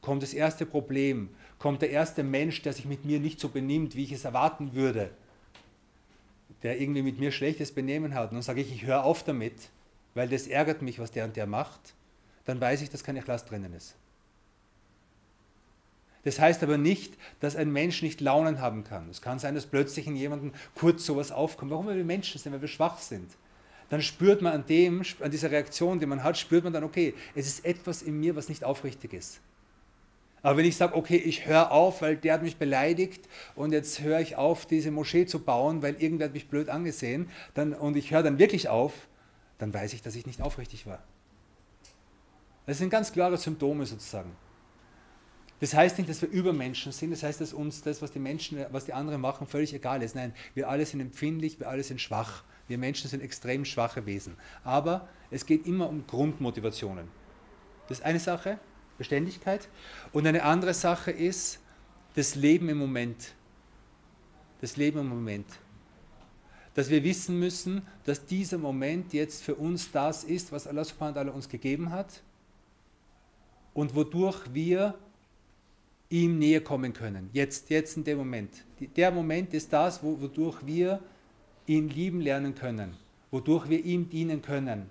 kommt 0.00 0.22
das 0.22 0.32
erste 0.32 0.64
Problem, 0.64 1.30
kommt 1.58 1.82
der 1.82 1.90
erste 1.90 2.22
Mensch, 2.22 2.62
der 2.62 2.72
sich 2.72 2.86
mit 2.86 3.04
mir 3.04 3.20
nicht 3.20 3.40
so 3.40 3.48
benimmt, 3.48 3.96
wie 3.96 4.04
ich 4.04 4.12
es 4.12 4.24
erwarten 4.24 4.74
würde, 4.74 5.10
der 6.62 6.80
irgendwie 6.80 7.02
mit 7.02 7.18
mir 7.18 7.32
schlechtes 7.32 7.72
Benehmen 7.72 8.14
hat, 8.14 8.30
und 8.30 8.36
dann 8.36 8.42
sage 8.42 8.60
ich, 8.60 8.72
ich 8.72 8.86
höre 8.86 9.04
auf 9.04 9.24
damit, 9.24 9.70
weil 10.14 10.28
das 10.28 10.46
ärgert 10.46 10.80
mich, 10.80 10.98
was 10.98 11.10
der 11.10 11.24
und 11.24 11.36
der 11.36 11.46
macht, 11.46 11.94
dann 12.46 12.60
weiß 12.60 12.80
ich, 12.80 12.90
dass 12.90 13.04
kein 13.04 13.16
Ikhlas 13.16 13.44
drinnen 13.44 13.74
ist. 13.74 13.96
Das 16.26 16.40
heißt 16.40 16.64
aber 16.64 16.76
nicht, 16.76 17.14
dass 17.38 17.54
ein 17.54 17.70
Mensch 17.70 18.02
nicht 18.02 18.20
Launen 18.20 18.60
haben 18.60 18.82
kann. 18.82 19.08
Es 19.08 19.22
kann 19.22 19.38
sein, 19.38 19.54
dass 19.54 19.64
plötzlich 19.66 20.08
in 20.08 20.16
jemandem 20.16 20.50
kurz 20.74 21.06
sowas 21.06 21.30
aufkommt. 21.30 21.70
Warum? 21.70 21.86
Weil 21.86 21.98
wir 21.98 22.04
Menschen 22.04 22.40
sind, 22.40 22.52
weil 22.52 22.60
wir 22.60 22.66
schwach 22.66 22.98
sind. 22.98 23.30
Dann 23.90 24.02
spürt 24.02 24.42
man 24.42 24.52
an 24.52 24.66
dem, 24.66 25.04
an 25.20 25.30
dieser 25.30 25.52
Reaktion, 25.52 26.00
die 26.00 26.06
man 26.06 26.24
hat, 26.24 26.36
spürt 26.36 26.64
man 26.64 26.72
dann, 26.72 26.82
okay, 26.82 27.14
es 27.36 27.46
ist 27.46 27.64
etwas 27.64 28.02
in 28.02 28.18
mir, 28.18 28.34
was 28.34 28.48
nicht 28.48 28.64
aufrichtig 28.64 29.12
ist. 29.12 29.38
Aber 30.42 30.56
wenn 30.56 30.64
ich 30.64 30.76
sage, 30.76 30.96
okay, 30.96 31.16
ich 31.16 31.46
höre 31.46 31.70
auf, 31.70 32.02
weil 32.02 32.16
der 32.16 32.34
hat 32.34 32.42
mich 32.42 32.56
beleidigt 32.56 33.28
und 33.54 33.70
jetzt 33.70 34.00
höre 34.00 34.18
ich 34.18 34.34
auf, 34.34 34.66
diese 34.66 34.90
Moschee 34.90 35.26
zu 35.26 35.38
bauen, 35.38 35.80
weil 35.80 35.94
irgendwer 36.02 36.26
hat 36.26 36.34
mich 36.34 36.48
blöd 36.48 36.70
angesehen 36.70 37.30
dann, 37.54 37.72
und 37.72 37.96
ich 37.96 38.10
höre 38.10 38.24
dann 38.24 38.40
wirklich 38.40 38.68
auf, 38.68 38.92
dann 39.58 39.72
weiß 39.72 39.92
ich, 39.92 40.02
dass 40.02 40.16
ich 40.16 40.26
nicht 40.26 40.42
aufrichtig 40.42 40.88
war. 40.88 40.98
Das 42.66 42.78
sind 42.78 42.90
ganz 42.90 43.12
klare 43.12 43.38
Symptome 43.38 43.86
sozusagen. 43.86 44.32
Das 45.60 45.72
heißt 45.72 45.96
nicht, 45.98 46.10
dass 46.10 46.20
wir 46.20 46.28
Übermenschen 46.28 46.92
sind, 46.92 47.10
das 47.10 47.22
heißt, 47.22 47.40
dass 47.40 47.52
uns 47.52 47.80
das, 47.82 48.02
was 48.02 48.12
die 48.12 48.18
Menschen, 48.18 48.64
was 48.70 48.84
die 48.84 48.92
anderen 48.92 49.20
machen, 49.20 49.46
völlig 49.46 49.72
egal 49.72 50.02
ist. 50.02 50.14
Nein, 50.14 50.34
wir 50.54 50.68
alle 50.68 50.84
sind 50.84 51.00
empfindlich, 51.00 51.58
wir 51.58 51.68
alle 51.68 51.82
sind 51.82 52.00
schwach. 52.00 52.44
Wir 52.68 52.78
Menschen 52.78 53.08
sind 53.08 53.22
extrem 53.22 53.64
schwache 53.64 54.06
Wesen. 54.06 54.36
Aber 54.64 55.08
es 55.30 55.46
geht 55.46 55.66
immer 55.66 55.88
um 55.88 56.06
Grundmotivationen. 56.06 57.08
Das 57.88 57.98
ist 57.98 58.04
eine 58.04 58.18
Sache. 58.18 58.58
Beständigkeit. 58.98 59.68
Und 60.12 60.26
eine 60.26 60.42
andere 60.42 60.74
Sache 60.74 61.10
ist 61.10 61.60
das 62.14 62.34
Leben 62.34 62.68
im 62.68 62.78
Moment. 62.78 63.34
Das 64.60 64.76
Leben 64.76 64.98
im 65.00 65.08
Moment. 65.08 65.46
Dass 66.74 66.90
wir 66.90 67.04
wissen 67.04 67.38
müssen, 67.38 67.82
dass 68.04 68.26
dieser 68.26 68.58
Moment 68.58 69.12
jetzt 69.12 69.42
für 69.42 69.54
uns 69.54 69.90
das 69.92 70.24
ist, 70.24 70.52
was 70.52 70.66
Allah 70.66 70.84
subhanahu 70.84 71.14
wa 71.14 71.20
ta'ala 71.20 71.30
uns 71.30 71.48
gegeben 71.48 71.90
hat 71.90 72.22
und 73.74 73.94
wodurch 73.94 74.52
wir 74.52 74.94
ihm 76.08 76.38
näher 76.38 76.60
kommen 76.60 76.92
können. 76.92 77.30
Jetzt, 77.32 77.70
jetzt 77.70 77.96
in 77.96 78.04
dem 78.04 78.18
Moment. 78.18 78.50
Der 78.96 79.10
Moment 79.10 79.54
ist 79.54 79.72
das, 79.72 80.02
wodurch 80.02 80.64
wir 80.64 81.00
ihn 81.66 81.88
lieben 81.88 82.20
lernen 82.20 82.54
können, 82.54 82.96
wodurch 83.30 83.68
wir 83.68 83.84
ihm 83.84 84.08
dienen 84.08 84.42
können. 84.42 84.88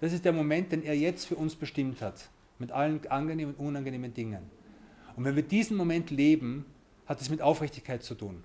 Das 0.00 0.12
ist 0.12 0.24
der 0.24 0.32
Moment, 0.32 0.72
den 0.72 0.82
er 0.82 0.94
jetzt 0.94 1.24
für 1.24 1.36
uns 1.36 1.54
bestimmt 1.54 2.02
hat 2.02 2.28
mit 2.58 2.72
allen 2.72 3.06
angenehmen 3.08 3.54
und 3.54 3.66
unangenehmen 3.66 4.14
Dingen. 4.14 4.42
Und 5.16 5.24
wenn 5.24 5.36
wir 5.36 5.42
diesen 5.42 5.76
Moment 5.76 6.10
leben, 6.10 6.64
hat 7.06 7.20
es 7.20 7.30
mit 7.30 7.42
Aufrichtigkeit 7.42 8.02
zu 8.02 8.14
tun. 8.14 8.42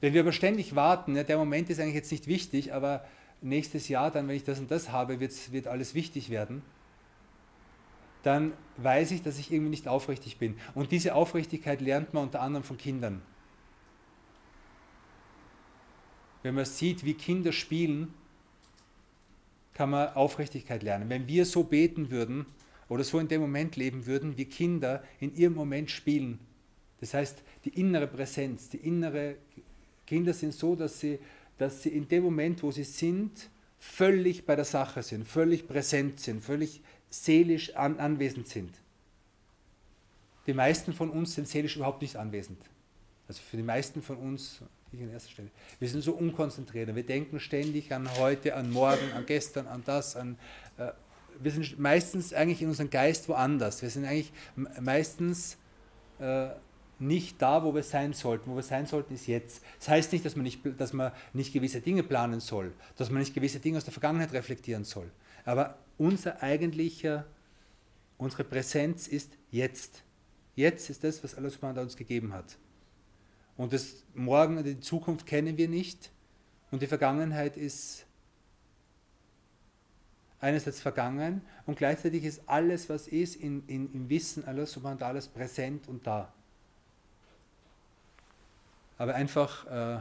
Wenn 0.00 0.14
wir 0.14 0.20
aber 0.20 0.32
ständig 0.32 0.74
warten, 0.74 1.16
ja, 1.16 1.24
der 1.24 1.38
Moment 1.38 1.70
ist 1.70 1.80
eigentlich 1.80 1.94
jetzt 1.94 2.12
nicht 2.12 2.26
wichtig, 2.26 2.72
aber 2.72 3.04
nächstes 3.42 3.88
Jahr, 3.88 4.10
dann, 4.10 4.28
wenn 4.28 4.36
ich 4.36 4.44
das 4.44 4.58
und 4.60 4.70
das 4.70 4.92
habe, 4.92 5.20
wird 5.20 5.66
alles 5.66 5.94
wichtig 5.94 6.30
werden, 6.30 6.62
dann 8.28 8.52
weiß 8.76 9.12
ich, 9.12 9.22
dass 9.22 9.38
ich 9.38 9.50
irgendwie 9.50 9.70
nicht 9.70 9.88
aufrichtig 9.88 10.36
bin. 10.36 10.56
Und 10.74 10.92
diese 10.92 11.14
Aufrichtigkeit 11.14 11.80
lernt 11.80 12.12
man 12.12 12.24
unter 12.24 12.42
anderem 12.42 12.62
von 12.62 12.76
Kindern. 12.76 13.22
Wenn 16.42 16.54
man 16.54 16.66
sieht, 16.66 17.04
wie 17.04 17.14
Kinder 17.14 17.52
spielen, 17.52 18.12
kann 19.72 19.88
man 19.90 20.08
Aufrichtigkeit 20.14 20.82
lernen. 20.82 21.08
Wenn 21.08 21.26
wir 21.26 21.46
so 21.46 21.64
beten 21.64 22.10
würden, 22.10 22.44
oder 22.90 23.02
so 23.02 23.18
in 23.18 23.28
dem 23.28 23.40
Moment 23.40 23.76
leben 23.76 24.06
würden, 24.06 24.36
wie 24.36 24.44
Kinder 24.44 25.02
in 25.20 25.34
ihrem 25.34 25.54
Moment 25.54 25.90
spielen. 25.90 26.38
Das 27.00 27.14
heißt, 27.14 27.42
die 27.64 27.80
innere 27.80 28.06
Präsenz, 28.06 28.68
die 28.70 28.78
innere 28.78 29.36
Kinder 30.06 30.32
sind 30.32 30.54
so, 30.54 30.74
dass 30.74 31.00
sie, 31.00 31.18
dass 31.58 31.82
sie 31.82 31.90
in 31.90 32.08
dem 32.08 32.24
Moment, 32.24 32.62
wo 32.62 32.70
sie 32.70 32.84
sind, 32.84 33.50
völlig 33.78 34.44
bei 34.46 34.56
der 34.56 34.64
Sache 34.64 35.02
sind, 35.02 35.26
völlig 35.26 35.68
präsent 35.68 36.20
sind, 36.20 36.42
völlig 36.42 36.80
seelisch 37.10 37.74
an, 37.74 37.98
anwesend 37.98 38.48
sind. 38.48 38.74
Die 40.46 40.54
meisten 40.54 40.92
von 40.92 41.10
uns 41.10 41.34
sind 41.34 41.46
seelisch 41.48 41.76
überhaupt 41.76 42.02
nicht 42.02 42.16
anwesend. 42.16 42.58
Also 43.26 43.42
für 43.42 43.56
die 43.56 43.62
meisten 43.62 44.02
von 44.02 44.16
uns, 44.16 44.62
ich 44.92 45.02
an 45.02 45.10
erster 45.10 45.30
Stelle, 45.30 45.50
wir 45.78 45.88
sind 45.88 46.02
so 46.02 46.12
unkonzentriert. 46.12 46.94
Wir 46.94 47.02
denken 47.02 47.38
ständig 47.40 47.92
an 47.92 48.08
heute, 48.18 48.54
an 48.54 48.70
morgen, 48.70 49.12
an 49.12 49.26
gestern, 49.26 49.66
an 49.66 49.82
das, 49.84 50.16
an 50.16 50.38
äh, 50.78 50.92
wir 51.40 51.50
sind 51.50 51.78
meistens 51.78 52.32
eigentlich 52.32 52.62
in 52.62 52.68
unserem 52.68 52.90
Geist 52.90 53.28
woanders. 53.28 53.82
Wir 53.82 53.90
sind 53.90 54.04
eigentlich 54.04 54.32
meistens 54.80 55.56
äh, 56.18 56.48
nicht 56.98 57.40
da, 57.40 57.62
wo 57.62 57.74
wir 57.74 57.82
sein 57.82 58.12
sollten. 58.12 58.50
Wo 58.50 58.56
wir 58.56 58.62
sein 58.62 58.86
sollten, 58.86 59.14
ist 59.14 59.26
jetzt. 59.26 59.62
Das 59.78 59.88
heißt 59.88 60.12
nicht, 60.12 60.24
dass 60.24 60.34
man 60.34 60.44
nicht, 60.44 60.60
dass 60.78 60.92
man 60.92 61.12
nicht 61.32 61.52
gewisse 61.52 61.80
Dinge 61.80 62.02
planen 62.02 62.40
soll, 62.40 62.72
dass 62.96 63.10
man 63.10 63.20
nicht 63.20 63.34
gewisse 63.34 63.60
Dinge 63.60 63.78
aus 63.78 63.84
der 63.84 63.92
Vergangenheit 63.92 64.32
reflektieren 64.32 64.84
soll. 64.84 65.10
Aber 65.44 65.78
unser 65.98 66.42
eigentlicher, 66.42 67.26
unsere 68.16 68.44
Präsenz 68.44 69.08
ist 69.08 69.32
jetzt. 69.50 70.02
Jetzt 70.54 70.90
ist 70.90 71.04
das, 71.04 71.22
was 71.22 71.34
Allah 71.34 71.82
uns 71.82 71.96
gegeben 71.96 72.32
hat. 72.32 72.56
Und 73.56 73.72
das 73.72 74.04
Morgen 74.14 74.62
die 74.64 74.80
Zukunft 74.80 75.26
kennen 75.26 75.56
wir 75.56 75.68
nicht. 75.68 76.10
Und 76.70 76.82
die 76.82 76.86
Vergangenheit 76.86 77.56
ist 77.56 78.06
einerseits 80.40 80.80
vergangen 80.80 81.42
und 81.66 81.76
gleichzeitig 81.76 82.24
ist 82.24 82.42
alles, 82.46 82.88
was 82.88 83.08
ist, 83.08 83.36
in, 83.36 83.66
in, 83.66 83.92
im 83.92 84.08
Wissen 84.08 84.44
Allah 84.46 84.66
subhanahu 84.66 85.00
wa 85.00 85.20
präsent 85.34 85.88
und 85.88 86.06
da. 86.06 86.32
Aber 88.98 89.14
einfach 89.14 89.66
äh, 89.66 90.00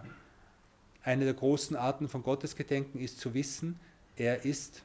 eine 1.04 1.26
der 1.26 1.34
großen 1.34 1.76
Arten 1.76 2.10
von 2.10 2.24
Gottesgedenken 2.24 3.00
ist 3.00 3.20
zu 3.20 3.34
wissen, 3.34 3.80
er 4.16 4.46
ist, 4.46 4.84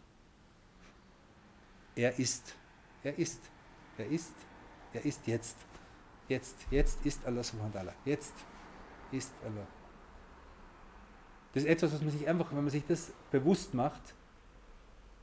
er 1.95 2.18
ist, 2.18 2.55
er 3.03 3.18
ist, 3.18 3.40
er 3.99 4.07
ist, 4.07 4.32
er 4.93 5.05
ist 5.05 5.26
jetzt. 5.26 5.57
Jetzt, 6.28 6.57
jetzt 6.70 7.05
ist 7.05 7.24
Allah 7.26 7.43
subhanahu 7.43 7.74
wa 7.74 7.80
ta'ala. 7.80 7.93
Jetzt 8.05 8.34
ist 9.11 9.32
Allah. 9.45 9.66
Das 11.53 11.64
ist 11.64 11.68
etwas, 11.68 11.93
was 11.93 12.01
man 12.01 12.11
sich 12.11 12.26
einfach, 12.26 12.51
wenn 12.51 12.62
man 12.62 12.70
sich 12.70 12.84
das 12.86 13.12
bewusst 13.30 13.74
macht, 13.74 14.14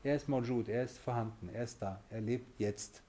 er 0.02 0.16
ist 0.16 0.28
Mawjud, 0.28 0.68
er 0.68 0.84
ist 0.84 0.98
vorhanden, 0.98 1.50
er 1.52 1.64
ist 1.64 1.82
da, 1.82 2.00
er 2.10 2.20
lebt 2.20 2.58
jetzt. 2.58 3.02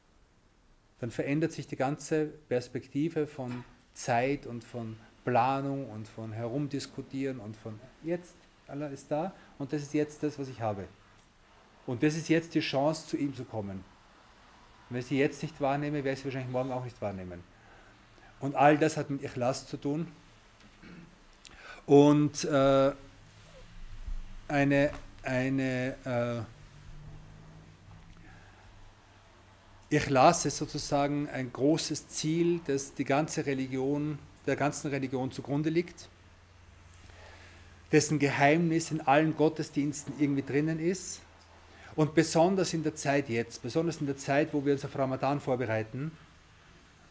Dann 0.99 1.12
verändert 1.12 1.51
sich 1.51 1.68
die 1.68 1.76
ganze 1.76 2.26
Perspektive 2.26 3.28
von 3.28 3.64
Zeit 3.93 4.45
und 4.45 4.64
von 4.64 4.97
Planung 5.24 5.89
und 5.89 6.07
von 6.07 6.32
Herumdiskutieren 6.32 7.39
und 7.39 7.55
von 7.55 7.80
jetzt, 8.03 8.36
Allah 8.68 8.88
ist 8.88 9.12
da 9.12 9.34
und 9.57 9.72
das 9.72 9.84
ist 9.84 9.93
jetzt 9.93 10.24
das, 10.24 10.38
was 10.39 10.47
ich 10.49 10.59
habe. 10.62 10.88
Und 11.86 12.03
das 12.03 12.15
ist 12.15 12.29
jetzt 12.29 12.53
die 12.55 12.59
Chance, 12.59 13.07
zu 13.07 13.17
ihm 13.17 13.36
zu 13.36 13.43
kommen. 13.43 13.84
wenn 14.89 14.99
ich 14.99 15.05
sie 15.07 15.17
jetzt 15.17 15.41
nicht 15.41 15.59
wahrnehme, 15.61 16.03
werde 16.03 16.11
ich 16.11 16.19
sie 16.19 16.25
wahrscheinlich 16.25 16.51
morgen 16.51 16.71
auch 16.71 16.84
nicht 16.84 17.01
wahrnehmen. 17.01 17.43
Und 18.39 18.55
all 18.55 18.77
das 18.77 18.97
hat 18.97 19.09
mit 19.09 19.23
Ikhlas 19.23 19.67
zu 19.67 19.77
tun. 19.77 20.07
Und 21.86 22.43
äh, 22.43 22.91
eine, 24.47 24.91
eine 25.23 26.45
äh, 29.89 29.95
Ikhlas 29.95 30.45
ist 30.45 30.57
sozusagen 30.57 31.29
ein 31.29 31.51
großes 31.51 32.07
Ziel, 32.09 32.61
das 32.65 32.93
die 32.93 33.05
ganze 33.05 33.45
Religion, 33.45 34.19
der 34.45 34.55
ganzen 34.55 34.89
Religion 34.89 35.32
zugrunde 35.32 35.69
liegt. 35.69 36.09
dessen 37.91 38.19
Geheimnis 38.19 38.91
in 38.91 39.01
allen 39.01 39.36
Gottesdiensten 39.36 40.13
irgendwie 40.17 40.43
drinnen 40.43 40.79
ist. 40.79 41.19
Und 41.96 42.16
besonders 42.16 42.74
in 42.74 42.84
der 42.84 42.96
Zeit 42.96 43.30
jetzt, 43.30 43.62
besonders 43.62 43.98
in 43.98 44.08
der 44.08 44.18
Zeit, 44.18 44.54
wo 44.54 44.66
wir 44.66 44.74
uns 44.74 44.86
auf 44.86 44.98
Ramadan 44.98 45.39
vorbereiten, 45.39 46.12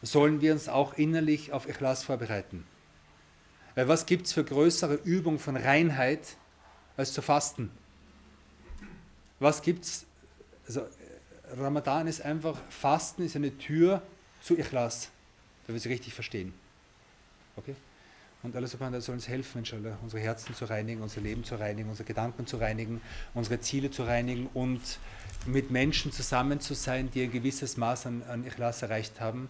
sollen 0.01 0.41
wir 0.41 0.53
uns 0.53 0.67
auch 0.67 0.93
innerlich 0.93 1.53
auf 1.53 1.69
Ikhlas 1.69 2.03
vorbereiten. 2.03 2.65
Weil 3.75 3.87
was 3.87 4.05
gibt 4.05 4.25
es 4.25 4.33
für 4.33 4.43
größere 4.43 4.95
Übung 4.95 5.39
von 5.39 5.55
Reinheit 5.55 6.35
als 6.97 7.13
zu 7.13 7.21
fasten? 7.21 7.71
Was 9.39 9.61
gibt 9.61 9.85
es? 9.85 10.05
Also 10.67 10.87
Ramadan 11.57 12.07
ist 12.07 12.21
einfach, 12.21 12.57
Fasten 12.69 13.23
ist 13.23 13.35
eine 13.35 13.57
Tür 13.57 14.01
zu 14.41 14.57
Ikhlas, 14.57 15.09
da 15.67 15.73
wir 15.73 15.79
sie 15.79 15.89
richtig 15.89 16.13
verstehen. 16.13 16.53
Okay? 17.55 17.75
Und 18.43 18.55
Allah 18.55 18.67
subhanahu 18.67 18.95
wa 18.95 19.01
soll 19.01 19.15
uns 19.15 19.27
helfen, 19.27 19.59
inshallah, 19.59 19.97
unsere 20.01 20.23
Herzen 20.23 20.55
zu 20.55 20.65
reinigen, 20.65 21.03
unser 21.03 21.21
Leben 21.21 21.43
zu 21.43 21.55
reinigen, 21.55 21.89
unsere 21.89 22.07
Gedanken 22.07 22.47
zu 22.47 22.57
reinigen, 22.57 22.99
unsere 23.35 23.59
Ziele 23.59 23.91
zu 23.91 24.03
reinigen 24.03 24.49
und 24.55 24.81
mit 25.45 25.69
Menschen 25.69 26.11
zusammen 26.11 26.59
zu 26.59 26.73
sein, 26.73 27.11
die 27.13 27.21
ein 27.21 27.31
gewisses 27.31 27.77
Maß 27.77 28.07
an, 28.07 28.23
an 28.23 28.43
Ikhlas 28.43 28.81
erreicht 28.81 29.21
haben 29.21 29.47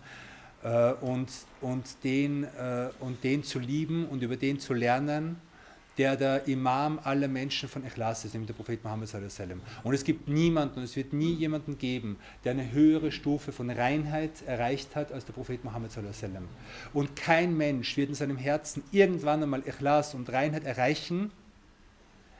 äh, 0.63 0.91
und, 0.93 1.29
und, 1.61 2.03
den, 2.03 2.43
äh, 2.43 2.89
und 2.99 3.23
den 3.23 3.45
zu 3.45 3.59
lieben 3.59 4.07
und 4.07 4.23
über 4.23 4.35
den 4.35 4.59
zu 4.59 4.73
lernen 4.73 5.37
der 5.97 6.15
der 6.15 6.47
Imam 6.47 6.99
aller 7.03 7.27
Menschen 7.27 7.67
von 7.67 7.85
Ikhlas 7.85 8.23
ist, 8.23 8.33
nämlich 8.33 8.47
der 8.47 8.53
Prophet 8.53 8.83
Muhammad. 8.83 9.09
Und 9.83 9.93
es 9.93 10.03
gibt 10.03 10.29
niemanden 10.29 10.79
und 10.79 10.85
es 10.85 10.95
wird 10.95 11.13
nie 11.13 11.33
jemanden 11.33 11.77
geben, 11.77 12.17
der 12.43 12.53
eine 12.53 12.71
höhere 12.71 13.11
Stufe 13.11 13.51
von 13.51 13.69
Reinheit 13.69 14.41
erreicht 14.45 14.95
hat 14.95 15.11
als 15.11 15.25
der 15.25 15.33
Prophet 15.33 15.63
Muhammad. 15.63 15.91
Und 16.93 17.15
kein 17.15 17.57
Mensch 17.57 17.97
wird 17.97 18.09
in 18.09 18.15
seinem 18.15 18.37
Herzen 18.37 18.83
irgendwann 18.91 19.43
einmal 19.43 19.67
Ikhlas 19.67 20.13
und 20.13 20.31
Reinheit 20.31 20.63
erreichen, 20.63 21.31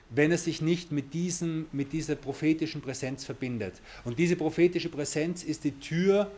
wenn 0.10 0.32
er 0.32 0.38
sich 0.38 0.62
nicht 0.62 0.92
mit, 0.92 1.14
diesem, 1.14 1.68
mit 1.72 1.94
dieser 1.94 2.16
prophetischen 2.16 2.82
Präsenz 2.82 3.24
verbindet. 3.24 3.82
Und 4.04 4.20
diese 4.20 4.36
prophetische 4.36 4.90
Präsenz 4.90 5.44
ist 5.44 5.64
die 5.64 5.72
Tür 5.72 6.32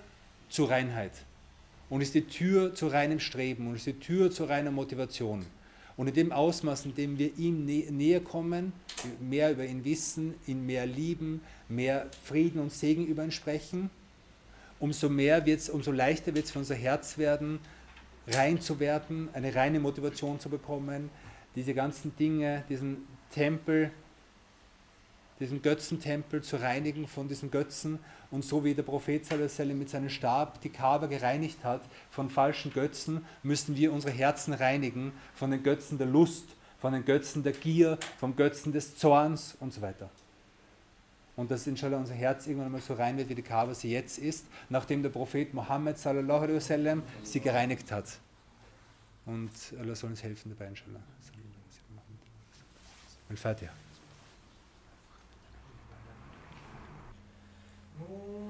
zur 0.49 0.69
Reinheit 0.69 1.11
und 1.89 2.01
ist 2.01 2.13
die 2.13 2.25
Tür 2.25 2.73
zu 2.75 2.87
reinem 2.87 3.19
Streben 3.19 3.67
und 3.67 3.75
ist 3.75 3.87
die 3.87 3.99
Tür 3.99 4.31
zu 4.31 4.45
reiner 4.45 4.71
Motivation. 4.71 5.45
Und 5.95 6.07
in 6.07 6.13
dem 6.13 6.31
Ausmaß, 6.31 6.85
in 6.85 6.95
dem 6.95 7.17
wir 7.19 7.37
ihm 7.37 7.65
nä 7.65 7.87
näher 7.91 8.19
kommen, 8.19 8.73
mehr 9.19 9.51
über 9.51 9.65
ihn 9.65 9.85
wissen, 9.85 10.33
ihn 10.47 10.65
mehr 10.65 10.85
lieben, 10.85 11.41
mehr 11.69 12.09
Frieden 12.23 12.59
und 12.59 12.71
Segen 12.71 13.05
über 13.05 13.23
ihn 13.23 13.31
sprechen, 13.31 13.89
umso 14.79 15.09
mehr 15.09 15.45
wird's, 15.45 15.69
umso 15.69 15.91
leichter 15.91 16.33
wird 16.33 16.45
es 16.45 16.51
für 16.51 16.59
unser 16.59 16.75
Herz 16.75 17.17
werden, 17.17 17.59
rein 18.27 18.59
zu 18.59 18.79
werden, 18.79 19.29
eine 19.33 19.53
reine 19.53 19.79
Motivation 19.79 20.39
zu 20.39 20.49
bekommen, 20.49 21.09
diese 21.55 21.73
ganzen 21.73 22.15
Dinge, 22.17 22.63
diesen 22.69 22.97
Tempel 23.31 23.91
diesen 25.39 25.61
Götzentempel 25.61 26.41
zu 26.41 26.57
reinigen 26.57 27.07
von 27.07 27.27
diesen 27.27 27.51
Götzen 27.51 27.99
und 28.33 28.43
so 28.43 28.63
wie 28.63 28.73
der 28.73 28.81
Prophet 28.81 29.23
mit 29.75 29.89
seinem 29.89 30.09
Stab 30.09 30.59
die 30.61 30.69
Kaaba 30.69 31.05
gereinigt 31.05 31.63
hat 31.63 31.81
von 32.09 32.31
falschen 32.31 32.73
Götzen, 32.73 33.23
müssen 33.43 33.75
wir 33.75 33.93
unsere 33.93 34.11
Herzen 34.11 34.53
reinigen 34.53 35.13
von 35.35 35.51
den 35.51 35.61
Götzen 35.61 35.99
der 35.99 36.07
Lust, 36.07 36.45
von 36.79 36.93
den 36.93 37.05
Götzen 37.05 37.43
der 37.43 37.53
Gier, 37.53 37.99
vom 38.17 38.35
Götzen 38.35 38.73
des 38.73 38.97
Zorns 38.97 39.55
und 39.59 39.71
so 39.71 39.81
weiter. 39.81 40.09
Und 41.35 41.51
dass 41.51 41.67
inshallah 41.67 41.97
unser 41.97 42.15
Herz 42.15 42.47
irgendwann 42.47 42.71
mal 42.71 42.81
so 42.81 42.95
rein 42.95 43.17
wird, 43.17 43.29
wie 43.29 43.35
die 43.35 43.43
Kaaba 43.43 43.75
sie 43.75 43.91
jetzt 43.91 44.17
ist, 44.17 44.47
nachdem 44.67 45.03
der 45.03 45.09
Prophet 45.09 45.53
Mohammed 45.53 46.03
wasallam 46.03 47.03
sie 47.21 47.39
gereinigt 47.39 47.91
hat. 47.91 48.17
Und 49.27 49.51
Allah 49.79 49.93
soll 49.93 50.09
uns 50.09 50.23
helfen 50.23 50.49
dabei, 50.49 50.69
inshallah. 50.69 51.01
Al-Fatiha. 53.29 53.82
oh 58.01 58.49